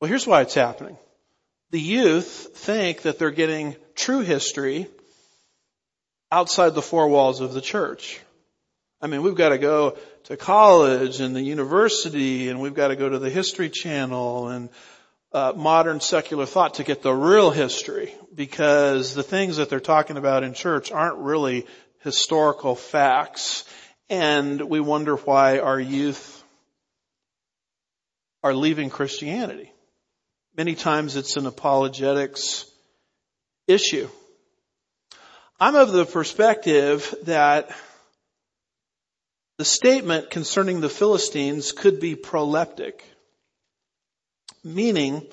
Well, 0.00 0.08
here's 0.08 0.26
why 0.26 0.42
it's 0.42 0.54
happening. 0.54 0.96
The 1.70 1.80
youth 1.80 2.50
think 2.54 3.02
that 3.02 3.18
they're 3.18 3.30
getting 3.30 3.76
true 3.94 4.20
history 4.20 4.88
outside 6.30 6.74
the 6.74 6.82
four 6.82 7.08
walls 7.08 7.40
of 7.40 7.54
the 7.54 7.60
church. 7.60 8.20
I 9.00 9.06
mean, 9.06 9.22
we've 9.22 9.34
got 9.34 9.50
to 9.50 9.58
go 9.58 9.96
to 10.24 10.36
college 10.36 11.20
and 11.20 11.34
the 11.34 11.42
university 11.42 12.48
and 12.48 12.60
we've 12.60 12.74
got 12.74 12.88
to 12.88 12.96
go 12.96 13.08
to 13.08 13.18
the 13.18 13.30
history 13.30 13.70
channel 13.70 14.48
and 14.48 14.68
uh, 15.32 15.52
modern 15.54 16.00
secular 16.00 16.46
thought 16.46 16.74
to 16.74 16.84
get 16.84 17.02
the 17.02 17.12
real 17.12 17.50
history 17.50 18.14
because 18.34 19.14
the 19.14 19.22
things 19.22 19.56
that 19.56 19.70
they're 19.70 19.80
talking 19.80 20.16
about 20.16 20.44
in 20.44 20.54
church 20.54 20.92
aren't 20.92 21.18
really 21.18 21.66
historical 22.02 22.74
facts 22.74 23.64
and 24.08 24.60
we 24.60 24.80
wonder 24.80 25.16
why 25.16 25.58
our 25.58 25.80
youth 25.80 26.42
are 28.42 28.54
leaving 28.54 28.90
Christianity. 28.90 29.72
Many 30.56 30.74
times 30.74 31.16
it's 31.16 31.36
an 31.36 31.44
apologetics 31.44 32.64
issue. 33.68 34.08
I'm 35.60 35.74
of 35.74 35.92
the 35.92 36.06
perspective 36.06 37.14
that 37.24 37.68
the 39.58 39.66
statement 39.66 40.30
concerning 40.30 40.80
the 40.80 40.88
Philistines 40.88 41.72
could 41.72 42.00
be 42.00 42.16
proleptic, 42.16 43.00
meaning 44.64 45.26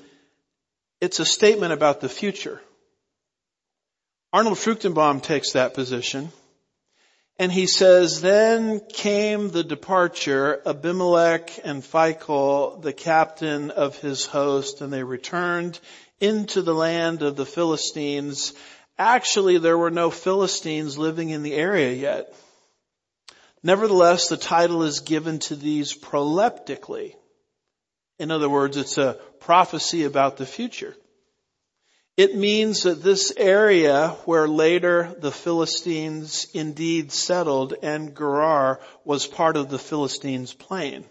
it's 1.00 1.20
a 1.20 1.24
statement 1.24 1.72
about 1.72 2.02
the 2.02 2.08
future. 2.10 2.60
Arnold 4.30 4.58
Fruchtenbaum 4.58 5.22
takes 5.22 5.52
that 5.52 5.72
position. 5.72 6.32
And 7.36 7.50
he 7.50 7.66
says, 7.66 8.20
then 8.20 8.80
came 8.88 9.50
the 9.50 9.64
departure, 9.64 10.62
Abimelech 10.64 11.58
and 11.64 11.82
Phicol, 11.82 12.80
the 12.80 12.92
captain 12.92 13.72
of 13.72 13.98
his 13.98 14.24
host, 14.24 14.80
and 14.80 14.92
they 14.92 15.02
returned 15.02 15.80
into 16.20 16.62
the 16.62 16.74
land 16.74 17.22
of 17.22 17.34
the 17.34 17.46
Philistines. 17.46 18.52
Actually, 18.96 19.58
there 19.58 19.76
were 19.76 19.90
no 19.90 20.10
Philistines 20.10 20.96
living 20.96 21.30
in 21.30 21.42
the 21.42 21.54
area 21.54 21.92
yet. 21.92 22.32
Nevertheless, 23.64 24.28
the 24.28 24.36
title 24.36 24.84
is 24.84 25.00
given 25.00 25.40
to 25.40 25.56
these 25.56 25.92
proleptically. 25.92 27.16
In 28.20 28.30
other 28.30 28.48
words, 28.48 28.76
it's 28.76 28.98
a 28.98 29.18
prophecy 29.40 30.04
about 30.04 30.36
the 30.36 30.46
future. 30.46 30.94
It 32.16 32.36
means 32.36 32.84
that 32.84 33.02
this 33.02 33.32
area 33.36 34.10
where 34.24 34.46
later 34.46 35.16
the 35.18 35.32
Philistines 35.32 36.46
indeed 36.54 37.10
settled 37.10 37.74
and 37.82 38.16
Gerar 38.16 38.80
was 39.04 39.26
part 39.26 39.56
of 39.56 39.68
the 39.68 39.80
Philistines' 39.80 40.54
plain. 40.54 41.04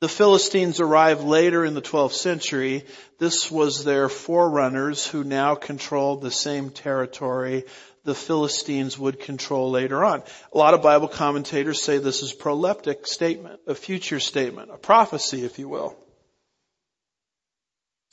The 0.00 0.08
Philistines 0.08 0.80
arrived 0.80 1.22
later 1.22 1.64
in 1.64 1.74
the 1.74 1.82
12th 1.82 2.12
century. 2.12 2.84
This 3.18 3.50
was 3.50 3.84
their 3.84 4.08
forerunners 4.08 5.06
who 5.06 5.24
now 5.24 5.54
controlled 5.54 6.22
the 6.22 6.30
same 6.30 6.70
territory 6.70 7.64
the 8.04 8.14
Philistines 8.14 8.98
would 8.98 9.20
control 9.20 9.70
later 9.70 10.02
on. 10.02 10.22
A 10.54 10.56
lot 10.56 10.72
of 10.72 10.80
Bible 10.80 11.08
commentators 11.08 11.82
say 11.82 11.98
this 11.98 12.22
is 12.22 12.32
proleptic 12.32 13.06
statement, 13.06 13.60
a 13.66 13.74
future 13.74 14.20
statement, 14.20 14.70
a 14.70 14.78
prophecy, 14.78 15.44
if 15.44 15.58
you 15.58 15.68
will. 15.68 15.94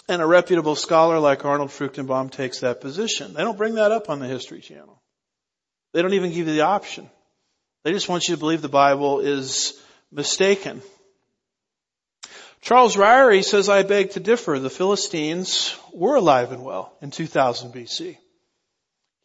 And 0.07 0.21
a 0.21 0.25
reputable 0.25 0.75
scholar 0.75 1.19
like 1.19 1.45
Arnold 1.45 1.69
Fruchtenbaum 1.69 2.31
takes 2.31 2.59
that 2.59 2.79
position. 2.79 3.33
They 3.33 3.41
don't 3.41 3.57
bring 3.57 3.75
that 3.75 3.91
up 3.91 4.09
on 4.09 4.19
the 4.19 4.27
History 4.27 4.61
Channel. 4.61 5.01
They 5.93 6.01
don't 6.01 6.13
even 6.13 6.29
give 6.29 6.47
you 6.47 6.53
the 6.53 6.61
option. 6.61 7.09
They 7.83 7.91
just 7.91 8.09
want 8.09 8.27
you 8.27 8.35
to 8.35 8.39
believe 8.39 8.61
the 8.61 8.69
Bible 8.69 9.19
is 9.19 9.81
mistaken. 10.11 10.81
Charles 12.61 12.95
Ryrie 12.95 13.43
says, 13.43 13.69
I 13.69 13.83
beg 13.83 14.11
to 14.11 14.19
differ. 14.19 14.59
The 14.59 14.69
Philistines 14.69 15.75
were 15.93 16.15
alive 16.15 16.51
and 16.51 16.63
well 16.63 16.97
in 17.01 17.11
2000 17.11 17.73
BC. 17.73 18.17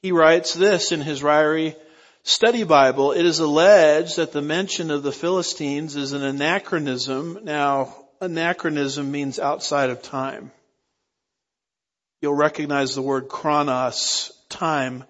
He 0.02 0.12
writes 0.12 0.54
this 0.54 0.92
in 0.92 1.00
his 1.00 1.22
Ryrie 1.22 1.74
study 2.22 2.64
Bible. 2.64 3.12
It 3.12 3.26
is 3.26 3.38
alleged 3.38 4.16
that 4.16 4.32
the 4.32 4.42
mention 4.42 4.90
of 4.90 5.02
the 5.02 5.12
Philistines 5.12 5.96
is 5.96 6.12
an 6.12 6.22
anachronism. 6.22 7.40
Now, 7.42 7.94
anachronism 8.20 9.10
means 9.10 9.38
outside 9.38 9.90
of 9.90 10.02
time 10.02 10.52
you'll 12.20 12.34
recognize 12.34 12.94
the 12.94 13.02
word 13.02 13.28
chronos, 13.28 14.32
time, 14.48 15.04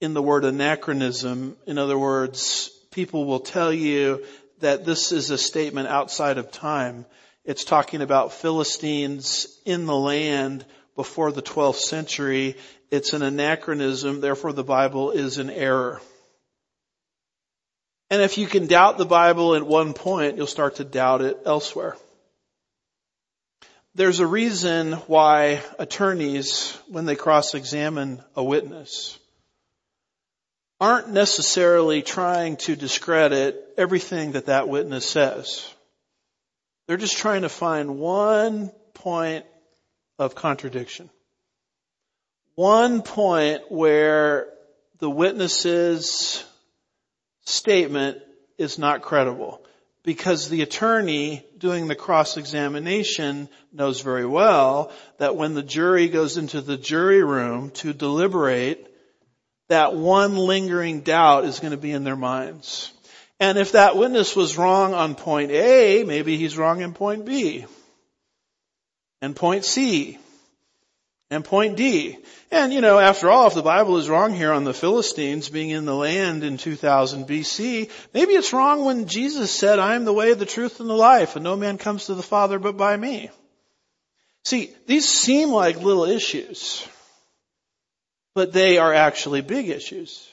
in 0.00 0.14
the 0.14 0.22
word 0.22 0.44
anachronism. 0.44 1.56
In 1.66 1.78
other 1.78 1.98
words, 1.98 2.70
people 2.90 3.24
will 3.26 3.40
tell 3.40 3.72
you 3.72 4.24
that 4.60 4.84
this 4.84 5.12
is 5.12 5.30
a 5.30 5.38
statement 5.38 5.88
outside 5.88 6.38
of 6.38 6.50
time. 6.50 7.06
It's 7.44 7.64
talking 7.64 8.02
about 8.02 8.32
Philistines 8.32 9.46
in 9.64 9.86
the 9.86 9.96
land 9.96 10.64
before 10.96 11.32
the 11.32 11.42
12th 11.42 11.76
century. 11.76 12.56
It's 12.90 13.12
an 13.12 13.22
anachronism, 13.22 14.20
therefore 14.20 14.52
the 14.52 14.64
Bible 14.64 15.10
is 15.10 15.38
an 15.38 15.50
error. 15.50 16.00
And 18.10 18.20
if 18.22 18.38
you 18.38 18.46
can 18.46 18.66
doubt 18.66 18.98
the 18.98 19.06
Bible 19.06 19.54
at 19.54 19.66
one 19.66 19.94
point, 19.94 20.36
you'll 20.36 20.46
start 20.46 20.76
to 20.76 20.84
doubt 20.84 21.22
it 21.22 21.38
elsewhere. 21.46 21.96
There's 23.96 24.20
a 24.20 24.26
reason 24.26 24.92
why 25.08 25.62
attorneys, 25.78 26.78
when 26.88 27.06
they 27.06 27.16
cross-examine 27.16 28.22
a 28.36 28.44
witness, 28.44 29.18
aren't 30.80 31.08
necessarily 31.08 32.00
trying 32.00 32.56
to 32.58 32.76
discredit 32.76 33.56
everything 33.76 34.32
that 34.32 34.46
that 34.46 34.68
witness 34.68 35.06
says. 35.06 35.68
They're 36.86 36.96
just 36.96 37.18
trying 37.18 37.42
to 37.42 37.48
find 37.48 37.98
one 37.98 38.70
point 38.94 39.44
of 40.18 40.34
contradiction. 40.34 41.10
one 42.54 43.02
point 43.02 43.70
where 43.70 44.48
the 44.98 45.10
witness's 45.10 46.44
statement 47.44 48.18
is 48.58 48.78
not 48.78 49.02
credible 49.02 49.64
because 50.02 50.48
the 50.48 50.62
attorney 50.62 51.44
doing 51.58 51.88
the 51.88 51.94
cross-examination 51.94 53.48
knows 53.72 54.00
very 54.00 54.24
well 54.24 54.92
that 55.18 55.36
when 55.36 55.54
the 55.54 55.62
jury 55.62 56.08
goes 56.08 56.36
into 56.36 56.60
the 56.60 56.76
jury 56.76 57.22
room 57.22 57.70
to 57.70 57.92
deliberate, 57.92 58.86
that 59.68 59.94
one 59.94 60.36
lingering 60.36 61.00
doubt 61.00 61.44
is 61.44 61.60
going 61.60 61.72
to 61.72 61.76
be 61.76 61.92
in 61.92 62.04
their 62.04 62.16
minds. 62.16 62.92
And 63.38 63.58
if 63.58 63.72
that 63.72 63.96
witness 63.96 64.34
was 64.34 64.58
wrong 64.58 64.94
on 64.94 65.14
point 65.14 65.50
A, 65.50 66.04
maybe 66.04 66.36
he's 66.36 66.58
wrong 66.58 66.80
in 66.80 66.92
point 66.92 67.24
B. 67.24 67.66
And 69.22 69.36
point 69.36 69.64
C. 69.64 70.18
And 71.30 71.44
point 71.44 71.76
D. 71.76 72.18
And 72.50 72.72
you 72.72 72.80
know, 72.80 72.98
after 72.98 73.30
all, 73.30 73.46
if 73.46 73.54
the 73.54 73.62
Bible 73.62 73.98
is 73.98 74.08
wrong 74.08 74.34
here 74.34 74.52
on 74.52 74.64
the 74.64 74.74
Philistines 74.74 75.48
being 75.48 75.70
in 75.70 75.84
the 75.84 75.94
land 75.94 76.42
in 76.42 76.56
2000 76.56 77.26
BC, 77.26 77.90
maybe 78.12 78.32
it's 78.32 78.52
wrong 78.52 78.84
when 78.84 79.06
Jesus 79.06 79.52
said, 79.52 79.78
I 79.78 79.94
am 79.94 80.04
the 80.04 80.12
way, 80.12 80.34
the 80.34 80.44
truth, 80.44 80.80
and 80.80 80.90
the 80.90 80.94
life, 80.94 81.36
and 81.36 81.44
no 81.44 81.56
man 81.56 81.78
comes 81.78 82.06
to 82.06 82.14
the 82.14 82.22
Father 82.22 82.58
but 82.58 82.76
by 82.76 82.96
me. 82.96 83.30
See, 84.44 84.74
these 84.86 85.08
seem 85.08 85.50
like 85.50 85.76
little 85.76 86.04
issues, 86.04 86.86
but 88.34 88.52
they 88.52 88.78
are 88.78 88.92
actually 88.92 89.42
big 89.42 89.68
issues. 89.68 90.26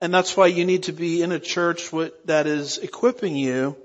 And 0.00 0.14
that's 0.14 0.36
why 0.36 0.46
you 0.46 0.64
need 0.64 0.84
to 0.84 0.92
be 0.92 1.22
in 1.22 1.32
a 1.32 1.40
church 1.40 1.90
that 2.26 2.46
is 2.46 2.78
equipping 2.78 3.36
you 3.36 3.76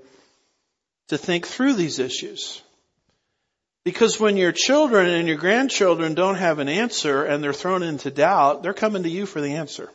to 1.08 1.18
think 1.18 1.46
through 1.46 1.74
these 1.74 1.98
issues. 1.98 2.62
Because 3.86 4.18
when 4.18 4.36
your 4.36 4.50
children 4.50 5.06
and 5.06 5.28
your 5.28 5.36
grandchildren 5.36 6.14
don't 6.14 6.34
have 6.34 6.58
an 6.58 6.68
answer 6.68 7.22
and 7.22 7.40
they're 7.40 7.52
thrown 7.52 7.84
into 7.84 8.10
doubt, 8.10 8.64
they're 8.64 8.74
coming 8.74 9.04
to 9.04 9.08
you 9.08 9.26
for 9.26 9.40
the 9.40 9.52
answer. 9.54 9.88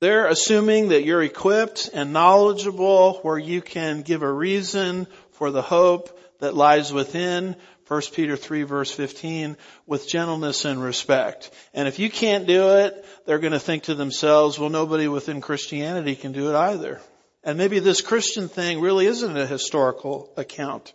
They're 0.00 0.26
assuming 0.26 0.88
that 0.88 1.04
you're 1.04 1.22
equipped 1.22 1.90
and 1.92 2.14
knowledgeable 2.14 3.18
where 3.20 3.36
you 3.36 3.60
can 3.60 4.00
give 4.00 4.22
a 4.22 4.32
reason 4.32 5.08
for 5.32 5.50
the 5.50 5.60
hope 5.60 6.18
that 6.38 6.56
lies 6.56 6.90
within 6.90 7.54
1 7.86 8.02
Peter 8.14 8.34
3 8.34 8.62
verse 8.62 8.90
15 8.90 9.58
with 9.86 10.08
gentleness 10.08 10.64
and 10.64 10.82
respect. 10.82 11.50
And 11.74 11.86
if 11.86 11.98
you 11.98 12.08
can't 12.08 12.46
do 12.46 12.78
it, 12.78 13.04
they're 13.26 13.38
going 13.38 13.52
to 13.52 13.60
think 13.60 13.82
to 13.82 13.94
themselves, 13.94 14.58
well 14.58 14.70
nobody 14.70 15.06
within 15.06 15.42
Christianity 15.42 16.16
can 16.16 16.32
do 16.32 16.48
it 16.48 16.56
either. 16.56 16.98
And 17.44 17.58
maybe 17.58 17.78
this 17.78 18.00
Christian 18.00 18.48
thing 18.48 18.80
really 18.80 19.04
isn't 19.04 19.36
a 19.36 19.46
historical 19.46 20.32
account. 20.38 20.94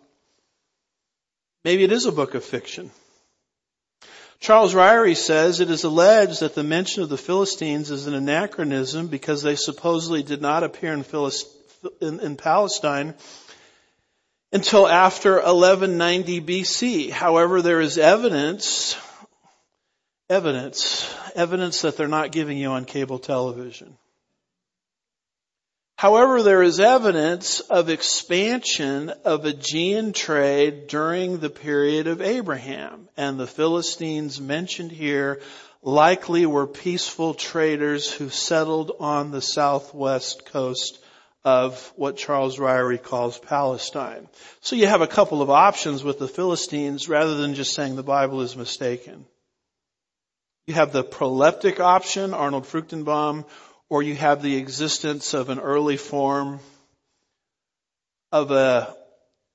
Maybe 1.66 1.82
it 1.82 1.90
is 1.90 2.06
a 2.06 2.12
book 2.12 2.36
of 2.36 2.44
fiction. 2.44 2.92
Charles 4.38 4.72
Ryrie 4.72 5.16
says 5.16 5.58
it 5.58 5.68
is 5.68 5.82
alleged 5.82 6.38
that 6.38 6.54
the 6.54 6.62
mention 6.62 7.02
of 7.02 7.08
the 7.08 7.18
Philistines 7.18 7.90
is 7.90 8.06
an 8.06 8.14
anachronism 8.14 9.08
because 9.08 9.42
they 9.42 9.56
supposedly 9.56 10.22
did 10.22 10.40
not 10.40 10.62
appear 10.62 10.92
in, 10.92 11.02
Philist- 11.02 11.48
in, 12.00 12.20
in 12.20 12.36
Palestine 12.36 13.14
until 14.52 14.86
after 14.86 15.32
1190 15.32 16.40
BC. 16.40 17.10
However, 17.10 17.60
there 17.60 17.80
is 17.80 17.98
evidence, 17.98 18.96
evidence, 20.30 21.12
evidence 21.34 21.82
that 21.82 21.96
they're 21.96 22.06
not 22.06 22.30
giving 22.30 22.58
you 22.58 22.68
on 22.68 22.84
cable 22.84 23.18
television. 23.18 23.98
However, 25.96 26.42
there 26.42 26.62
is 26.62 26.78
evidence 26.78 27.60
of 27.60 27.88
expansion 27.88 29.08
of 29.24 29.46
Aegean 29.46 30.12
trade 30.12 30.88
during 30.88 31.38
the 31.38 31.48
period 31.48 32.06
of 32.06 32.20
Abraham, 32.20 33.08
and 33.16 33.40
the 33.40 33.46
Philistines 33.46 34.38
mentioned 34.38 34.92
here 34.92 35.40
likely 35.82 36.44
were 36.44 36.66
peaceful 36.66 37.32
traders 37.32 38.12
who 38.12 38.28
settled 38.28 38.92
on 39.00 39.30
the 39.30 39.40
southwest 39.40 40.44
coast 40.44 40.98
of 41.44 41.92
what 41.96 42.18
Charles 42.18 42.58
Ryrie 42.58 43.02
calls 43.02 43.38
Palestine. 43.38 44.28
So 44.60 44.76
you 44.76 44.88
have 44.88 45.00
a 45.00 45.06
couple 45.06 45.40
of 45.40 45.48
options 45.48 46.04
with 46.04 46.18
the 46.18 46.28
Philistines 46.28 47.08
rather 47.08 47.36
than 47.36 47.54
just 47.54 47.72
saying 47.72 47.96
the 47.96 48.02
Bible 48.02 48.42
is 48.42 48.54
mistaken. 48.54 49.24
You 50.66 50.74
have 50.74 50.92
the 50.92 51.04
proleptic 51.04 51.78
option, 51.78 52.34
Arnold 52.34 52.64
Fruchtenbaum, 52.64 53.44
or 53.88 54.02
you 54.02 54.14
have 54.14 54.42
the 54.42 54.56
existence 54.56 55.34
of 55.34 55.48
an 55.48 55.60
early 55.60 55.96
form 55.96 56.60
of 58.32 58.50
a 58.50 58.94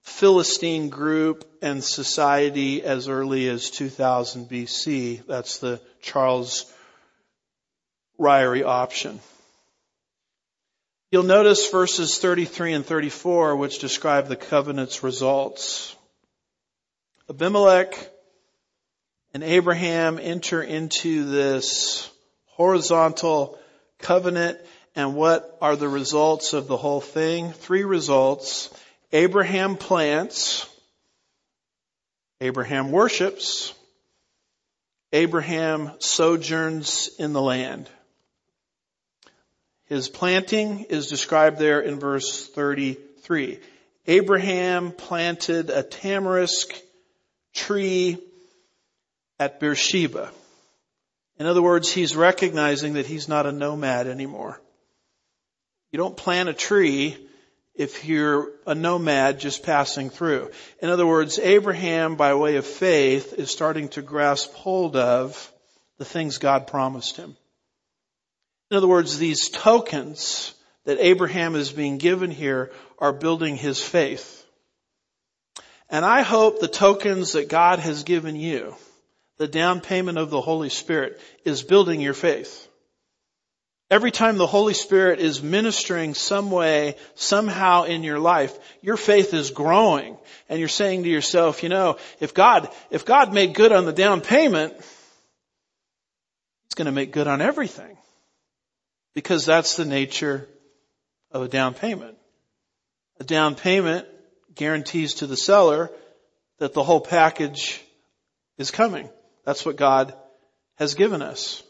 Philistine 0.04 0.90
group 0.90 1.46
and 1.62 1.84
society 1.84 2.84
as 2.84 3.08
early 3.08 3.48
as 3.48 3.70
2000 3.70 4.50
BC. 4.50 5.26
That's 5.28 5.60
the 5.60 5.80
Charles 6.02 6.72
Ryrie 8.20 8.66
option. 8.66 9.20
You'll 11.12 11.24
notice 11.24 11.70
verses 11.70 12.18
33 12.20 12.74
and 12.74 12.86
34 12.86 13.58
which 13.58 13.80
describe 13.80 14.28
the 14.28 14.38
covenant's 14.38 15.04
results. 15.04 15.96
Abimelech 17.30 17.96
and 19.34 19.44
Abraham 19.44 20.20
enter 20.22 20.64
into 20.64 21.30
this 21.30 22.10
horizontal 22.46 23.60
covenant 24.02 24.60
and 24.96 25.16
what 25.16 25.58
are 25.62 25.76
the 25.76 25.88
results 25.88 26.54
of 26.54 26.68
the 26.68 26.78
whole 26.78 27.02
thing? 27.02 27.52
Three 27.52 27.84
results. 27.84 28.70
Abraham 29.12 29.78
plants. 29.78 30.68
Abraham 32.42 32.92
worships. 32.92 33.74
Abraham 35.14 35.92
sojourns 36.00 37.10
in 37.20 37.34
the 37.34 37.42
land. 37.42 37.90
His 39.86 40.08
planting 40.08 40.86
is 40.90 41.08
described 41.08 41.58
there 41.58 41.82
in 41.82 42.00
verse 42.00 42.48
33. 42.48 43.60
Abraham 44.08 44.92
planted 44.92 45.70
a 45.70 45.84
tamarisk 45.84 46.82
tree 47.54 48.18
at 49.38 49.60
Beersheba. 49.60 50.32
In 51.42 51.48
other 51.48 51.64
words, 51.64 51.92
he's 51.92 52.16
recognizing 52.16 52.94
that 52.94 53.08
he's 53.08 53.28
not 53.28 53.48
a 53.48 53.52
nomad 53.52 54.06
anymore. 54.06 54.62
You 55.92 55.98
don't 55.98 56.16
plant 56.16 56.50
a 56.50 56.54
tree 56.54 57.18
if 57.74 58.06
you're 58.06 58.52
a 58.68 58.76
nomad 58.76 59.40
just 59.40 59.64
passing 59.64 60.12
through. 60.12 60.52
In 60.84 60.92
other 60.92 61.08
words, 61.08 61.40
Abraham, 61.40 62.16
by 62.16 62.36
way 62.36 62.58
of 62.58 62.68
faith, 62.68 63.34
is 63.34 63.50
starting 63.50 63.90
to 63.90 64.04
grasp 64.04 64.54
hold 64.54 64.96
of 64.96 65.52
the 65.98 66.06
things 66.06 66.38
God 66.38 66.68
promised 66.68 67.18
him. 67.18 67.36
In 68.70 68.78
other 68.78 68.88
words, 68.88 69.18
these 69.18 69.50
tokens 69.50 70.54
that 70.86 71.00
Abraham 71.00 71.56
is 71.56 71.72
being 71.72 71.98
given 71.98 72.30
here 72.30 72.72
are 73.00 73.14
building 73.14 73.56
his 73.56 73.82
faith. 73.82 74.46
And 75.90 76.06
I 76.06 76.22
hope 76.22 76.60
the 76.60 76.68
tokens 76.68 77.32
that 77.32 77.50
God 77.50 77.80
has 77.80 78.04
given 78.04 78.36
you 78.36 78.76
the 79.42 79.48
down 79.48 79.82
payment 79.82 80.20
of 80.20 80.30
the 80.30 80.40
Holy 80.40 80.70
Spirit 80.70 81.20
is 81.46 81.64
building 81.64 82.00
your 82.00 82.14
faith. 82.14 82.68
Every 83.90 84.12
time 84.12 84.38
the 84.38 84.46
Holy 84.46 84.76
Spirit 84.76 85.20
is 85.20 85.42
ministering 85.42 86.14
some 86.14 86.52
way, 86.52 86.96
somehow 87.16 87.86
in 87.86 88.04
your 88.04 88.20
life, 88.20 88.56
your 88.84 88.98
faith 88.98 89.34
is 89.34 89.50
growing 89.50 90.16
and 90.48 90.60
you're 90.60 90.68
saying 90.68 91.06
to 91.06 91.10
yourself, 91.10 91.64
you 91.64 91.70
know, 91.70 91.98
if 92.20 92.36
God, 92.36 92.70
if 92.92 93.04
God 93.04 93.34
made 93.34 93.56
good 93.56 93.72
on 93.72 93.86
the 93.86 93.92
down 93.92 94.22
payment, 94.22 94.76
He's 94.76 96.76
going 96.76 96.86
to 96.86 96.92
make 96.92 97.12
good 97.12 97.26
on 97.26 97.42
everything. 97.42 97.98
Because 99.16 99.44
that's 99.44 99.76
the 99.76 99.86
nature 99.86 100.48
of 101.32 101.42
a 101.42 101.48
down 101.48 101.74
payment. 101.74 102.16
A 103.20 103.24
down 103.24 103.56
payment 103.56 104.06
guarantees 104.54 105.16
to 105.16 105.26
the 105.26 105.36
seller 105.36 105.90
that 106.60 106.76
the 106.76 106.84
whole 106.84 107.02
package 107.02 107.82
is 108.60 108.70
coming. 108.70 109.10
That's 109.46 109.66
what 109.66 109.76
God 109.76 110.14
has 110.76 110.94
given 110.96 111.22
us. 111.22 111.64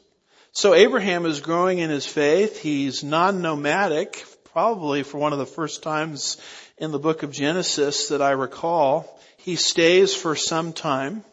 So 0.51 0.74
Abraham 0.74 1.26
is 1.26 1.39
growing 1.39 1.80
in 1.80 1.89
his 1.89 2.05
faith. 2.05 2.61
He's 2.61 3.03
non-nomadic, 3.03 4.26
probably 4.51 5.03
for 5.03 5.17
one 5.17 5.32
of 5.32 5.39
the 5.39 5.45
first 5.45 5.82
times 5.82 6.38
in 6.78 6.91
the 6.91 6.99
book 6.99 7.24
of 7.24 7.32
Genesis 7.32 8.09
that 8.09 8.22
I 8.22 8.32
recall. 8.32 9.19
He 9.38 9.55
stays 9.55 10.13
for 10.13 10.36
some 10.36 10.74
time. 10.74 11.24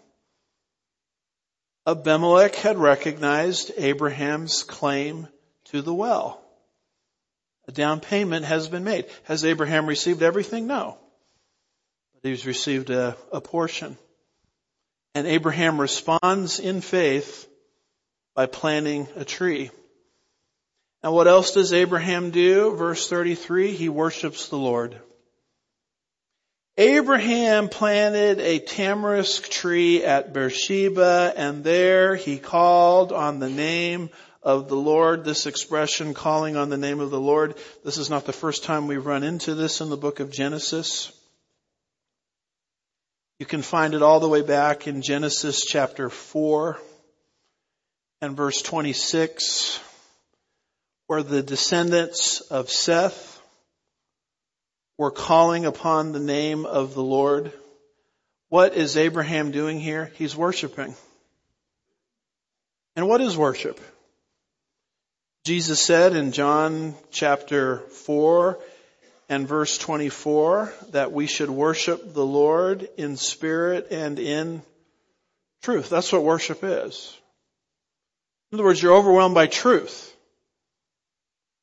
Abimelech 1.86 2.55
had 2.55 2.78
recognized 2.78 3.72
Abraham's 3.76 4.62
claim 4.62 5.26
to 5.66 5.82
the 5.82 5.95
well. 5.95 6.41
A 7.66 7.72
down 7.72 8.01
payment 8.01 8.45
has 8.45 8.68
been 8.68 8.84
made. 8.84 9.07
Has 9.24 9.45
Abraham 9.45 9.86
received 9.86 10.22
everything? 10.22 10.66
No. 10.66 10.97
But 12.14 12.28
he's 12.30 12.47
received 12.47 12.91
a, 12.91 13.16
a 13.32 13.41
portion. 13.41 13.99
And 15.14 15.26
Abraham 15.26 15.80
responds 15.80 16.61
in 16.61 16.80
faith 16.80 17.48
by 18.34 18.46
planting 18.46 19.09
a 19.16 19.24
tree. 19.24 19.70
And 21.02 21.12
what 21.12 21.28
else 21.28 21.52
does 21.52 21.72
Abraham 21.72 22.30
do? 22.30 22.74
Verse 22.74 23.09
33, 23.09 23.72
he 23.72 23.88
worships 23.88 24.48
the 24.48 24.56
Lord. 24.56 25.00
Abraham 26.76 27.68
planted 27.68 28.38
a 28.38 28.61
tamarisk 28.61 29.48
tree 29.48 30.04
at 30.04 30.32
Beersheba 30.32 31.32
and 31.36 31.64
there 31.64 32.14
he 32.14 32.38
called 32.38 33.12
on 33.12 33.40
the 33.40 33.50
name 33.50 34.11
of 34.44 34.68
the 34.68 34.76
Lord. 34.76 35.24
This 35.24 35.46
expression, 35.46 36.14
calling 36.14 36.56
on 36.56 36.70
the 36.70 36.76
name 36.76 37.00
of 37.00 37.11
the 37.11 37.18
Lord, 37.18 37.56
this 37.84 37.98
is 37.98 38.11
not 38.11 38.26
the 38.26 38.32
first 38.32 38.62
time 38.62 38.86
we've 38.86 39.04
run 39.04 39.24
into 39.24 39.56
this 39.56 39.80
in 39.80 39.90
the 39.90 39.96
book 39.96 40.20
of 40.20 40.30
Genesis. 40.30 41.12
You 43.39 43.47
can 43.47 43.62
find 43.62 43.95
it 43.95 44.03
all 44.03 44.18
the 44.18 44.28
way 44.28 44.43
back 44.43 44.89
in 44.89 45.01
Genesis 45.01 45.61
chapter 45.64 46.11
4 46.11 46.76
and 48.20 48.36
verse 48.36 48.62
26, 48.62 49.78
where 51.07 51.22
the 51.22 51.41
descendants 51.41 52.41
of 52.41 52.68
Seth 52.68 53.41
were 54.99 55.12
calling 55.12 55.66
upon 55.66 56.11
the 56.11 56.18
name 56.18 56.66
of 56.66 56.95
the 56.95 57.03
Lord. 57.03 57.53
What 58.49 58.74
is 58.74 58.97
Abraham 58.97 59.53
doing 59.53 59.78
here? 59.78 60.11
He's 60.16 60.34
worshiping. 60.34 60.97
And 62.97 63.07
what 63.07 63.20
is 63.20 63.36
worship? 63.36 63.80
Jesus 65.45 65.80
said 65.80 66.16
in 66.16 66.32
John 66.32 66.97
chapter 67.12 67.78
4 67.78 68.59
and 69.29 69.47
verse 69.47 69.79
24 69.79 70.72
that 70.91 71.12
we 71.12 71.26
should 71.26 71.51
worship 71.51 72.14
the 72.14 72.24
Lord 72.24 72.89
in 72.97 73.16
spirit 73.16 73.89
and 73.91 74.18
in 74.18 74.62
truth. 75.62 75.91
That's 75.91 76.12
what 76.12 76.24
worship 76.24 76.61
is. 76.62 77.16
In 78.51 78.57
other 78.57 78.64
words, 78.64 78.83
you're 78.83 78.95
overwhelmed 78.95 79.35
by 79.35 79.47
truth. 79.47 80.14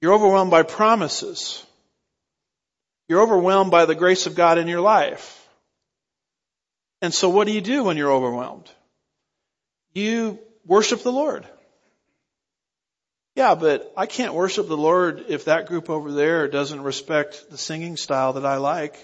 You're 0.02 0.14
overwhelmed 0.14 0.52
by 0.52 0.64
promises. 0.64 1.66
You're 3.08 3.22
overwhelmed 3.22 3.72
by 3.72 3.86
the 3.86 3.96
grace 3.96 4.28
of 4.28 4.36
God 4.36 4.58
in 4.58 4.68
your 4.68 4.82
life. 4.82 5.48
And 7.02 7.14
so 7.14 7.30
what 7.30 7.48
do 7.48 7.54
you 7.54 7.62
do 7.62 7.84
when 7.84 7.98
you're 7.98 8.12
overwhelmed? 8.12 8.70
You 9.94 10.40
worship 10.66 11.04
the 11.04 11.12
Lord. 11.12 11.46
Yeah, 13.36 13.56
but 13.56 13.92
I 13.98 14.06
can't 14.06 14.34
worship 14.34 14.70
the 14.70 14.78
Lord 14.78 15.26
if 15.28 15.46
that 15.46 15.68
group 15.68 15.90
over 15.90 16.14
there 16.14 16.48
doesn't 16.48 16.82
respect 16.82 17.50
the 17.52 17.58
singing 17.58 17.98
style 17.98 18.34
that 18.34 18.46
I 18.46 18.58
like. 18.58 18.96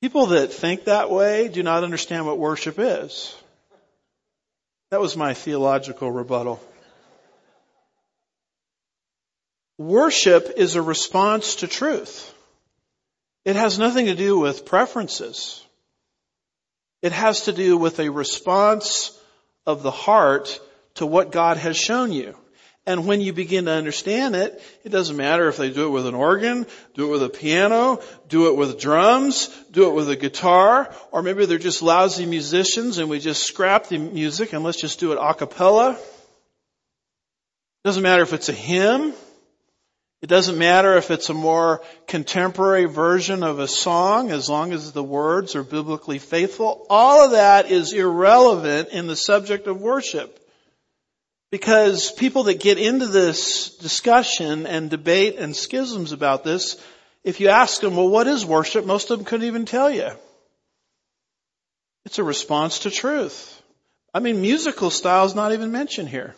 People 0.00 0.26
that 0.26 0.52
think 0.52 0.84
that 0.84 1.10
way 1.10 1.48
do 1.48 1.62
not 1.62 1.84
understand 1.84 2.26
what 2.26 2.38
worship 2.38 2.76
is. 2.78 3.36
That 4.90 5.00
was 5.00 5.16
my 5.16 5.34
theological 5.34 6.10
rebuttal. 6.10 6.60
Worship 9.78 10.54
is 10.56 10.74
a 10.74 10.82
response 10.82 11.56
to 11.56 11.68
truth. 11.68 12.34
It 13.44 13.56
has 13.56 13.78
nothing 13.78 14.06
to 14.06 14.14
do 14.14 14.38
with 14.38 14.64
preferences. 14.64 15.64
It 17.02 17.12
has 17.12 17.42
to 17.42 17.52
do 17.52 17.76
with 17.76 18.00
a 18.00 18.10
response 18.10 19.18
of 19.66 19.82
the 19.82 19.90
heart 19.90 20.60
to 20.94 21.06
what 21.06 21.32
God 21.32 21.56
has 21.56 21.76
shown 21.76 22.12
you. 22.12 22.36
And 22.84 23.06
when 23.06 23.20
you 23.20 23.32
begin 23.32 23.66
to 23.66 23.70
understand 23.70 24.34
it, 24.34 24.60
it 24.82 24.88
doesn't 24.88 25.16
matter 25.16 25.48
if 25.48 25.56
they 25.56 25.70
do 25.70 25.86
it 25.86 25.90
with 25.90 26.04
an 26.06 26.16
organ, 26.16 26.66
do 26.94 27.08
it 27.08 27.12
with 27.12 27.22
a 27.22 27.28
piano, 27.28 28.02
do 28.28 28.48
it 28.48 28.56
with 28.56 28.80
drums, 28.80 29.48
do 29.70 29.88
it 29.88 29.94
with 29.94 30.10
a 30.10 30.16
guitar, 30.16 30.92
or 31.12 31.22
maybe 31.22 31.46
they're 31.46 31.58
just 31.58 31.80
lousy 31.80 32.26
musicians 32.26 32.98
and 32.98 33.08
we 33.08 33.20
just 33.20 33.44
scrap 33.44 33.86
the 33.86 33.98
music 33.98 34.52
and 34.52 34.64
let's 34.64 34.80
just 34.80 34.98
do 34.98 35.12
it 35.12 35.18
a 35.20 35.34
cappella. 35.34 35.96
Doesn't 37.84 38.02
matter 38.02 38.22
if 38.22 38.32
it's 38.32 38.48
a 38.48 38.52
hymn, 38.52 39.12
it 40.22 40.28
doesn't 40.28 40.56
matter 40.56 40.96
if 40.96 41.10
it's 41.10 41.30
a 41.30 41.34
more 41.34 41.82
contemporary 42.06 42.84
version 42.84 43.42
of 43.42 43.58
a 43.58 43.66
song 43.66 44.30
as 44.30 44.48
long 44.48 44.72
as 44.72 44.92
the 44.92 45.02
words 45.02 45.56
are 45.56 45.64
biblically 45.64 46.20
faithful. 46.20 46.86
All 46.88 47.24
of 47.24 47.32
that 47.32 47.72
is 47.72 47.92
irrelevant 47.92 48.90
in 48.90 49.08
the 49.08 49.16
subject 49.16 49.66
of 49.66 49.80
worship. 49.80 50.38
Because 51.50 52.12
people 52.12 52.44
that 52.44 52.60
get 52.60 52.78
into 52.78 53.08
this 53.08 53.76
discussion 53.76 54.64
and 54.64 54.88
debate 54.88 55.38
and 55.38 55.56
schisms 55.56 56.12
about 56.12 56.44
this, 56.44 56.80
if 57.24 57.40
you 57.40 57.48
ask 57.48 57.80
them, 57.80 57.96
well, 57.96 58.08
what 58.08 58.28
is 58.28 58.46
worship? 58.46 58.86
Most 58.86 59.10
of 59.10 59.18
them 59.18 59.26
couldn't 59.26 59.48
even 59.48 59.66
tell 59.66 59.90
you. 59.90 60.10
It's 62.06 62.20
a 62.20 62.24
response 62.24 62.80
to 62.80 62.90
truth. 62.90 63.60
I 64.14 64.20
mean, 64.20 64.40
musical 64.40 64.90
style 64.90 65.24
is 65.24 65.34
not 65.34 65.52
even 65.52 65.72
mentioned 65.72 66.08
here. 66.08 66.36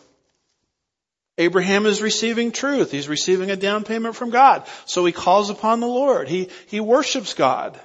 Abraham 1.37 1.85
is 1.85 2.01
receiving 2.01 2.51
truth. 2.51 2.91
He's 2.91 3.09
receiving 3.09 3.51
a 3.51 3.55
down 3.55 3.83
payment 3.83 4.15
from 4.15 4.29
God. 4.29 4.65
So 4.85 5.03
he 5.03 5.11
calls 5.11 5.49
upon 5.49 5.81
the 5.81 5.87
Lord. 5.87 6.29
He, 6.29 6.49
he 6.67 6.79
worships 6.79 7.33
God. 7.33 7.79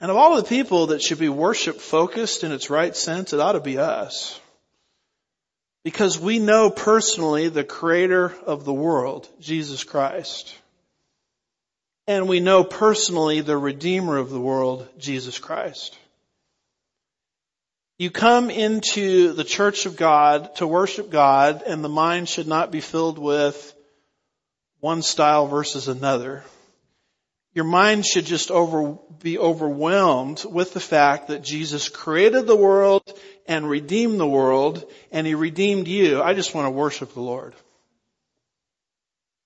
And 0.00 0.10
of 0.10 0.16
all 0.16 0.36
the 0.36 0.44
people 0.44 0.88
that 0.88 1.02
should 1.02 1.18
be 1.18 1.28
worship 1.28 1.80
focused 1.80 2.44
in 2.44 2.52
its 2.52 2.70
right 2.70 2.94
sense, 2.94 3.32
it 3.32 3.40
ought 3.40 3.52
to 3.52 3.60
be 3.60 3.78
us. 3.78 4.38
Because 5.84 6.18
we 6.18 6.38
know 6.38 6.70
personally 6.70 7.48
the 7.48 7.64
creator 7.64 8.32
of 8.46 8.64
the 8.64 8.72
world, 8.72 9.28
Jesus 9.40 9.82
Christ. 9.82 10.54
And 12.06 12.28
we 12.28 12.40
know 12.40 12.62
personally 12.64 13.40
the 13.40 13.56
redeemer 13.56 14.16
of 14.16 14.30
the 14.30 14.40
world, 14.40 14.88
Jesus 14.98 15.38
Christ. 15.38 15.96
You 18.02 18.10
come 18.10 18.50
into 18.50 19.32
the 19.32 19.44
church 19.44 19.86
of 19.86 19.94
God 19.94 20.56
to 20.56 20.66
worship 20.66 21.08
God 21.08 21.62
and 21.64 21.84
the 21.84 21.88
mind 21.88 22.28
should 22.28 22.48
not 22.48 22.72
be 22.72 22.80
filled 22.80 23.16
with 23.16 23.72
one 24.80 25.02
style 25.02 25.46
versus 25.46 25.86
another. 25.86 26.42
Your 27.54 27.64
mind 27.64 28.04
should 28.04 28.24
just 28.24 28.50
over, 28.50 28.98
be 29.20 29.38
overwhelmed 29.38 30.44
with 30.44 30.74
the 30.74 30.80
fact 30.80 31.28
that 31.28 31.44
Jesus 31.44 31.88
created 31.88 32.48
the 32.48 32.56
world 32.56 33.04
and 33.46 33.70
redeemed 33.70 34.18
the 34.18 34.26
world 34.26 34.84
and 35.12 35.24
He 35.24 35.36
redeemed 35.36 35.86
you. 35.86 36.20
I 36.20 36.34
just 36.34 36.56
want 36.56 36.66
to 36.66 36.70
worship 36.72 37.14
the 37.14 37.20
Lord. 37.20 37.54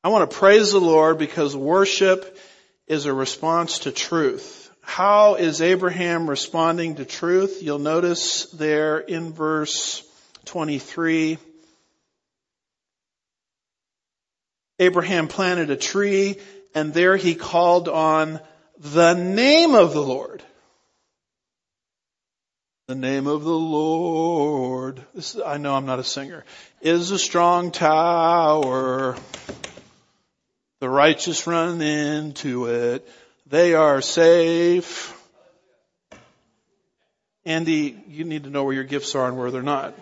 I 0.03 0.09
want 0.09 0.31
to 0.31 0.35
praise 0.35 0.73
the 0.73 0.81
Lord 0.81 1.19
because 1.19 1.55
worship 1.55 2.39
is 2.87 3.05
a 3.05 3.13
response 3.13 3.81
to 3.81 3.93
truth. 3.93 4.66
How 4.87 5.35
is 5.35 5.61
Abraham 5.61 6.31
responding 6.31 6.95
to 6.95 7.05
truth? 7.05 7.59
You'll 7.61 7.81
notice 7.81 8.45
there 8.53 8.99
in 8.99 9.33
verse 9.33 10.03
23, 10.45 11.39
Abraham 14.79 15.27
planted 15.27 15.71
a 15.71 15.77
tree 15.77 16.37
and 16.73 16.95
there 16.95 17.17
he 17.17 17.35
called 17.35 17.89
on 17.89 18.41
the 18.79 19.15
name 19.15 19.75
of 19.75 19.93
the 19.93 20.01
Lord. 20.01 20.43
The 22.87 22.95
name 22.95 23.27
of 23.27 23.43
the 23.43 23.51
Lord. 23.51 25.05
Is, 25.15 25.37
I 25.45 25.59
know 25.59 25.75
I'm 25.75 25.87
not 25.87 25.99
a 25.99 26.05
singer. 26.05 26.45
Is 26.81 27.11
a 27.11 27.19
strong 27.19 27.73
tower. 27.73 29.17
The 30.81 30.89
righteous 30.89 31.45
run 31.49 31.83
into 31.83 32.67
it. 32.67 33.07
They 33.49 33.75
are 33.75 34.01
safe. 34.01 35.13
Andy, 37.45 37.97
you 38.09 38.25
need 38.25 38.43
to 38.43 38.51
know 38.51 38.65
where 38.65 38.75
your 38.75 38.83
gifts 38.83 39.15
are 39.15 39.29
and 39.29 39.39
where 39.39 39.53
they're 39.53 39.63
not. 39.63 39.95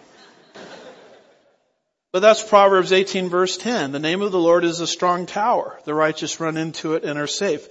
But 2.10 2.20
that's 2.20 2.42
Proverbs 2.42 2.90
18 2.90 3.28
verse 3.28 3.58
10. 3.58 3.92
The 3.92 3.98
name 3.98 4.22
of 4.22 4.32
the 4.32 4.38
Lord 4.38 4.64
is 4.64 4.80
a 4.80 4.86
strong 4.86 5.26
tower. 5.26 5.78
The 5.84 5.92
righteous 5.92 6.40
run 6.40 6.56
into 6.56 6.94
it 6.94 7.04
and 7.04 7.18
are 7.18 7.26
safe. 7.26 7.68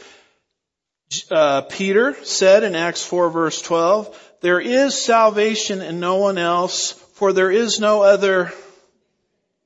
Uh, 1.31 1.61
Peter 1.61 2.13
said 2.23 2.63
in 2.63 2.75
Acts 2.75 3.03
4 3.03 3.31
verse 3.31 3.59
12, 3.59 4.35
there 4.41 4.59
is 4.59 5.01
salvation 5.01 5.81
in 5.81 5.99
no 5.99 6.17
one 6.17 6.37
else, 6.37 6.91
for 6.91 7.33
there 7.33 7.49
is 7.49 7.79
no 7.79 8.03
other 8.03 8.53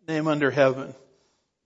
name 0.07 0.27
under 0.27 0.51
heaven 0.51 0.93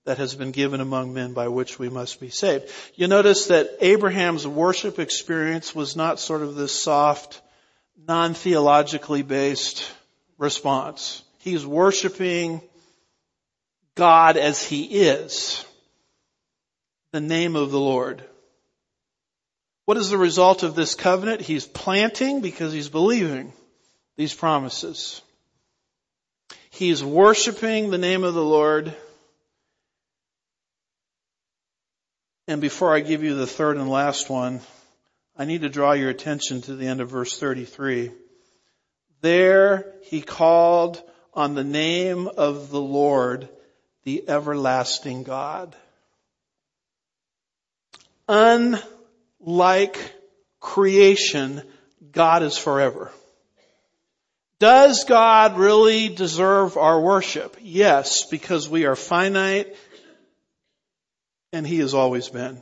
that 0.06 0.18
has 0.18 0.34
been 0.34 0.52
given 0.52 0.82
among 0.82 1.14
men 1.14 1.34
by 1.34 1.48
which 1.48 1.78
we 1.78 1.90
must 1.90 2.20
be 2.20 2.30
saved. 2.30 2.70
You 2.96 3.08
notice 3.08 3.48
that 3.48 3.78
Abraham's 3.82 4.48
worship 4.48 5.00
experience 5.00 5.76
was 5.76 5.96
not 5.96 6.20
sort 6.20 6.42
of 6.42 6.56
this 6.56 6.74
soft, 6.74 7.42
non-theologically 8.08 9.22
based 9.22 9.90
response. 10.38 11.22
He's 11.40 11.66
worshiping 11.66 12.62
God 13.96 14.38
as 14.38 14.64
he 14.64 14.84
is. 14.84 15.64
The 17.12 17.22
name 17.22 17.56
of 17.56 17.72
the 17.72 17.80
Lord. 17.80 18.24
What 19.86 19.98
is 19.98 20.10
the 20.10 20.18
result 20.18 20.64
of 20.64 20.76
this 20.76 20.96
covenant? 20.96 21.42
He's 21.42 21.66
planting 21.66 22.42
because 22.42 22.72
he's 22.74 22.90
believing 22.90 23.54
these 24.16 24.34
promises. 24.34 25.22
He's 26.70 27.04
worshiping 27.04 27.92
the 27.92 27.98
name 27.98 28.24
of 28.24 28.34
the 28.34 28.44
Lord 28.44 28.96
And 32.48 32.62
before 32.62 32.94
I 32.94 33.00
give 33.00 33.24
you 33.24 33.36
the 33.36 33.48
third 33.48 33.78
and 33.78 33.90
last 33.90 34.30
one, 34.30 34.62
I 35.38 35.46
need 35.46 35.62
to 35.62 35.70
draw 35.70 35.94
your 35.94 36.10
attention 36.10 36.62
to 36.64 36.76
the 36.76 36.88
end 36.88 37.02
of 37.02 37.10
verse 37.10 37.40
33. 37.40 38.12
There 39.22 39.94
he 40.04 40.22
called 40.22 41.02
on 41.34 41.56
the 41.56 41.64
name 41.64 42.28
of 42.28 42.70
the 42.70 42.82
Lord, 42.82 43.48
the 44.04 44.28
everlasting 44.28 45.24
God. 45.24 45.76
unlike 48.32 49.98
creation, 50.60 51.62
God 52.12 52.44
is 52.44 52.58
forever. 52.58 53.12
Does 54.60 55.06
God 55.06 55.58
really 55.58 56.08
deserve 56.08 56.78
our 56.78 57.02
worship? 57.02 57.58
Yes, 57.62 58.26
because 58.26 58.70
we 58.70 58.86
are 58.86 58.96
finite 58.96 59.76
and 61.52 61.66
He 61.66 61.80
has 61.80 61.94
always 61.94 62.30
been. 62.30 62.62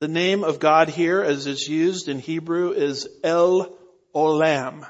The 0.00 0.08
name 0.08 0.42
of 0.42 0.58
God 0.58 0.88
here 0.88 1.22
as 1.22 1.46
it's 1.46 1.68
used 1.68 2.08
in 2.08 2.18
Hebrew 2.18 2.72
is 2.72 3.08
El 3.22 3.72
Olam. 4.14 4.88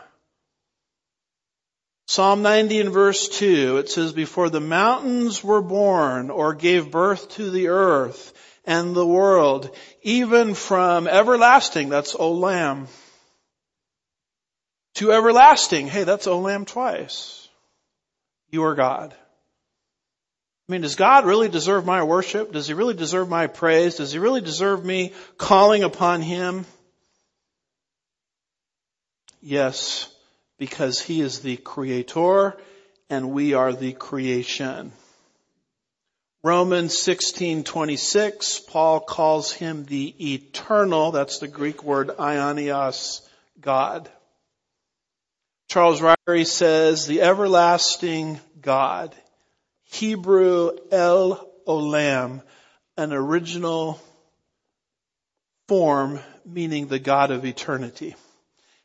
Psalm 2.07 2.43
90 2.43 2.81
and 2.81 2.91
verse 2.91 3.29
2, 3.29 3.79
it 3.79 3.89
says, 3.89 4.13
before 4.13 4.51
the 4.51 4.61
mountains 4.61 5.43
were 5.43 5.63
born 5.63 6.31
or 6.31 6.55
gave 6.55 6.91
birth 6.91 7.29
to 7.31 7.51
the 7.51 7.69
earth 7.69 8.33
and 8.65 8.95
the 8.95 9.07
world, 9.07 9.75
even 10.03 10.55
from 10.55 11.07
everlasting, 11.07 11.89
that's 11.89 12.15
Olam, 12.15 12.87
to 14.95 15.13
everlasting, 15.13 15.89
hey, 15.89 16.05
that's 16.05 16.27
Olam 16.27 16.67
twice. 16.67 17.49
You 18.51 18.65
are 18.65 18.75
God. 18.75 19.15
I 20.73 20.75
mean, 20.75 20.83
does 20.83 20.97
God 20.97 21.27
really 21.27 21.51
deserve 21.51 21.85
my 21.85 22.03
worship? 22.03 22.53
Does 22.53 22.67
He 22.67 22.75
really 22.75 22.95
deserve 22.95 23.29
my 23.29 23.47
praise? 23.47 23.97
Does 23.97 24.13
He 24.13 24.19
really 24.19 24.41
deserve 24.41 24.85
me 24.85 25.13
calling 25.37 25.83
upon 25.83 26.23
Him? 26.23 26.65
Yes 29.43 30.09
because 30.63 31.01
he 31.01 31.21
is 31.21 31.41
the 31.41 31.57
creator 31.57 32.57
and 33.11 33.33
we 33.33 33.53
are 33.53 33.73
the 33.73 33.93
creation. 33.93 34.93
Romans 36.45 36.97
16:26 36.97 38.69
Paul 38.69 39.01
calls 39.01 39.51
him 39.51 39.85
the 39.85 40.35
eternal 40.35 41.11
that's 41.11 41.41
the 41.41 41.49
Greek 41.49 41.83
word 41.83 42.11
aionios 42.17 43.23
God. 43.61 44.09
Charles 45.69 46.01
Ryrie 46.01 46.47
says 46.47 47.07
the 47.09 47.23
everlasting 47.23 48.39
God 48.61 49.13
Hebrew 49.93 50.71
El 50.91 51.49
Olam 51.69 52.43
an 52.97 53.13
original 53.13 54.01
form 55.69 56.21
meaning 56.45 56.87
the 56.87 56.99
God 56.99 57.31
of 57.31 57.45
eternity. 57.45 58.17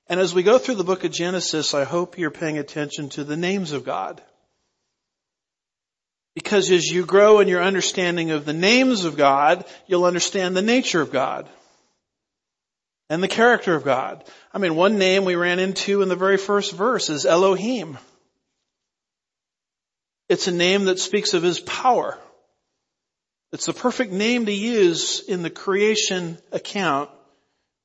And 0.07 0.19
as 0.19 0.33
we 0.33 0.43
go 0.43 0.57
through 0.57 0.75
the 0.75 0.83
book 0.83 1.03
of 1.03 1.11
Genesis, 1.11 1.73
I 1.73 1.85
hope 1.85 2.17
you're 2.17 2.31
paying 2.31 2.57
attention 2.57 3.09
to 3.09 3.23
the 3.23 3.37
names 3.37 3.71
of 3.71 3.83
God. 3.83 4.21
Because 6.35 6.69
as 6.71 6.85
you 6.85 7.05
grow 7.05 7.39
in 7.39 7.47
your 7.47 7.63
understanding 7.63 8.31
of 8.31 8.45
the 8.45 8.53
names 8.53 9.05
of 9.05 9.17
God, 9.17 9.65
you'll 9.87 10.05
understand 10.05 10.55
the 10.55 10.61
nature 10.61 11.01
of 11.01 11.11
God. 11.11 11.49
And 13.09 13.23
the 13.23 13.27
character 13.27 13.73
of 13.73 13.83
God. 13.83 14.23
I 14.53 14.59
mean, 14.59 14.75
one 14.75 14.97
name 14.97 15.25
we 15.25 15.35
ran 15.35 15.59
into 15.59 16.01
in 16.01 16.09
the 16.09 16.15
very 16.15 16.37
first 16.37 16.73
verse 16.73 17.09
is 17.09 17.25
Elohim. 17.25 17.97
It's 20.29 20.47
a 20.47 20.51
name 20.51 20.85
that 20.85 20.99
speaks 20.99 21.33
of 21.33 21.43
His 21.43 21.59
power. 21.59 22.17
It's 23.51 23.65
the 23.65 23.73
perfect 23.73 24.11
name 24.11 24.45
to 24.47 24.53
use 24.53 25.21
in 25.21 25.41
the 25.41 25.49
creation 25.49 26.37
account 26.51 27.09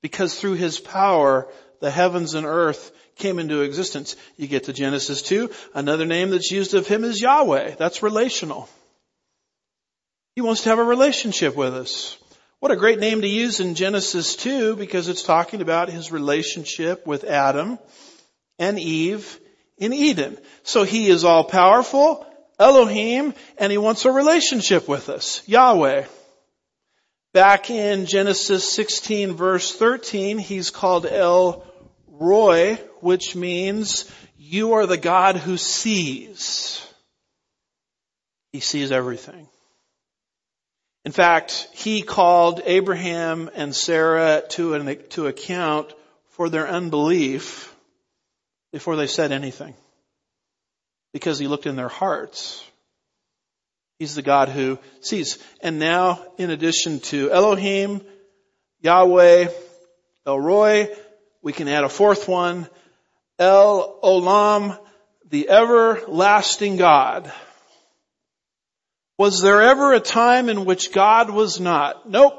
because 0.03 0.38
through 0.38 0.55
His 0.55 0.80
power, 0.80 1.49
the 1.80 1.90
heavens 1.90 2.34
and 2.34 2.47
earth 2.47 2.93
came 3.16 3.38
into 3.38 3.61
existence. 3.61 4.16
You 4.36 4.49
get 4.49 4.64
to 4.64 4.72
Genesis 4.72 5.22
2. 5.22 5.51
Another 5.74 6.07
name 6.07 6.30
that's 6.30 6.51
used 6.51 6.74
of 6.74 6.86
him 6.86 7.05
is 7.05 7.20
Yahweh. 7.20 7.76
That's 7.76 8.03
relational. 8.03 8.68
He 10.34 10.40
wants 10.40 10.62
to 10.62 10.70
have 10.70 10.78
a 10.78 10.84
relationship 10.84 11.55
with 11.55 11.74
us. 11.74 12.16
What 12.61 12.72
a 12.72 12.76
great 12.76 13.01
name 13.01 13.22
to 13.22 13.28
use 13.28 13.61
in 13.61 13.74
Genesis 13.74 14.36
2 14.36 14.76
because 14.76 15.09
it's 15.09 15.24
talking 15.24 15.61
about 15.61 15.88
his 15.88 16.12
relationship 16.12 17.07
with 17.07 17.24
Adam 17.24 17.78
and 18.59 18.78
Eve 18.78 19.38
in 19.78 19.93
Eden. 19.93 20.38
So 20.62 20.84
he 20.84 21.09
is 21.09 21.24
all 21.24 21.45
powerful, 21.45 22.26
Elohim, 22.62 23.34
and 23.58 23.70
he 23.70 23.78
wants 23.78 24.04
a 24.04 24.12
relationship 24.12 24.88
with 24.88 25.08
us, 25.08 25.42
Yahweh. 25.46 26.04
Back 27.34 27.70
in 27.70 28.06
Genesis 28.06 28.70
16 28.72 29.32
verse 29.32 29.74
13, 29.74 30.38
he's 30.38 30.70
called 30.70 31.06
El 31.06 31.66
Roi, 32.06 32.76
which 33.00 33.34
means 33.34 34.10
you 34.36 34.74
are 34.74 34.86
the 34.86 34.96
God 34.96 35.36
who 35.36 35.56
sees. 35.56 36.86
He 38.52 38.60
sees 38.60 38.92
everything. 38.92 39.48
In 41.04 41.12
fact, 41.12 41.68
he 41.72 42.02
called 42.02 42.60
Abraham 42.64 43.50
and 43.54 43.74
Sarah 43.74 44.42
to, 44.50 44.74
an, 44.74 44.98
to 45.10 45.26
account 45.26 45.92
for 46.30 46.48
their 46.48 46.68
unbelief 46.68 47.74
before 48.72 48.96
they 48.96 49.06
said 49.06 49.32
anything. 49.32 49.74
Because 51.12 51.38
he 51.38 51.46
looked 51.46 51.66
in 51.66 51.76
their 51.76 51.88
hearts. 51.88 52.64
He's 53.98 54.14
the 54.14 54.22
God 54.22 54.48
who 54.48 54.78
sees. 55.00 55.38
And 55.60 55.78
now, 55.78 56.24
in 56.38 56.50
addition 56.50 57.00
to 57.00 57.30
Elohim, 57.30 58.00
Yahweh, 58.80 59.48
El 60.26 60.40
Roi, 60.40 60.88
we 61.42 61.52
can 61.52 61.68
add 61.68 61.84
a 61.84 61.88
fourth 61.88 62.28
one. 62.28 62.68
El 63.38 64.00
Olam, 64.02 64.78
the 65.28 65.48
everlasting 65.48 66.76
God. 66.76 67.32
Was 69.18 69.40
there 69.40 69.62
ever 69.62 69.92
a 69.92 70.00
time 70.00 70.48
in 70.48 70.64
which 70.64 70.92
God 70.92 71.30
was 71.30 71.60
not? 71.60 72.08
Nope. 72.08 72.34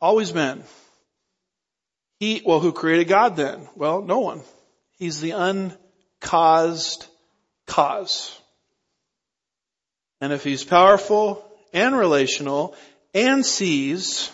Always 0.00 0.32
been. 0.32 0.64
He, 2.18 2.42
well, 2.44 2.60
who 2.60 2.72
created 2.72 3.08
God 3.08 3.36
then? 3.36 3.68
Well, 3.74 4.02
no 4.02 4.20
one. 4.20 4.42
He's 4.98 5.20
the 5.20 5.30
uncaused 5.30 7.06
cause. 7.70 8.38
And 10.20 10.32
if 10.32 10.44
he's 10.44 10.64
powerful 10.64 11.44
and 11.72 11.96
relational 11.96 12.74
and 13.14 13.44
sees 13.46 14.30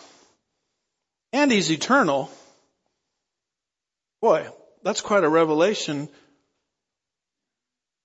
and 1.33 1.53
he's 1.53 1.71
eternal, 1.71 2.31
Boy, 4.21 4.47
that's 4.83 5.03
quite 5.03 5.25
a 5.25 5.29
revelation. 5.29 6.09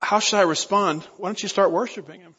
How 0.01 0.19
should 0.19 0.37
I 0.37 0.43
respond? 0.43 1.03
Why 1.17 1.29
don't 1.29 1.41
you 1.41 1.49
start 1.49 1.71
worshiping 1.71 2.21
Him? 2.21 2.35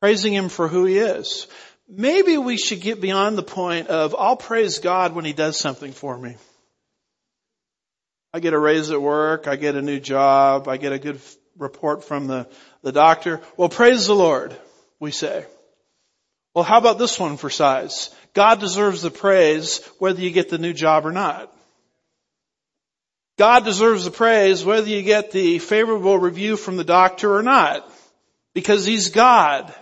Praising 0.00 0.34
Him 0.34 0.48
for 0.48 0.68
who 0.68 0.84
He 0.84 0.98
is. 0.98 1.46
Maybe 1.88 2.38
we 2.38 2.56
should 2.56 2.80
get 2.80 3.00
beyond 3.00 3.36
the 3.36 3.42
point 3.42 3.88
of, 3.88 4.14
I'll 4.18 4.36
praise 4.36 4.78
God 4.78 5.14
when 5.14 5.24
He 5.24 5.32
does 5.32 5.58
something 5.58 5.92
for 5.92 6.16
me. 6.16 6.36
I 8.32 8.40
get 8.40 8.54
a 8.54 8.58
raise 8.58 8.90
at 8.90 9.02
work, 9.02 9.48
I 9.48 9.56
get 9.56 9.74
a 9.74 9.82
new 9.82 9.98
job, 9.98 10.68
I 10.68 10.76
get 10.76 10.92
a 10.92 10.98
good 10.98 11.20
report 11.58 12.04
from 12.04 12.26
the, 12.26 12.48
the 12.82 12.92
doctor. 12.92 13.40
Well, 13.56 13.68
praise 13.68 14.06
the 14.06 14.14
Lord, 14.14 14.56
we 14.98 15.10
say. 15.10 15.44
Well, 16.54 16.64
how 16.64 16.78
about 16.78 16.98
this 16.98 17.18
one 17.18 17.36
for 17.36 17.50
size? 17.50 18.10
God 18.34 18.60
deserves 18.60 19.02
the 19.02 19.10
praise 19.10 19.84
whether 19.98 20.20
you 20.20 20.30
get 20.30 20.48
the 20.48 20.58
new 20.58 20.72
job 20.72 21.06
or 21.06 21.12
not. 21.12 21.52
God 23.38 23.64
deserves 23.64 24.04
the 24.04 24.10
praise 24.10 24.64
whether 24.64 24.86
you 24.86 25.02
get 25.02 25.30
the 25.30 25.58
favorable 25.58 26.18
review 26.18 26.56
from 26.56 26.76
the 26.76 26.84
doctor 26.84 27.34
or 27.34 27.42
not. 27.42 27.90
Because 28.54 28.84
He's 28.84 29.08
God. 29.08 29.74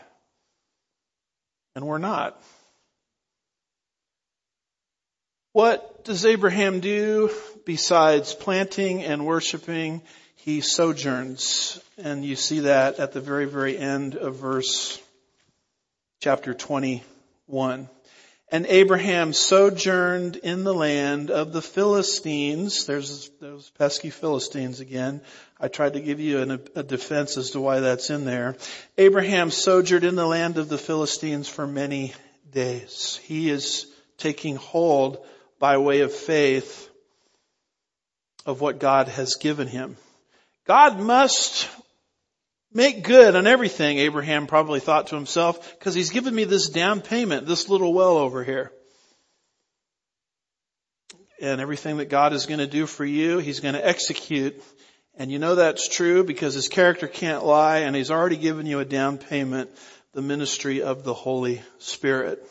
And 1.74 1.86
we're 1.86 1.98
not. 1.98 2.40
What 5.58 6.04
does 6.04 6.24
Abraham 6.24 6.78
do 6.78 7.32
besides 7.64 8.32
planting 8.32 9.02
and 9.02 9.26
worshiping? 9.26 10.02
He 10.36 10.60
sojourns. 10.60 11.80
And 11.96 12.24
you 12.24 12.36
see 12.36 12.60
that 12.60 13.00
at 13.00 13.10
the 13.10 13.20
very, 13.20 13.46
very 13.46 13.76
end 13.76 14.14
of 14.14 14.36
verse 14.36 15.02
chapter 16.20 16.54
21. 16.54 17.88
And 18.52 18.66
Abraham 18.66 19.32
sojourned 19.32 20.36
in 20.36 20.62
the 20.62 20.72
land 20.72 21.32
of 21.32 21.52
the 21.52 21.60
Philistines. 21.60 22.86
There's 22.86 23.28
those 23.40 23.68
pesky 23.70 24.10
Philistines 24.10 24.78
again. 24.78 25.22
I 25.58 25.66
tried 25.66 25.94
to 25.94 26.00
give 26.00 26.20
you 26.20 26.38
an, 26.38 26.60
a 26.76 26.84
defense 26.84 27.36
as 27.36 27.50
to 27.50 27.60
why 27.60 27.80
that's 27.80 28.10
in 28.10 28.24
there. 28.24 28.54
Abraham 28.96 29.50
sojourned 29.50 30.04
in 30.04 30.14
the 30.14 30.24
land 30.24 30.56
of 30.56 30.68
the 30.68 30.78
Philistines 30.78 31.48
for 31.48 31.66
many 31.66 32.14
days. 32.48 33.18
He 33.24 33.50
is 33.50 33.88
taking 34.18 34.54
hold 34.54 35.18
by 35.58 35.78
way 35.78 36.00
of 36.00 36.12
faith 36.12 36.88
of 38.46 38.60
what 38.60 38.78
God 38.78 39.08
has 39.08 39.34
given 39.34 39.68
him. 39.68 39.96
God 40.66 40.98
must 40.98 41.68
make 42.72 43.02
good 43.02 43.34
on 43.34 43.46
everything, 43.46 43.98
Abraham 43.98 44.46
probably 44.46 44.80
thought 44.80 45.08
to 45.08 45.16
himself, 45.16 45.78
because 45.78 45.94
he's 45.94 46.10
given 46.10 46.34
me 46.34 46.44
this 46.44 46.68
down 46.68 47.00
payment, 47.00 47.46
this 47.46 47.68
little 47.68 47.92
well 47.92 48.18
over 48.18 48.44
here. 48.44 48.70
And 51.40 51.60
everything 51.60 51.98
that 51.98 52.10
God 52.10 52.32
is 52.32 52.46
going 52.46 52.58
to 52.58 52.66
do 52.66 52.86
for 52.86 53.04
you, 53.04 53.38
he's 53.38 53.60
going 53.60 53.74
to 53.74 53.86
execute. 53.86 54.62
And 55.16 55.30
you 55.30 55.38
know 55.38 55.56
that's 55.56 55.88
true 55.88 56.24
because 56.24 56.54
his 56.54 56.68
character 56.68 57.08
can't 57.08 57.44
lie 57.44 57.78
and 57.78 57.94
he's 57.94 58.10
already 58.10 58.36
given 58.36 58.66
you 58.66 58.80
a 58.80 58.84
down 58.84 59.18
payment, 59.18 59.70
the 60.12 60.22
ministry 60.22 60.82
of 60.82 61.04
the 61.04 61.14
Holy 61.14 61.62
Spirit. 61.78 62.44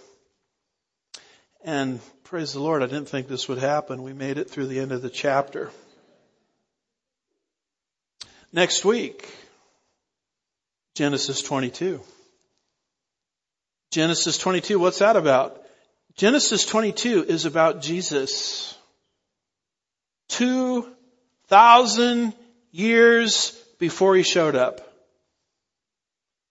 And 1.63 1.99
praise 2.30 2.51
the 2.51 2.59
Lord, 2.59 2.84
I 2.84 2.88
didn't 2.88 3.07
think 3.07 3.30
this 3.30 3.47
would 3.47 3.57
happen. 3.57 4.03
We 4.03 4.11
made 4.11 4.38
it 4.38 4.49
through 4.49 4.67
the 4.67 4.80
end 4.80 4.91
of 4.91 5.01
the 5.01 5.09
chapter. 5.09 5.71
Next 8.51 8.84
week, 8.84 9.34
Genesis 10.95 11.41
22. 11.41 12.01
Genesis 13.91 14.38
22, 14.38 14.78
what's 14.78 14.99
that 14.99 15.15
about? 15.15 15.63
Genesis 16.15 16.65
22 16.65 17.23
is 17.23 17.45
about 17.45 17.82
Jesus. 17.82 18.78
2,000 20.28 22.34
years 22.71 23.51
before 23.80 24.17
he 24.17 24.23
showed 24.23 24.55
up. 24.55 24.86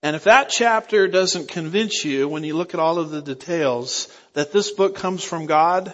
And 0.02 0.14
if 0.14 0.24
that 0.24 0.50
chapter 0.50 1.08
doesn't 1.08 1.48
convince 1.48 2.04
you 2.04 2.28
when 2.28 2.44
you 2.44 2.56
look 2.56 2.74
at 2.74 2.80
all 2.80 2.98
of 2.98 3.10
the 3.10 3.22
details 3.22 4.08
that 4.34 4.52
this 4.52 4.70
book 4.70 4.94
comes 4.94 5.24
from 5.24 5.46
God, 5.46 5.92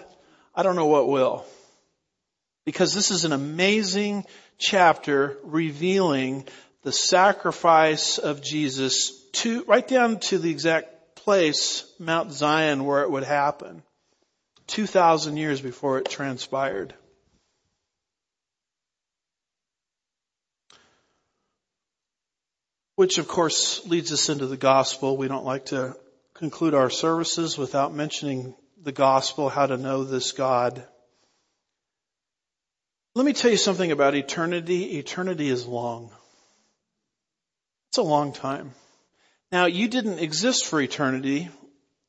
I 0.54 0.62
don't 0.62 0.76
know 0.76 0.86
what 0.86 1.08
will. 1.08 1.46
Because 2.64 2.94
this 2.94 3.10
is 3.10 3.24
an 3.24 3.32
amazing 3.32 4.24
chapter 4.58 5.38
revealing 5.44 6.46
the 6.82 6.92
sacrifice 6.92 8.18
of 8.18 8.42
Jesus 8.42 9.18
to, 9.32 9.64
right 9.64 9.86
down 9.86 10.18
to 10.20 10.38
the 10.38 10.50
exact 10.50 11.16
place, 11.16 11.84
Mount 11.98 12.32
Zion, 12.32 12.84
where 12.84 13.02
it 13.02 13.10
would 13.10 13.24
happen. 13.24 13.82
2,000 14.66 15.36
years 15.36 15.60
before 15.60 15.98
it 15.98 16.08
transpired. 16.08 16.94
Which 22.94 23.18
of 23.18 23.26
course 23.26 23.86
leads 23.86 24.12
us 24.12 24.28
into 24.28 24.46
the 24.46 24.56
gospel. 24.56 25.16
We 25.16 25.28
don't 25.28 25.44
like 25.44 25.66
to 25.66 25.96
conclude 26.34 26.74
our 26.74 26.90
services 26.90 27.56
without 27.56 27.94
mentioning 27.94 28.54
the 28.82 28.92
gospel, 28.92 29.48
how 29.48 29.66
to 29.66 29.76
know 29.76 30.04
this 30.04 30.32
God. 30.32 30.86
Let 33.14 33.26
me 33.26 33.32
tell 33.32 33.50
you 33.50 33.56
something 33.56 33.92
about 33.92 34.14
eternity. 34.14 34.98
Eternity 34.98 35.48
is 35.48 35.66
long. 35.66 36.10
It's 37.90 37.98
a 37.98 38.02
long 38.02 38.32
time. 38.32 38.72
Now, 39.50 39.66
you 39.66 39.86
didn't 39.86 40.18
exist 40.18 40.66
for 40.66 40.80
eternity. 40.80 41.50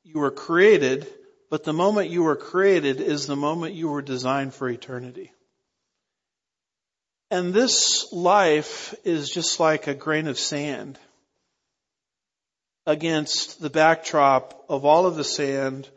You 0.03 0.19
were 0.19 0.31
created, 0.31 1.07
but 1.49 1.65
the 1.65 1.73
moment 1.73 2.09
you 2.09 2.23
were 2.23 2.37
created 2.37 3.01
is 3.01 3.27
the 3.27 3.35
moment 3.35 3.75
you 3.75 3.89
were 3.89 4.01
designed 4.01 4.53
for 4.53 4.69
eternity. 4.69 5.33
And 7.33 7.51
this 7.51 8.13
life 8.13 8.93
is 9.03 9.27
just 9.27 9.59
like 9.59 9.87
a 9.87 9.95
grain 9.95 10.27
of 10.27 10.37
sand 10.37 10.99
against 12.85 13.59
the 13.59 13.71
backdrop 13.71 14.65
of 14.69 14.85
all 14.85 15.07
of 15.07 15.15
the 15.15 15.23
sand, 15.23 15.89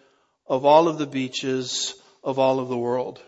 of 0.47 0.65
all 0.65 0.89
of 0.89 0.97
the 0.97 1.07
beaches, 1.07 1.95
of 2.25 2.39
all 2.39 2.59
of 2.59 2.69
the 2.69 2.79
world. 2.79 3.21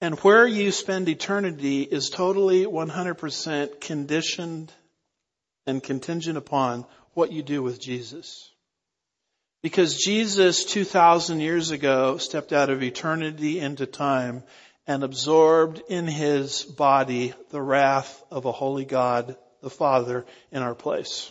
And 0.00 0.18
where 0.18 0.44
you 0.44 0.72
spend 0.72 1.08
eternity 1.08 1.82
is 1.82 2.10
totally 2.10 2.64
100% 2.64 3.80
conditioned 3.80 4.72
and 5.68 5.80
contingent 5.80 6.36
upon 6.36 6.84
what 7.14 7.30
you 7.30 7.44
do 7.44 7.62
with 7.62 7.80
Jesus. 7.80 8.50
Because 9.62 9.94
Jesus 9.94 10.64
2,000 10.64 11.38
years 11.38 11.70
ago 11.70 12.18
stepped 12.18 12.52
out 12.52 12.70
of 12.70 12.82
eternity 12.82 13.60
into 13.60 13.86
time 13.86 14.42
and 14.88 15.04
absorbed 15.04 15.82
in 15.88 16.06
his 16.06 16.62
body 16.62 17.34
the 17.50 17.60
wrath 17.60 18.24
of 18.30 18.46
a 18.46 18.52
holy 18.52 18.86
God, 18.86 19.36
the 19.62 19.70
Father, 19.70 20.24
in 20.50 20.62
our 20.62 20.74
place. 20.74 21.30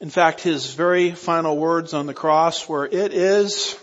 In 0.00 0.08
fact, 0.08 0.40
his 0.40 0.72
very 0.72 1.12
final 1.12 1.56
words 1.56 1.92
on 1.92 2.06
the 2.06 2.14
cross 2.14 2.66
were, 2.66 2.86
it 2.86 3.12
is 3.12 3.78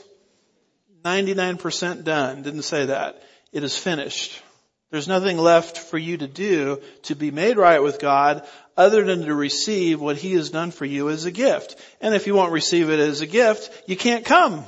99% 1.05 2.03
done. 2.03 2.41
Didn't 2.41 2.63
say 2.63 2.87
that. 2.87 3.21
It 3.53 3.63
is 3.63 3.77
finished. 3.77 4.41
There's 4.89 5.07
nothing 5.07 5.37
left 5.37 5.77
for 5.77 5.99
you 5.99 6.17
to 6.17 6.27
do 6.27 6.81
to 7.03 7.15
be 7.15 7.29
made 7.29 7.57
right 7.57 7.81
with 7.81 7.99
God 7.99 8.45
other 8.75 9.05
than 9.05 9.25
to 9.25 9.35
receive 9.35 10.01
what 10.01 10.17
He 10.17 10.33
has 10.33 10.49
done 10.49 10.71
for 10.71 10.85
you 10.85 11.09
as 11.09 11.25
a 11.25 11.31
gift. 11.31 11.75
And 12.01 12.15
if 12.15 12.25
you 12.25 12.33
won't 12.33 12.53
receive 12.53 12.89
it 12.89 12.99
as 12.99 13.21
a 13.21 13.27
gift, 13.27 13.83
you 13.87 13.95
can't 13.95 14.25
come. 14.25 14.65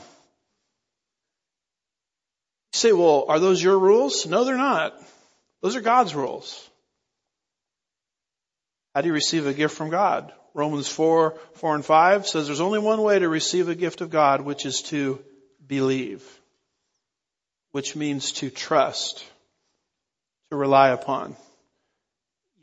You 2.73 2.77
say, 2.77 2.91
well, 2.93 3.25
are 3.27 3.39
those 3.39 3.61
your 3.61 3.77
rules? 3.77 4.25
No, 4.25 4.43
they're 4.43 4.57
not. 4.57 4.93
Those 5.61 5.75
are 5.75 5.81
God's 5.81 6.15
rules. 6.15 6.69
How 8.95 9.01
do 9.01 9.07
you 9.07 9.13
receive 9.13 9.45
a 9.45 9.53
gift 9.53 9.75
from 9.75 9.89
God? 9.89 10.31
Romans 10.53 10.87
4, 10.87 11.37
4 11.55 11.75
and 11.75 11.85
5 11.85 12.27
says 12.27 12.47
there's 12.47 12.61
only 12.61 12.79
one 12.79 13.01
way 13.01 13.19
to 13.19 13.29
receive 13.29 13.69
a 13.69 13.75
gift 13.75 14.01
of 14.01 14.09
God, 14.09 14.41
which 14.41 14.65
is 14.65 14.81
to 14.83 15.23
believe, 15.65 16.23
which 17.71 17.95
means 17.95 18.33
to 18.33 18.49
trust, 18.49 19.23
to 20.49 20.57
rely 20.57 20.89
upon. 20.89 21.37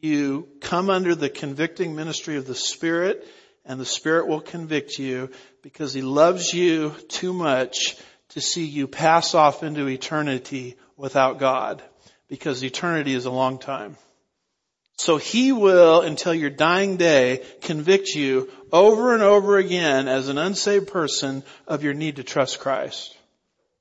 You 0.01 0.49
come 0.61 0.91
under 0.91 1.15
the 1.15 1.31
convicting 1.31 1.97
ministry 1.97 2.37
of 2.37 2.47
the 2.47 2.55
Spirit, 2.55 3.27
and 3.65 3.81
the 3.81 3.87
Spirit 3.87 4.29
will 4.29 4.41
convict 4.41 4.99
you 4.99 5.31
because 5.63 5.95
He 5.95 6.03
loves 6.03 6.53
you 6.53 6.91
too 7.09 7.33
much 7.33 7.97
to 8.31 8.41
see 8.41 8.65
you 8.65 8.87
pass 8.87 9.35
off 9.35 9.63
into 9.63 9.89
eternity 9.89 10.77
without 10.97 11.39
God 11.39 11.83
because 12.29 12.63
eternity 12.63 13.15
is 13.15 13.25
a 13.25 13.31
long 13.31 13.59
time. 13.59 13.97
So 14.99 15.17
he 15.17 15.53
will, 15.53 16.01
until 16.01 16.35
your 16.35 16.51
dying 16.51 16.97
day, 16.97 17.45
convict 17.63 18.09
you 18.09 18.51
over 18.73 19.15
and 19.15 19.23
over 19.23 19.57
again 19.57 20.09
as 20.09 20.29
an 20.29 20.39
unsaved 20.39 20.89
person 20.89 21.45
of 21.69 21.85
your 21.85 21.95
need 21.95 22.17
to 22.17 22.25
trust 22.25 22.59
Christ. 22.59 23.17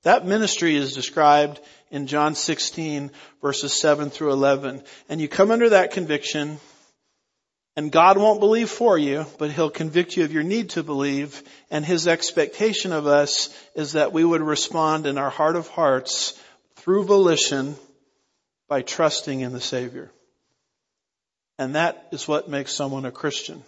That 0.04 0.28
ministry 0.28 0.76
is 0.76 0.94
described 0.94 1.60
in 1.90 2.08
John 2.08 2.36
16 2.36 3.12
verses 3.42 3.74
7 3.74 4.10
through 4.12 4.32
11. 4.32 4.84
And 5.10 5.20
you 5.20 5.28
come 5.28 5.50
under 5.50 5.70
that 5.70 5.92
conviction 5.92 6.60
and 7.78 7.92
God 7.92 8.18
won't 8.18 8.40
believe 8.40 8.72
for 8.72 8.98
you, 8.98 9.28
but 9.38 9.52
He'll 9.52 9.70
convict 9.70 10.18
you 10.18 10.24
of 10.24 10.34
your 10.34 10.42
need 10.42 10.72
to 10.72 10.82
believe. 10.82 11.44
And 11.70 11.86
His 11.86 12.08
expectation 12.08 12.92
of 12.92 13.06
us 13.06 13.56
is 13.76 13.94
that 13.94 14.12
we 14.12 14.26
would 14.26 14.42
respond 14.42 15.06
in 15.06 15.20
our 15.20 15.30
heart 15.30 15.56
of 15.56 15.68
hearts 15.68 16.34
through 16.78 17.04
volition 17.04 17.76
by 18.68 18.82
trusting 18.82 19.42
in 19.42 19.54
the 19.54 19.62
Savior. 19.62 20.10
And 21.60 21.76
that 21.76 22.08
is 22.12 22.28
what 22.28 22.50
makes 22.50 22.74
someone 22.74 23.06
a 23.06 23.12
Christian. 23.12 23.62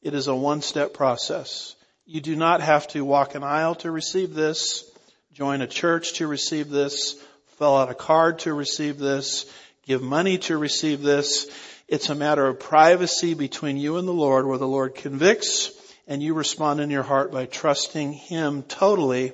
It 0.00 0.14
is 0.14 0.28
a 0.28 0.34
one-step 0.34 0.94
process. 0.94 1.74
You 2.04 2.20
do 2.20 2.36
not 2.36 2.60
have 2.60 2.86
to 2.88 3.04
walk 3.04 3.34
an 3.34 3.42
aisle 3.42 3.74
to 3.76 3.90
receive 3.90 4.32
this, 4.32 4.88
join 5.32 5.60
a 5.60 5.66
church 5.66 6.14
to 6.14 6.28
receive 6.28 6.70
this, 6.70 7.16
fill 7.58 7.76
out 7.76 7.90
a 7.90 7.94
card 7.94 8.38
to 8.40 8.54
receive 8.54 8.98
this, 8.98 9.52
give 9.84 10.02
money 10.02 10.38
to 10.38 10.56
receive 10.56 11.02
this. 11.02 11.50
It's 11.88 12.10
a 12.10 12.16
matter 12.16 12.44
of 12.44 12.58
privacy 12.58 13.34
between 13.34 13.76
you 13.76 13.96
and 13.96 14.08
the 14.08 14.12
Lord 14.12 14.44
where 14.44 14.58
the 14.58 14.66
Lord 14.66 14.96
convicts 14.96 15.70
and 16.08 16.20
you 16.20 16.34
respond 16.34 16.80
in 16.80 16.90
your 16.90 17.04
heart 17.04 17.30
by 17.30 17.46
trusting 17.46 18.12
Him 18.12 18.64
totally 18.64 19.32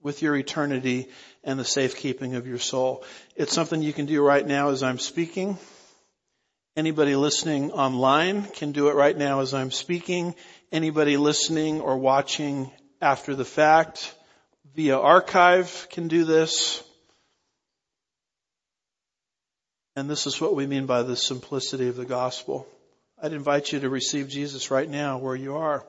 with 0.00 0.22
your 0.22 0.36
eternity 0.36 1.08
and 1.42 1.58
the 1.58 1.64
safekeeping 1.64 2.36
of 2.36 2.46
your 2.46 2.60
soul. 2.60 3.04
It's 3.34 3.52
something 3.52 3.82
you 3.82 3.92
can 3.92 4.06
do 4.06 4.24
right 4.24 4.46
now 4.46 4.68
as 4.68 4.84
I'm 4.84 5.00
speaking. 5.00 5.58
Anybody 6.76 7.16
listening 7.16 7.72
online 7.72 8.44
can 8.44 8.70
do 8.70 8.88
it 8.88 8.94
right 8.94 9.16
now 9.16 9.40
as 9.40 9.52
I'm 9.52 9.72
speaking. 9.72 10.36
Anybody 10.70 11.16
listening 11.16 11.80
or 11.80 11.98
watching 11.98 12.70
after 13.00 13.34
the 13.34 13.44
fact 13.44 14.14
via 14.76 14.96
archive 14.96 15.88
can 15.90 16.06
do 16.06 16.24
this. 16.24 16.83
And 19.96 20.10
this 20.10 20.26
is 20.26 20.40
what 20.40 20.56
we 20.56 20.66
mean 20.66 20.86
by 20.86 21.02
the 21.02 21.16
simplicity 21.16 21.88
of 21.88 21.96
the 21.96 22.04
gospel. 22.04 22.66
I'd 23.22 23.32
invite 23.32 23.72
you 23.72 23.80
to 23.80 23.88
receive 23.88 24.28
Jesus 24.28 24.70
right 24.70 24.88
now 24.88 25.18
where 25.18 25.36
you 25.36 25.56
are. 25.56 25.86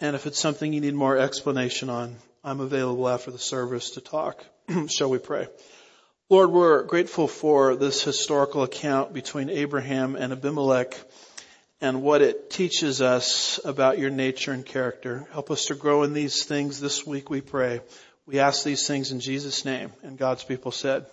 And 0.00 0.16
if 0.16 0.26
it's 0.26 0.38
something 0.38 0.72
you 0.72 0.80
need 0.80 0.94
more 0.94 1.16
explanation 1.18 1.90
on, 1.90 2.16
I'm 2.42 2.60
available 2.60 3.08
after 3.08 3.30
the 3.30 3.38
service 3.38 3.90
to 3.92 4.00
talk. 4.00 4.44
Shall 4.88 5.10
we 5.10 5.18
pray? 5.18 5.48
Lord, 6.28 6.50
we're 6.50 6.82
grateful 6.84 7.28
for 7.28 7.76
this 7.76 8.02
historical 8.02 8.62
account 8.62 9.12
between 9.12 9.50
Abraham 9.50 10.16
and 10.16 10.32
Abimelech 10.32 10.98
and 11.80 12.02
what 12.02 12.22
it 12.22 12.50
teaches 12.50 13.02
us 13.02 13.60
about 13.64 13.98
your 13.98 14.10
nature 14.10 14.52
and 14.52 14.64
character. 14.64 15.26
Help 15.32 15.50
us 15.50 15.66
to 15.66 15.74
grow 15.74 16.02
in 16.02 16.14
these 16.14 16.44
things 16.44 16.80
this 16.80 17.06
week, 17.06 17.28
we 17.28 17.42
pray. 17.42 17.80
We 18.24 18.38
ask 18.38 18.64
these 18.64 18.86
things 18.86 19.12
in 19.12 19.20
Jesus' 19.20 19.64
name. 19.64 19.92
And 20.02 20.18
God's 20.18 20.42
people 20.42 20.72
said, 20.72 21.06